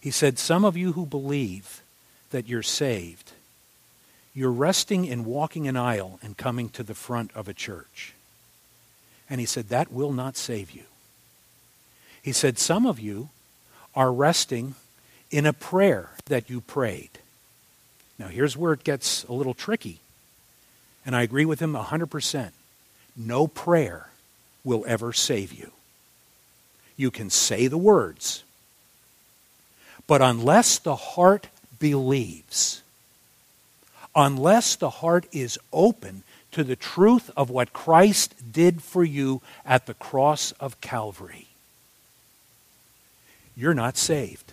He 0.00 0.10
said, 0.10 0.40
Some 0.40 0.64
of 0.64 0.76
you 0.76 0.94
who 0.94 1.06
believe 1.06 1.82
that 2.32 2.48
you're 2.48 2.64
saved, 2.64 3.30
you're 4.34 4.52
resting 4.52 5.04
in 5.04 5.24
walking 5.24 5.66
an 5.66 5.76
aisle 5.76 6.18
and 6.22 6.36
coming 6.36 6.68
to 6.70 6.82
the 6.82 6.94
front 6.94 7.30
of 7.34 7.48
a 7.48 7.54
church. 7.54 8.14
And 9.28 9.40
he 9.40 9.46
said, 9.46 9.68
That 9.68 9.92
will 9.92 10.12
not 10.12 10.36
save 10.36 10.70
you. 10.70 10.84
He 12.22 12.32
said, 12.32 12.58
Some 12.58 12.86
of 12.86 13.00
you 13.00 13.30
are 13.94 14.12
resting 14.12 14.74
in 15.30 15.46
a 15.46 15.52
prayer 15.52 16.10
that 16.26 16.50
you 16.50 16.60
prayed. 16.60 17.10
Now, 18.18 18.28
here's 18.28 18.56
where 18.56 18.72
it 18.72 18.84
gets 18.84 19.24
a 19.24 19.32
little 19.32 19.54
tricky. 19.54 20.00
And 21.06 21.16
I 21.16 21.22
agree 21.22 21.44
with 21.44 21.60
him 21.60 21.72
100%. 21.72 22.50
No 23.16 23.46
prayer 23.46 24.10
will 24.62 24.84
ever 24.86 25.12
save 25.12 25.52
you. 25.52 25.72
You 26.96 27.10
can 27.10 27.30
say 27.30 27.66
the 27.66 27.78
words, 27.78 28.44
but 30.06 30.20
unless 30.20 30.78
the 30.78 30.96
heart 30.96 31.48
believes, 31.78 32.82
unless 34.14 34.76
the 34.76 34.90
heart 34.90 35.26
is 35.32 35.58
open 35.72 36.22
to 36.52 36.64
the 36.64 36.76
truth 36.76 37.30
of 37.36 37.50
what 37.50 37.72
Christ 37.72 38.52
did 38.52 38.82
for 38.82 39.04
you 39.04 39.40
at 39.64 39.86
the 39.86 39.94
cross 39.94 40.52
of 40.52 40.80
Calvary, 40.80 41.46
you're 43.56 43.74
not 43.74 43.96
saved. 43.96 44.52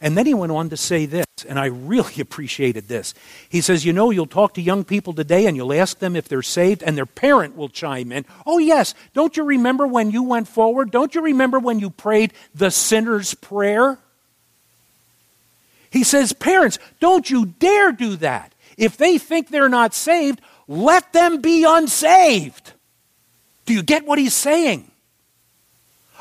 And 0.00 0.18
then 0.18 0.26
he 0.26 0.34
went 0.34 0.52
on 0.52 0.68
to 0.70 0.76
say 0.76 1.06
this, 1.06 1.26
and 1.48 1.58
I 1.58 1.66
really 1.66 2.14
appreciated 2.20 2.88
this. 2.88 3.14
He 3.48 3.60
says, 3.60 3.84
You 3.84 3.92
know, 3.92 4.10
you'll 4.10 4.26
talk 4.26 4.54
to 4.54 4.62
young 4.62 4.84
people 4.84 5.12
today 5.12 5.46
and 5.46 5.56
you'll 5.56 5.72
ask 5.72 5.98
them 5.98 6.16
if 6.16 6.28
they're 6.28 6.42
saved, 6.42 6.82
and 6.82 6.96
their 6.96 7.06
parent 7.06 7.56
will 7.56 7.68
chime 7.68 8.12
in. 8.12 8.24
Oh, 8.46 8.58
yes, 8.58 8.94
don't 9.14 9.36
you 9.36 9.44
remember 9.44 9.86
when 9.86 10.10
you 10.10 10.22
went 10.22 10.48
forward? 10.48 10.90
Don't 10.90 11.14
you 11.14 11.22
remember 11.22 11.58
when 11.58 11.80
you 11.80 11.90
prayed 11.90 12.32
the 12.54 12.70
sinner's 12.70 13.34
prayer? 13.34 13.98
He 15.90 16.02
says, 16.02 16.32
Parents, 16.32 16.78
don't 17.00 17.30
you 17.30 17.46
dare 17.46 17.92
do 17.92 18.16
that. 18.16 18.52
If 18.76 18.96
they 18.96 19.18
think 19.18 19.48
they're 19.48 19.68
not 19.68 19.94
saved, 19.94 20.40
let 20.66 21.12
them 21.12 21.40
be 21.40 21.64
unsaved. 21.64 22.72
Do 23.66 23.74
you 23.74 23.82
get 23.82 24.06
what 24.06 24.18
he's 24.18 24.34
saying? 24.34 24.90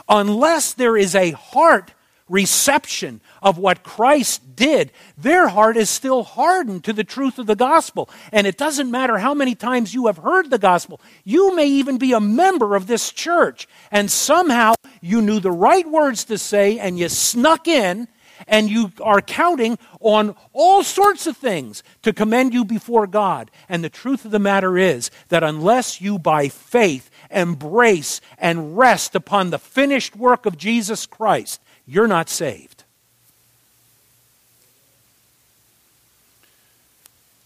Unless 0.08 0.74
there 0.74 0.97
is 0.97 1.16
a 1.16 1.32
heart 1.32 1.93
reception 2.30 3.22
of 3.41 3.58
what 3.58 3.84
Christ 3.84 4.56
did, 4.56 4.91
their 5.18 5.49
heart 5.49 5.78
is 5.78 5.89
still 5.89 6.24
hardened 6.24 6.84
to 6.86 6.93
the 6.93 7.04
truth 7.04 7.38
of 7.38 7.47
the 7.47 7.56
gospel. 7.56 8.10
And 8.32 8.47
it 8.47 8.58
doesn't 8.58 8.89
matter 8.89 9.18
how 9.18 9.34
many 9.34 9.56
times 9.56 9.93
you 9.93 10.08
have 10.08 10.18
heard 10.18 10.49
the 10.49 10.58
gospel. 10.58 10.99
You 11.24 11.56
may 11.56 11.68
even 11.68 11.97
be 11.97 12.14
a 12.14 12.20
member 12.20 12.76
of 12.76 12.88
this 12.88 13.12
church, 13.12 13.68
and 13.91 14.10
somehow 14.10 14.76
you 15.01 15.22
knew 15.22 15.39
the 15.39 15.51
right 15.51 15.88
words 15.88 16.24
to 16.26 16.38
say, 16.38 16.80
and 16.80 16.97
you 16.97 17.10
snuck 17.10 17.68
in, 17.68 18.08
and 18.48 18.70
you 18.70 18.91
are 19.02 19.22
counting 19.22 19.78
on 20.00 20.36
all 20.54 20.84
sorts 20.84 21.28
of 21.28 21.38
things 21.38 21.84
to 22.02 22.14
commend 22.14 22.54
you 22.54 22.66
before 22.66 23.08
God. 23.08 23.52
And 23.70 23.84
the 23.84 23.89
truth 23.89 24.26
of 24.26 24.32
the 24.32 24.39
matter 24.39 24.78
is 24.78 25.12
that 25.30 25.44
unless 25.44 26.02
you 26.02 26.20
by 26.20 26.50
faith 26.50 27.10
embrace 27.32 28.22
and 28.38 28.78
rest 28.78 29.16
upon 29.16 29.50
the 29.50 29.60
finished 29.60 30.16
work 30.16 30.46
of 30.46 30.58
Jesus 30.58 31.06
Christ, 31.06 31.62
you're 31.88 32.08
not 32.08 32.30
saved. 32.30 32.84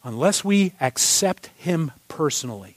Unless 0.03 0.43
we 0.43 0.73
accept 0.79 1.47
Him 1.57 1.91
personally. 2.07 2.75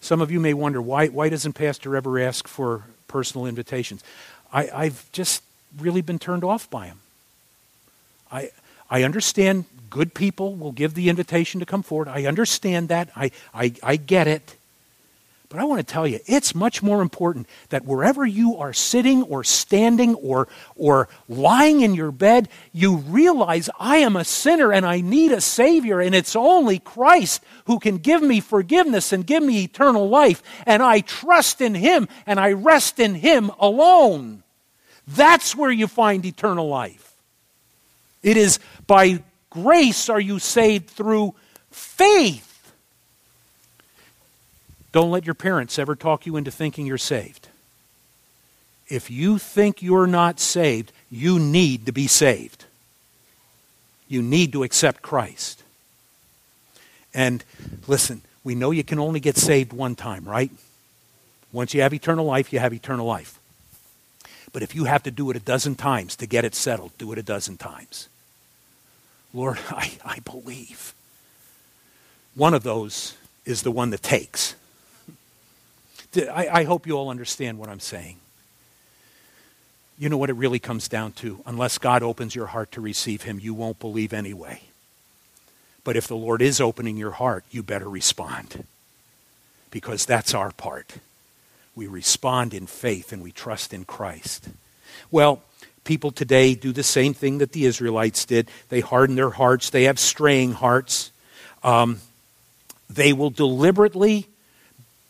Some 0.00 0.20
of 0.20 0.30
you 0.30 0.38
may 0.40 0.54
wonder 0.54 0.80
why, 0.80 1.08
why 1.08 1.28
doesn't 1.28 1.54
Pastor 1.54 1.96
ever 1.96 2.18
ask 2.18 2.46
for 2.46 2.84
personal 3.08 3.46
invitations? 3.46 4.04
I, 4.52 4.70
I've 4.72 5.10
just 5.12 5.42
really 5.76 6.00
been 6.00 6.18
turned 6.18 6.44
off 6.44 6.70
by 6.70 6.86
him. 6.86 7.00
I, 8.30 8.50
I 8.90 9.02
understand 9.02 9.64
good 9.90 10.14
people 10.14 10.54
will 10.54 10.72
give 10.72 10.94
the 10.94 11.08
invitation 11.08 11.60
to 11.60 11.66
come 11.66 11.82
forward. 11.82 12.08
I 12.08 12.26
understand 12.26 12.88
that. 12.88 13.10
I, 13.16 13.30
I, 13.54 13.74
I 13.82 13.96
get 13.96 14.26
it. 14.26 14.56
But 15.50 15.60
I 15.60 15.64
want 15.64 15.86
to 15.86 15.92
tell 15.92 16.06
you, 16.06 16.20
it's 16.26 16.54
much 16.54 16.82
more 16.82 17.00
important 17.00 17.46
that 17.70 17.86
wherever 17.86 18.26
you 18.26 18.58
are 18.58 18.74
sitting 18.74 19.22
or 19.22 19.42
standing 19.44 20.14
or, 20.16 20.46
or 20.76 21.08
lying 21.26 21.80
in 21.80 21.94
your 21.94 22.12
bed, 22.12 22.50
you 22.70 22.98
realize 22.98 23.70
I 23.80 23.98
am 23.98 24.14
a 24.14 24.26
sinner 24.26 24.74
and 24.74 24.84
I 24.84 25.00
need 25.00 25.32
a 25.32 25.40
Savior, 25.40 26.00
and 26.00 26.14
it's 26.14 26.36
only 26.36 26.78
Christ 26.78 27.42
who 27.64 27.78
can 27.78 27.96
give 27.96 28.20
me 28.20 28.40
forgiveness 28.40 29.10
and 29.10 29.26
give 29.26 29.42
me 29.42 29.64
eternal 29.64 30.10
life. 30.10 30.42
And 30.66 30.82
I 30.82 31.00
trust 31.00 31.62
in 31.62 31.74
Him 31.74 32.08
and 32.26 32.38
I 32.38 32.52
rest 32.52 33.00
in 33.00 33.14
Him 33.14 33.50
alone. 33.58 34.42
That's 35.06 35.56
where 35.56 35.70
you 35.70 35.86
find 35.86 36.26
eternal 36.26 36.68
life. 36.68 37.07
It 38.28 38.36
is 38.36 38.58
by 38.86 39.22
grace 39.48 40.10
are 40.10 40.20
you 40.20 40.38
saved 40.38 40.90
through 40.90 41.34
faith. 41.70 42.74
Don't 44.92 45.10
let 45.10 45.24
your 45.24 45.34
parents 45.34 45.78
ever 45.78 45.96
talk 45.96 46.26
you 46.26 46.36
into 46.36 46.50
thinking 46.50 46.84
you're 46.84 46.98
saved. 46.98 47.48
If 48.86 49.10
you 49.10 49.38
think 49.38 49.80
you're 49.80 50.06
not 50.06 50.40
saved, 50.40 50.92
you 51.10 51.38
need 51.38 51.86
to 51.86 51.92
be 51.92 52.06
saved. 52.06 52.66
You 54.08 54.20
need 54.20 54.52
to 54.52 54.62
accept 54.62 55.00
Christ. 55.00 55.62
And 57.14 57.42
listen, 57.86 58.20
we 58.44 58.54
know 58.54 58.72
you 58.72 58.84
can 58.84 58.98
only 58.98 59.20
get 59.20 59.38
saved 59.38 59.72
one 59.72 59.94
time, 59.94 60.26
right? 60.26 60.50
Once 61.50 61.72
you 61.72 61.80
have 61.80 61.94
eternal 61.94 62.26
life, 62.26 62.52
you 62.52 62.58
have 62.58 62.74
eternal 62.74 63.06
life. 63.06 63.40
But 64.52 64.62
if 64.62 64.74
you 64.74 64.84
have 64.84 65.04
to 65.04 65.10
do 65.10 65.30
it 65.30 65.36
a 65.36 65.40
dozen 65.40 65.76
times 65.76 66.14
to 66.16 66.26
get 66.26 66.44
it 66.44 66.54
settled, 66.54 66.92
do 66.98 67.10
it 67.12 67.16
a 67.16 67.22
dozen 67.22 67.56
times. 67.56 68.10
Lord, 69.32 69.58
I, 69.70 69.92
I 70.04 70.18
believe. 70.20 70.94
One 72.34 72.54
of 72.54 72.62
those 72.62 73.16
is 73.44 73.62
the 73.62 73.70
one 73.70 73.90
that 73.90 74.02
takes. 74.02 74.54
I, 76.16 76.48
I 76.48 76.64
hope 76.64 76.86
you 76.86 76.94
all 76.96 77.10
understand 77.10 77.58
what 77.58 77.68
I'm 77.68 77.80
saying. 77.80 78.16
You 79.98 80.08
know 80.08 80.16
what 80.16 80.30
it 80.30 80.36
really 80.36 80.60
comes 80.60 80.88
down 80.88 81.12
to? 81.12 81.40
Unless 81.44 81.78
God 81.78 82.02
opens 82.02 82.34
your 82.34 82.46
heart 82.46 82.72
to 82.72 82.80
receive 82.80 83.22
Him, 83.22 83.40
you 83.40 83.52
won't 83.52 83.80
believe 83.80 84.12
anyway. 84.12 84.62
But 85.84 85.96
if 85.96 86.06
the 86.06 86.16
Lord 86.16 86.40
is 86.40 86.60
opening 86.60 86.96
your 86.96 87.12
heart, 87.12 87.44
you 87.50 87.62
better 87.62 87.88
respond. 87.88 88.64
Because 89.70 90.06
that's 90.06 90.34
our 90.34 90.52
part. 90.52 90.96
We 91.74 91.86
respond 91.86 92.54
in 92.54 92.66
faith 92.66 93.12
and 93.12 93.22
we 93.22 93.32
trust 93.32 93.72
in 93.72 93.84
Christ. 93.84 94.48
Well, 95.10 95.42
people 95.88 96.10
today 96.10 96.54
do 96.54 96.70
the 96.70 96.82
same 96.82 97.14
thing 97.14 97.38
that 97.38 97.52
the 97.52 97.64
Israelites 97.64 98.26
did. 98.26 98.50
They 98.68 98.80
harden 98.80 99.16
their 99.16 99.30
hearts, 99.30 99.70
they 99.70 99.84
have 99.84 99.98
straying 99.98 100.52
hearts. 100.52 101.10
Um, 101.64 102.00
they 102.90 103.14
will 103.14 103.30
deliberately 103.30 104.28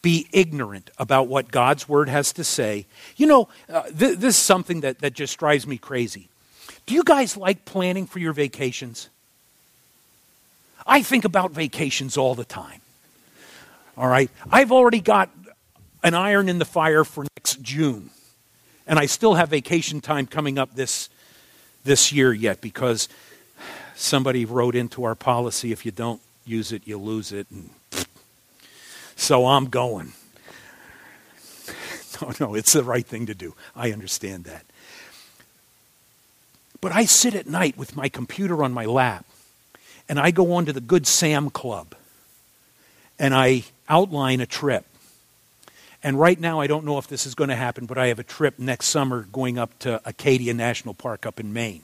be 0.02 0.28
ignorant 0.32 0.90
about 0.96 1.26
what 1.26 1.50
God's 1.50 1.88
word 1.88 2.08
has 2.08 2.32
to 2.34 2.44
say. 2.44 2.86
You 3.16 3.26
know, 3.26 3.48
uh, 3.68 3.82
th- 3.82 4.18
this 4.18 4.36
is 4.36 4.36
something 4.36 4.82
that, 4.82 5.00
that 5.00 5.14
just 5.14 5.36
drives 5.38 5.66
me 5.66 5.78
crazy. 5.78 6.28
Do 6.86 6.94
you 6.94 7.02
guys 7.02 7.36
like 7.36 7.64
planning 7.64 8.06
for 8.06 8.20
your 8.20 8.32
vacations? 8.32 9.10
I 10.86 11.02
think 11.02 11.24
about 11.24 11.50
vacations 11.50 12.16
all 12.16 12.36
the 12.36 12.44
time. 12.44 12.80
All 13.96 14.08
right? 14.08 14.30
I've 14.50 14.70
already 14.70 15.00
got 15.00 15.28
an 16.04 16.14
iron 16.14 16.48
in 16.48 16.58
the 16.58 16.64
fire 16.64 17.02
for 17.02 17.24
next 17.36 17.60
June. 17.62 18.10
And 18.88 18.98
I 18.98 19.06
still 19.06 19.34
have 19.34 19.50
vacation 19.50 20.00
time 20.00 20.26
coming 20.26 20.58
up 20.58 20.74
this, 20.74 21.10
this 21.84 22.10
year 22.10 22.32
yet 22.32 22.60
because 22.60 23.08
somebody 23.94 24.44
wrote 24.46 24.74
into 24.74 25.04
our 25.04 25.14
policy 25.14 25.70
if 25.70 25.84
you 25.84 25.92
don't 25.92 26.22
use 26.46 26.72
it, 26.72 26.82
you 26.86 26.96
lose 26.96 27.30
it. 27.30 27.46
And 27.50 27.70
so 29.14 29.46
I'm 29.46 29.66
going. 29.66 30.12
No, 32.20 32.32
no, 32.40 32.54
it's 32.56 32.72
the 32.72 32.82
right 32.82 33.06
thing 33.06 33.26
to 33.26 33.34
do. 33.34 33.54
I 33.76 33.92
understand 33.92 34.42
that. 34.42 34.64
But 36.80 36.90
I 36.90 37.04
sit 37.04 37.36
at 37.36 37.46
night 37.46 37.78
with 37.78 37.94
my 37.94 38.08
computer 38.08 38.64
on 38.64 38.72
my 38.72 38.86
lap 38.86 39.24
and 40.08 40.18
I 40.18 40.32
go 40.32 40.54
on 40.54 40.66
to 40.66 40.72
the 40.72 40.80
Good 40.80 41.06
Sam 41.06 41.48
Club 41.48 41.94
and 43.20 43.34
I 43.34 43.62
outline 43.88 44.40
a 44.40 44.46
trip. 44.46 44.84
And 46.02 46.18
right 46.18 46.38
now, 46.38 46.60
I 46.60 46.66
don't 46.68 46.84
know 46.84 46.98
if 46.98 47.08
this 47.08 47.26
is 47.26 47.34
going 47.34 47.50
to 47.50 47.56
happen, 47.56 47.86
but 47.86 47.98
I 47.98 48.06
have 48.06 48.18
a 48.18 48.24
trip 48.24 48.58
next 48.58 48.86
summer 48.86 49.26
going 49.32 49.58
up 49.58 49.76
to 49.80 50.00
Acadia 50.04 50.54
National 50.54 50.94
Park 50.94 51.26
up 51.26 51.40
in 51.40 51.52
Maine. 51.52 51.82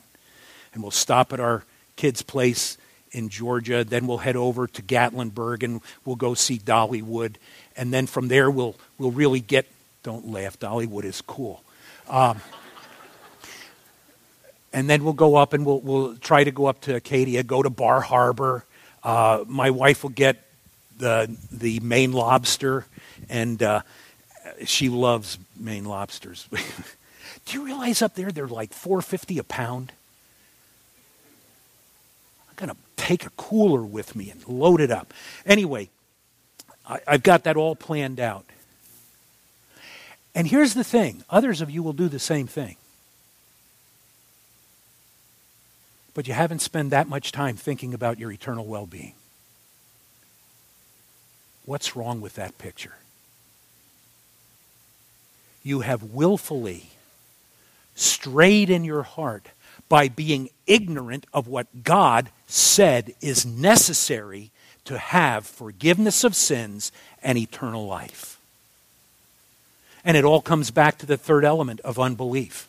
And 0.73 0.83
we'll 0.83 0.93
stop 0.93 1.33
at 1.33 1.41
our 1.41 1.65
kids' 1.97 2.23
place 2.23 2.79
in 3.11 3.29
Georgia. 3.29 3.85
Then 3.85 4.07
we'll 4.07 4.19
head 4.19 4.37
over 4.37 4.67
to 4.69 4.83
Gatlinburg 4.83 5.63
and 5.63 5.81
we'll 6.05 6.17
go 6.17 6.35
see 6.35 6.59
Dollywood. 6.59 7.37
And 7.77 7.93
then 7.93 8.07
from 8.07 8.29
there, 8.29 8.51
we'll, 8.51 8.77
we'll 8.99 9.11
really 9.11 9.41
get, 9.41 9.67
don't 10.03 10.31
laugh, 10.31 10.59
Dollywood 10.59 11.05
is 11.05 11.21
cool. 11.21 11.63
Um, 12.09 12.41
and 14.73 14.91
then 14.91 15.05
we'll 15.05 15.13
go 15.13 15.37
up 15.37 15.53
and 15.53 15.65
we'll, 15.65 15.81
we'll 15.81 16.17
try 16.17 16.45
to 16.45 16.51
go 16.51 16.67
up 16.67 16.81
to 16.83 16.97
Acadia, 16.97 17.43
go 17.43 17.63
to 17.63 17.71
Bar 17.71 18.01
Harbor. 18.01 18.65
Uh, 19.03 19.45
my 19.47 19.71
wife 19.71 20.03
will 20.03 20.11
get 20.11 20.45
the, 20.99 21.37
the 21.51 21.81
Maine 21.81 22.13
lobster, 22.13 22.87
and 23.29 23.63
uh, 23.63 23.83
she 24.65 24.89
loves 24.89 25.39
Maine 25.59 25.85
lobsters. 25.85 26.49
Do 27.47 27.59
you 27.59 27.65
realize 27.65 28.03
up 28.03 28.15
there 28.15 28.31
they're 28.31 28.47
like 28.47 28.73
450 28.73 29.39
a 29.39 29.45
pound? 29.45 29.93
I'm 32.49 32.55
going 32.57 32.71
to 32.71 32.77
take 32.97 33.27
a 33.27 33.31
cooler 33.31 33.83
with 33.83 34.15
me 34.15 34.31
and 34.31 34.47
load 34.47 34.81
it 34.81 34.91
up. 34.91 35.13
Anyway, 35.45 35.91
I, 36.89 37.01
I've 37.07 37.23
got 37.23 37.45
that 37.45 37.57
all 37.57 37.75
planned 37.75 38.21
out. 38.21 38.45
And 40.35 40.47
here's 40.47 40.75
the 40.75 40.85
thing 40.85 41.25
others 41.31 41.61
of 41.61 41.71
you 41.71 41.83
will 41.83 41.93
do 41.93 42.09
the 42.09 42.19
same 42.19 42.47
thing. 42.47 42.77
but 46.15 46.29
you 46.29 46.35
haven't 46.35 46.61
spent 46.61 46.91
that 46.91 47.09
much 47.09 47.33
time 47.33 47.57
thinking 47.57 47.93
about 47.93 48.19
your 48.19 48.31
eternal 48.31 48.65
well 48.65 48.87
being. 48.87 49.15
What's 51.67 51.97
wrong 51.97 52.21
with 52.21 52.37
that 52.37 52.57
picture? 52.57 52.95
You 55.65 55.81
have 55.81 56.03
willfully 56.05 56.91
strayed 57.97 58.71
in 58.71 58.85
your 58.85 59.03
heart 59.03 59.47
by 59.89 60.09
being 60.09 60.51
ignorant 60.67 61.27
of 61.33 61.49
what 61.49 61.83
God 61.83 62.29
said 62.47 63.15
is 63.21 63.45
necessary 63.45 64.51
to 64.85 64.99
have 64.99 65.47
forgiveness 65.47 66.23
of 66.23 66.37
sins 66.37 66.93
and 67.23 67.39
eternal 67.39 67.87
life. 67.87 68.39
And 70.05 70.17
it 70.17 70.25
all 70.25 70.43
comes 70.43 70.71
back 70.71 70.99
to 70.99 71.07
the 71.07 71.17
third 71.17 71.45
element 71.45 71.81
of 71.81 71.99
unbelief. 71.99 72.69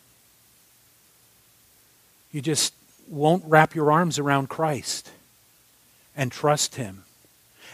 You 2.32 2.40
just 2.40 2.72
won't 3.08 3.44
wrap 3.46 3.74
your 3.74 3.92
arms 3.92 4.18
around 4.18 4.48
Christ 4.48 5.10
and 6.16 6.32
trust 6.32 6.76
Him. 6.76 7.05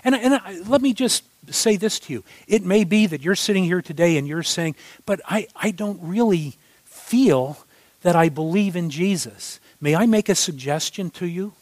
And, 0.05 0.15
and 0.15 0.35
I, 0.35 0.61
let 0.67 0.83
me 0.83 0.93
just 0.93 1.25
say 1.51 1.77
this 1.77 1.99
to 2.01 2.13
you. 2.13 2.25
It 2.49 2.65
may 2.65 2.85
be 2.85 3.07
that 3.07 3.23
you're 3.23 3.35
sitting 3.35 3.65
here 3.65 3.83
today 3.83 4.17
and 4.17 4.27
you're 4.27 4.43
saying, 4.43 4.75
but 5.07 5.21
I, 5.27 5.49
I 5.57 5.71
don't 5.71 6.01
really 6.03 6.57
feel 6.85 7.59
that 8.03 8.17
I 8.17 8.29
believe 8.29 8.77
in 8.77 8.91
Jesus. 8.91 9.61
May 9.81 9.95
I 9.95 10.07
make 10.07 10.29
a 10.29 10.35
suggestion 10.35 11.11
to 11.11 11.27
you? 11.27 11.53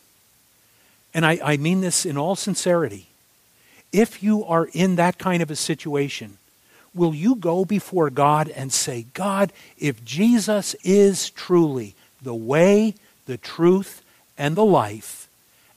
And 1.13 1.27
I, 1.27 1.41
I 1.43 1.57
mean 1.57 1.81
this 1.81 2.07
in 2.07 2.17
all 2.17 2.37
sincerity. 2.37 3.09
If 3.93 4.23
you 4.23 4.45
are 4.45 4.69
in 4.73 4.97
that 4.97 5.19
kind 5.19 5.43
of 5.43 5.51
a 5.51 5.57
situation, 5.57 6.39
will 6.95 7.15
you 7.15 7.35
go 7.35 7.65
before 7.65 8.11
God 8.11 8.49
and 8.49 8.73
say, 8.73 9.07
God, 9.15 9.53
if 9.79 10.05
Jesus 10.05 10.75
is 10.85 11.31
truly 11.31 11.95
the 12.23 12.35
way, 12.35 12.95
the 13.27 13.37
truth, 13.37 14.03
and 14.39 14.57
the 14.57 14.65
life, 14.65 15.20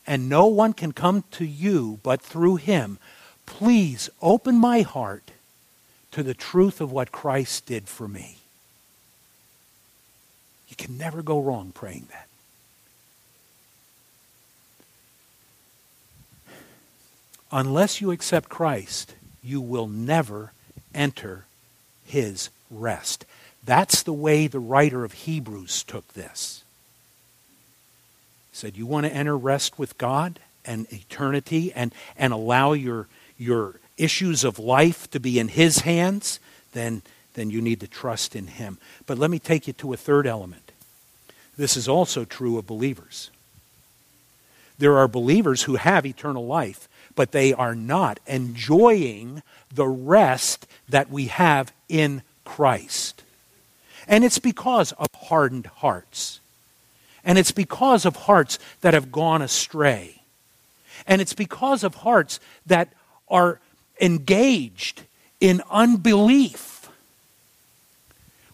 and 0.06 0.30
no 0.30 0.46
one 0.46 0.74
can 0.74 0.92
come 0.92 1.24
to 1.32 1.46
you 1.46 2.00
but 2.04 2.22
through 2.22 2.58
him, 2.58 2.98
please 3.46 4.10
open 4.22 4.56
my 4.56 4.82
heart 4.82 5.32
to 6.12 6.24
the 6.24 6.34
truth 6.34 6.80
of 6.82 6.92
what 6.92 7.12
Christ 7.12 7.66
did 7.66 7.88
for 7.88 8.08
me. 8.08 8.38
You 10.68 10.76
can 10.76 10.98
never 10.98 11.22
go 11.22 11.40
wrong 11.40 11.72
praying 11.74 12.08
that. 12.12 12.28
Unless 17.52 18.02
you 18.02 18.10
accept 18.10 18.50
Christ, 18.50 19.14
you 19.44 19.62
will 19.62 19.88
never 19.88 20.54
enter 20.96 21.46
his 22.06 22.50
rest. 22.72 23.26
That's 23.64 24.02
the 24.02 24.14
way 24.14 24.48
the 24.48 24.60
writer 24.60 25.06
of 25.06 25.14
Hebrews 25.14 25.84
took 25.84 26.14
this 26.14 26.63
said, 28.54 28.78
You 28.78 28.86
want 28.86 29.06
to 29.06 29.14
enter 29.14 29.38
rest 29.38 29.78
with 29.78 29.98
God 29.98 30.40
and 30.66 30.92
eternity 30.92 31.74
and, 31.74 31.94
and 32.18 32.32
allow 32.32 32.74
your, 32.74 33.08
your 33.38 33.80
issues 33.98 34.44
of 34.44 34.60
life 34.60 35.10
to 35.12 35.20
be 35.20 35.40
in 35.40 35.50
His 35.50 35.80
hands? 35.80 36.40
Then, 36.72 37.02
then 37.34 37.50
you 37.50 37.62
need 37.62 37.80
to 37.82 37.88
trust 37.88 38.36
in 38.36 38.48
Him. 38.48 38.78
But 39.06 39.18
let 39.18 39.30
me 39.30 39.40
take 39.40 39.68
you 39.68 39.74
to 39.74 39.94
a 39.94 39.98
third 39.98 40.26
element. 40.26 40.72
This 41.58 41.78
is 41.78 41.88
also 41.88 42.26
true 42.26 42.58
of 42.58 42.66
believers. 42.66 43.30
There 44.80 44.98
are 44.98 45.08
believers 45.08 45.64
who 45.64 45.76
have 45.76 46.06
eternal 46.06 46.46
life, 46.46 46.88
but 47.16 47.32
they 47.32 47.54
are 47.54 47.76
not 47.76 48.20
enjoying 48.26 49.44
the 49.74 49.88
rest 49.88 50.68
that 50.90 51.10
we 51.10 51.28
have 51.28 51.72
in 51.90 52.24
Christ. 52.44 53.24
And 54.08 54.24
it's 54.24 54.40
because 54.40 54.92
of 54.94 55.08
hardened 55.16 55.68
hearts. 55.68 56.40
And 57.24 57.38
it's 57.38 57.52
because 57.52 58.06
of 58.06 58.16
hearts 58.16 58.60
that 58.82 58.94
have 58.94 59.12
gone 59.12 59.42
astray. 59.42 60.22
And 61.08 61.22
it's 61.22 61.34
because 61.34 61.84
of 61.84 61.96
hearts 61.96 62.40
that 62.66 62.90
are 63.30 63.60
engaged 64.00 65.04
in 65.40 65.62
unbelief. 65.70 66.90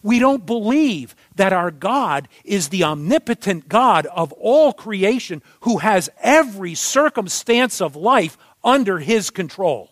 We 0.02 0.18
don't 0.18 0.46
believe 0.46 1.14
that 1.36 1.52
our 1.52 1.70
God 1.70 2.28
is 2.44 2.68
the 2.68 2.84
omnipotent 2.84 3.68
God 3.68 4.06
of 4.06 4.32
all 4.32 4.72
creation 4.72 5.42
who 5.60 5.78
has 5.78 6.08
every 6.22 6.74
circumstance 6.74 7.80
of 7.80 7.96
life 7.96 8.38
under 8.64 8.98
his 8.98 9.30
control. 9.30 9.90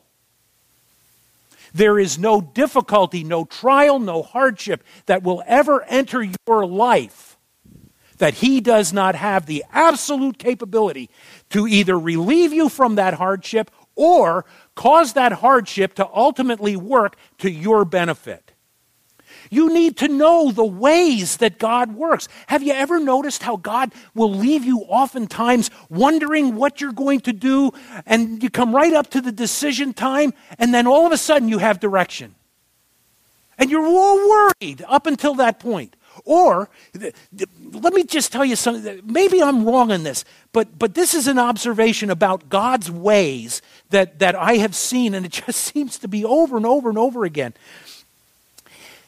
There 1.75 1.99
is 1.99 2.19
no 2.19 2.41
difficulty, 2.41 3.23
no 3.23 3.45
trial, 3.45 3.99
no 3.99 4.23
hardship 4.23 4.83
that 5.07 5.23
will 5.23 5.43
ever 5.47 5.83
enter 5.85 6.27
your 6.47 6.67
life 6.67 7.28
that 8.19 8.35
he 8.35 8.61
does 8.61 8.93
not 8.93 9.15
have 9.15 9.47
the 9.47 9.65
absolute 9.73 10.39
capability 10.39 11.11
to 11.51 11.67
either 11.67 11.99
relieve 11.99 12.53
you 12.53 12.69
from 12.69 12.97
that 12.97 13.15
hardship 13.15 13.71
or 13.95 14.45
cause 14.75 15.15
that 15.15 15.33
hardship 15.33 15.95
to 15.95 16.09
ultimately 16.13 16.77
work 16.77 17.17
to 17.39 17.51
your 17.51 17.85
benefit. 17.85 18.53
You 19.51 19.73
need 19.73 19.97
to 19.99 20.09
know 20.09 20.53
the 20.53 20.65
ways 20.65 21.39
that 21.39 21.59
God 21.59 21.95
works. 21.95 22.29
Have 22.49 22.63
you 22.63 22.73
ever 22.73 23.01
noticed 23.01 23.43
how 23.43 23.57
God 23.57 23.93
will 24.15 24.33
leave 24.33 24.65
you 24.65 24.81
oftentimes 24.81 25.71
wondering 25.89 26.55
what 26.55 26.81
you're 26.81 26.93
going 26.93 27.21
to 27.21 27.33
do, 27.33 27.73
and 28.05 28.43
you 28.43 28.51
come 28.51 28.75
right 28.75 28.93
up 28.93 29.11
to 29.11 29.21
the 29.21 29.33
decision 29.33 29.95
time, 29.95 30.35
and 30.59 30.75
then 30.75 30.87
all 30.87 31.07
of 31.07 31.13
a 31.13 31.17
sudden 31.17 31.49
you 31.49 31.59
have 31.59 31.81
direction? 31.81 32.35
And 33.59 33.71
you're 33.71 33.87
all 33.87 34.29
worried 34.29 34.85
up 34.87 35.07
until 35.07 35.35
that 35.35 35.59
point. 35.59 35.97
Or, 36.25 36.69
let 37.73 37.93
me 37.93 38.05
just 38.05 38.33
tell 38.33 38.45
you 38.45 38.57
something. 38.57 39.01
Maybe 39.05 39.43
I'm 39.43 39.65
wrong 39.65 39.91
in 39.91 40.03
this, 40.03 40.25
but, 40.53 40.79
but 40.79 40.95
this 40.95 41.15
is 41.15 41.27
an 41.27 41.39
observation 41.39 42.11
about 42.11 42.49
God's 42.49 42.91
ways 42.91 43.63
that, 43.91 44.19
that 44.19 44.35
I 44.35 44.55
have 44.55 44.75
seen, 44.75 45.15
and 45.15 45.27
it 45.27 45.33
just 45.47 45.61
seems 45.61 45.99
to 45.99 46.09
be 46.09 46.25
over 46.25 46.57
and 46.57 46.67
over 46.67 46.89
and 46.89 46.99
over 46.99 47.25
again. 47.25 47.55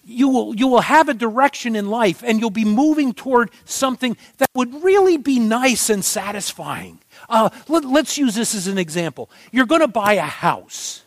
You 0.05 0.29
will, 0.29 0.55
you 0.57 0.67
will 0.67 0.81
have 0.81 1.09
a 1.09 1.15
direction 1.15 1.77
in 1.77 1.89
life, 1.89 2.23
and 2.25 2.41
you'll 2.41 2.51
be 2.51 2.65
moving 2.65 3.13
toward 3.13 3.51
something 3.65 4.17
that 4.39 4.49
would 4.55 4.83
really 4.83 5.17
be 5.17 5.39
nice 5.39 5.91
and 5.91 6.05
satisfying. 6.05 6.99
Uh, 7.29 7.51
let, 7.69 7.85
let's 7.85 8.19
use 8.19 8.35
this 8.35 8.55
as 8.55 8.67
an 8.67 8.79
example. 8.79 9.31
You're 9.53 9.67
going 9.67 9.83
to 9.83 9.89
buy 9.89 10.15
a 10.15 10.23
house, 10.23 11.03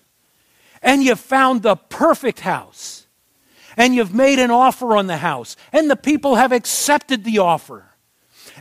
and 0.81 1.03
you 1.03 1.15
found 1.15 1.63
the 1.63 1.75
perfect 1.75 2.41
house 2.41 3.02
and 3.77 3.95
you've 3.95 4.13
made 4.13 4.39
an 4.39 4.51
offer 4.51 4.95
on 4.95 5.07
the 5.07 5.17
house, 5.17 5.55
and 5.71 5.89
the 5.89 5.95
people 5.95 6.35
have 6.35 6.51
accepted 6.51 7.23
the 7.23 7.39
offer. 7.39 7.85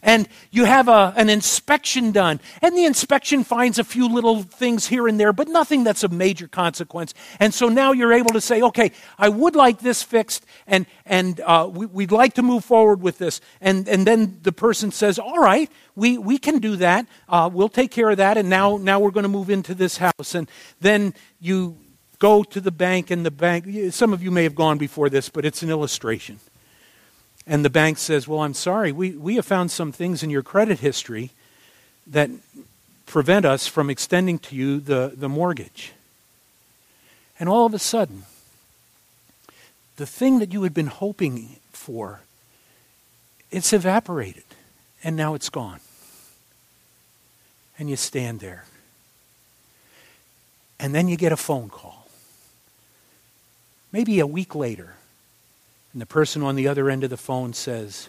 And 0.02 0.28
you 0.50 0.64
have 0.64 0.88
a, 0.88 1.12
an 1.16 1.28
inspection 1.28 2.10
done, 2.12 2.40
and 2.60 2.76
the 2.76 2.84
inspection 2.84 3.44
finds 3.44 3.78
a 3.78 3.84
few 3.84 4.08
little 4.08 4.42
things 4.42 4.86
here 4.86 5.06
and 5.06 5.18
there, 5.18 5.32
but 5.32 5.48
nothing 5.48 5.84
that's 5.84 6.02
of 6.02 6.12
major 6.12 6.48
consequence. 6.48 7.14
And 7.38 7.52
so 7.52 7.68
now 7.68 7.92
you're 7.92 8.12
able 8.12 8.30
to 8.30 8.40
say, 8.40 8.62
okay, 8.62 8.92
I 9.18 9.28
would 9.28 9.54
like 9.54 9.80
this 9.80 10.02
fixed, 10.02 10.44
and, 10.66 10.86
and 11.06 11.40
uh, 11.40 11.68
we, 11.70 11.86
would 11.86 12.12
like 12.12 12.34
to 12.34 12.42
move 12.42 12.64
forward 12.64 13.00
with 13.00 13.18
this. 13.18 13.40
And, 13.60 13.88
and 13.88 14.06
then 14.06 14.38
the 14.42 14.52
person 14.52 14.90
says, 14.90 15.18
all 15.18 15.38
right, 15.38 15.70
we, 15.94 16.18
we 16.18 16.38
can 16.38 16.58
do 16.58 16.76
that. 16.76 17.06
Uh, 17.28 17.50
we'll 17.52 17.68
take 17.68 17.90
care 17.90 18.10
of 18.10 18.16
that, 18.16 18.36
and 18.36 18.48
now, 18.48 18.78
now 18.78 18.98
we're 18.98 19.10
going 19.10 19.24
to 19.24 19.28
move 19.28 19.50
into 19.50 19.74
this 19.74 19.98
house. 19.98 20.34
And 20.34 20.50
then 20.80 21.14
you 21.38 21.76
go 22.22 22.44
to 22.44 22.60
the 22.60 22.70
bank, 22.70 23.10
and 23.10 23.26
the 23.26 23.32
bank, 23.32 23.66
some 23.92 24.12
of 24.12 24.22
you 24.22 24.30
may 24.30 24.44
have 24.44 24.54
gone 24.54 24.78
before 24.78 25.10
this, 25.10 25.28
but 25.28 25.44
it's 25.44 25.60
an 25.64 25.70
illustration. 25.70 26.38
And 27.48 27.64
the 27.64 27.70
bank 27.70 27.98
says, 27.98 28.28
Well, 28.28 28.38
I'm 28.42 28.54
sorry, 28.54 28.92
we, 28.92 29.10
we 29.16 29.34
have 29.34 29.44
found 29.44 29.72
some 29.72 29.90
things 29.90 30.22
in 30.22 30.30
your 30.30 30.44
credit 30.44 30.78
history 30.78 31.32
that 32.06 32.30
prevent 33.06 33.44
us 33.44 33.66
from 33.66 33.90
extending 33.90 34.38
to 34.38 34.54
you 34.54 34.78
the, 34.78 35.12
the 35.16 35.28
mortgage. 35.28 35.94
And 37.40 37.48
all 37.48 37.66
of 37.66 37.74
a 37.74 37.80
sudden, 37.80 38.22
the 39.96 40.06
thing 40.06 40.38
that 40.38 40.52
you 40.52 40.62
had 40.62 40.72
been 40.72 40.86
hoping 40.86 41.56
for, 41.72 42.20
it's 43.50 43.72
evaporated, 43.72 44.44
and 45.02 45.16
now 45.16 45.34
it's 45.34 45.50
gone. 45.50 45.80
And 47.80 47.90
you 47.90 47.96
stand 47.96 48.38
there. 48.38 48.64
And 50.78 50.94
then 50.94 51.08
you 51.08 51.16
get 51.16 51.32
a 51.32 51.36
phone 51.36 51.68
call 51.68 51.91
maybe 53.92 54.18
a 54.20 54.26
week 54.26 54.54
later, 54.54 54.94
And 55.92 56.00
the 56.00 56.06
person 56.06 56.42
on 56.42 56.56
the 56.56 56.66
other 56.68 56.88
end 56.88 57.04
of 57.04 57.10
the 57.10 57.16
phone 57.18 57.52
says, 57.52 58.08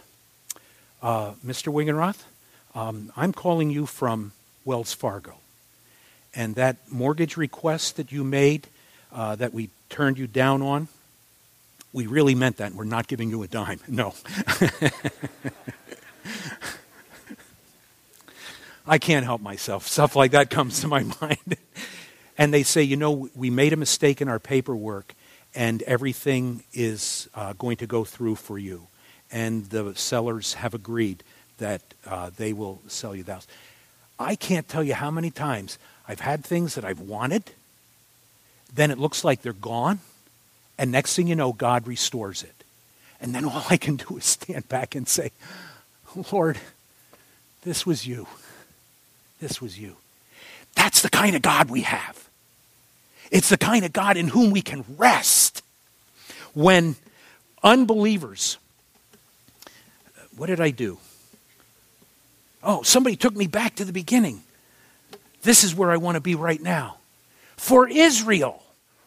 uh, 1.01 1.33
Mr. 1.45 1.71
Wiggenroth, 1.71 2.23
um, 2.73 3.11
I'm 3.17 3.33
calling 3.33 3.69
you 3.69 3.85
from 3.85 4.31
Wells 4.65 4.93
Fargo. 4.93 5.35
And 6.33 6.55
that 6.55 6.77
mortgage 6.89 7.35
request 7.37 7.97
that 7.97 8.11
you 8.11 8.23
made, 8.23 8.67
uh, 9.11 9.35
that 9.35 9.53
we 9.53 9.69
turned 9.89 10.17
you 10.17 10.27
down 10.27 10.61
on, 10.61 10.87
we 11.91 12.07
really 12.07 12.33
meant 12.35 12.57
that. 12.57 12.69
and 12.71 12.77
We're 12.77 12.85
not 12.85 13.07
giving 13.07 13.29
you 13.29 13.43
a 13.43 13.47
dime. 13.47 13.79
No. 13.87 14.15
I 18.85 18.97
can't 18.97 19.23
help 19.23 19.41
myself. 19.41 19.87
Stuff 19.87 20.15
like 20.15 20.31
that 20.31 20.49
comes 20.49 20.81
to 20.81 20.87
my 20.87 21.03
mind. 21.21 21.57
and 22.37 22.53
they 22.53 22.63
say, 22.63 22.83
you 22.83 22.97
know, 22.97 23.29
we 23.35 23.49
made 23.49 23.71
a 23.73 23.77
mistake 23.77 24.21
in 24.21 24.27
our 24.27 24.39
paperwork, 24.39 25.13
and 25.55 25.81
everything 25.83 26.63
is 26.73 27.29
uh, 27.35 27.53
going 27.53 27.77
to 27.77 27.87
go 27.87 28.03
through 28.03 28.35
for 28.35 28.57
you. 28.57 28.87
And 29.31 29.65
the 29.69 29.93
sellers 29.95 30.55
have 30.55 30.73
agreed 30.73 31.23
that 31.57 31.81
uh, 32.05 32.31
they 32.35 32.53
will 32.53 32.81
sell 32.87 33.15
you 33.15 33.23
the 33.23 33.33
house. 33.33 33.47
I 34.19 34.35
can't 34.35 34.67
tell 34.67 34.83
you 34.83 34.93
how 34.93 35.11
many 35.11 35.31
times 35.31 35.77
I've 36.07 36.19
had 36.19 36.43
things 36.43 36.75
that 36.75 36.85
I've 36.85 36.99
wanted, 36.99 37.51
then 38.73 38.91
it 38.91 38.97
looks 38.97 39.23
like 39.23 39.41
they're 39.41 39.53
gone, 39.53 39.99
and 40.77 40.91
next 40.91 41.15
thing 41.15 41.27
you 41.27 41.35
know, 41.35 41.53
God 41.53 41.87
restores 41.87 42.43
it. 42.43 42.63
And 43.21 43.33
then 43.33 43.45
all 43.45 43.63
I 43.69 43.77
can 43.77 43.95
do 43.95 44.17
is 44.17 44.25
stand 44.25 44.67
back 44.67 44.95
and 44.95 45.07
say, 45.07 45.31
Lord, 46.31 46.57
this 47.63 47.85
was 47.85 48.05
you. 48.05 48.27
This 49.39 49.61
was 49.61 49.79
you. 49.79 49.95
That's 50.75 51.01
the 51.01 51.09
kind 51.09 51.35
of 51.35 51.41
God 51.41 51.69
we 51.69 51.81
have. 51.81 52.27
It's 53.33 53.49
the 53.49 53.57
kind 53.57 53.83
of 53.83 53.91
God 53.91 54.15
in 54.15 54.27
whom 54.27 54.51
we 54.51 54.61
can 54.61 54.85
rest. 54.95 55.63
When 56.53 56.95
unbelievers, 57.63 58.59
what 60.37 60.47
did 60.47 60.61
I 60.61 60.69
do? 60.69 60.99
Oh, 62.61 62.83
somebody 62.83 63.15
took 63.15 63.35
me 63.35 63.47
back 63.47 63.75
to 63.77 63.85
the 63.85 63.91
beginning. 63.91 64.43
This 65.41 65.63
is 65.63 65.73
where 65.73 65.89
I 65.89 65.97
want 65.97 66.13
to 66.13 66.21
be 66.21 66.35
right 66.35 66.61
now. 66.61 66.97
For 67.57 67.89
Israel, 67.89 68.61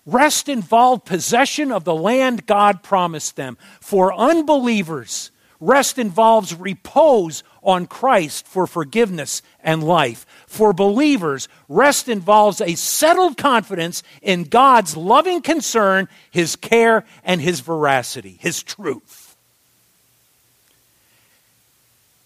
rest 0.05 0.49
involved 0.49 1.05
possession 1.05 1.70
of 1.70 1.85
the 1.85 1.95
land 1.95 2.47
God 2.47 2.83
promised 2.83 3.37
them. 3.37 3.57
For 3.81 4.12
unbelievers, 4.12 5.31
rest 5.61 6.01
involves 6.01 6.53
repose 6.53 7.45
on 7.67 7.87
Christ 7.87 8.47
for 8.47 8.67
forgiveness 8.67 9.43
and 9.62 9.83
life. 9.83 10.25
For 10.47 10.73
believers, 10.73 11.49
rest 11.69 12.09
involves 12.09 12.61
a 12.62 12.77
settled 12.77 13.37
confidence 13.37 14.03
in 14.23 14.45
God's 14.45 14.97
loving 14.97 15.43
concern, 15.43 16.09
His 16.31 16.57
care, 16.57 17.05
and 17.25 17.41
His 17.41 17.61
veracity, 17.61 18.39
His 18.41 18.62
truth. 18.62 19.37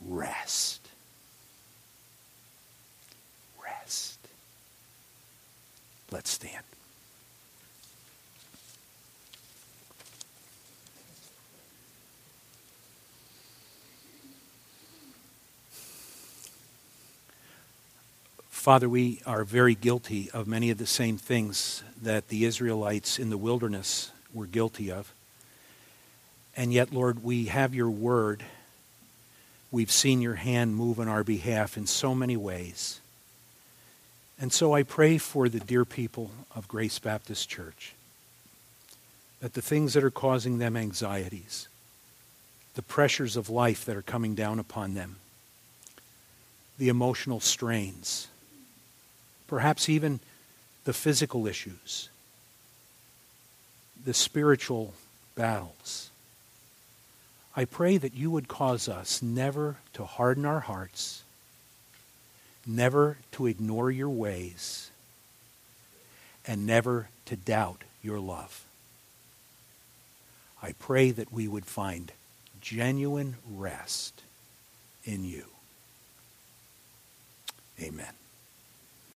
Rest. 0.06 0.88
Rest. 3.62 4.18
Let's 6.10 6.30
stand. 6.30 6.69
Father, 18.60 18.90
we 18.90 19.22
are 19.24 19.42
very 19.42 19.74
guilty 19.74 20.30
of 20.32 20.46
many 20.46 20.68
of 20.68 20.76
the 20.76 20.84
same 20.84 21.16
things 21.16 21.82
that 22.02 22.28
the 22.28 22.44
Israelites 22.44 23.18
in 23.18 23.30
the 23.30 23.38
wilderness 23.38 24.12
were 24.34 24.44
guilty 24.44 24.92
of. 24.92 25.14
And 26.54 26.70
yet, 26.70 26.92
Lord, 26.92 27.24
we 27.24 27.46
have 27.46 27.74
your 27.74 27.88
word. 27.88 28.44
We've 29.70 29.90
seen 29.90 30.20
your 30.20 30.34
hand 30.34 30.76
move 30.76 31.00
on 31.00 31.08
our 31.08 31.24
behalf 31.24 31.78
in 31.78 31.86
so 31.86 32.14
many 32.14 32.36
ways. 32.36 33.00
And 34.38 34.52
so 34.52 34.74
I 34.74 34.82
pray 34.82 35.16
for 35.16 35.48
the 35.48 35.60
dear 35.60 35.86
people 35.86 36.30
of 36.54 36.68
Grace 36.68 36.98
Baptist 36.98 37.48
Church 37.48 37.94
that 39.40 39.54
the 39.54 39.62
things 39.62 39.94
that 39.94 40.04
are 40.04 40.10
causing 40.10 40.58
them 40.58 40.76
anxieties, 40.76 41.66
the 42.74 42.82
pressures 42.82 43.38
of 43.38 43.48
life 43.48 43.86
that 43.86 43.96
are 43.96 44.02
coming 44.02 44.34
down 44.34 44.58
upon 44.58 44.92
them, 44.92 45.16
the 46.76 46.90
emotional 46.90 47.40
strains, 47.40 48.28
perhaps 49.50 49.88
even 49.88 50.20
the 50.84 50.94
physical 50.94 51.46
issues, 51.46 52.08
the 54.02 54.14
spiritual 54.14 54.94
battles. 55.34 56.10
I 57.54 57.66
pray 57.66 57.98
that 57.98 58.14
you 58.14 58.30
would 58.30 58.48
cause 58.48 58.88
us 58.88 59.20
never 59.20 59.76
to 59.92 60.04
harden 60.04 60.46
our 60.46 60.60
hearts 60.60 61.24
never 62.66 63.16
to 63.32 63.46
ignore 63.46 63.90
your 63.90 64.08
ways, 64.08 64.90
and 66.46 66.66
never 66.66 67.08
to 67.26 67.36
doubt 67.36 67.82
your 68.02 68.20
love. 68.20 68.64
I 70.62 70.72
pray 70.72 71.10
that 71.10 71.32
we 71.32 71.48
would 71.48 71.66
find 71.66 72.12
genuine 72.60 73.36
rest 73.50 74.22
in 75.04 75.24
you. 75.24 75.46
Amen. 77.80 78.19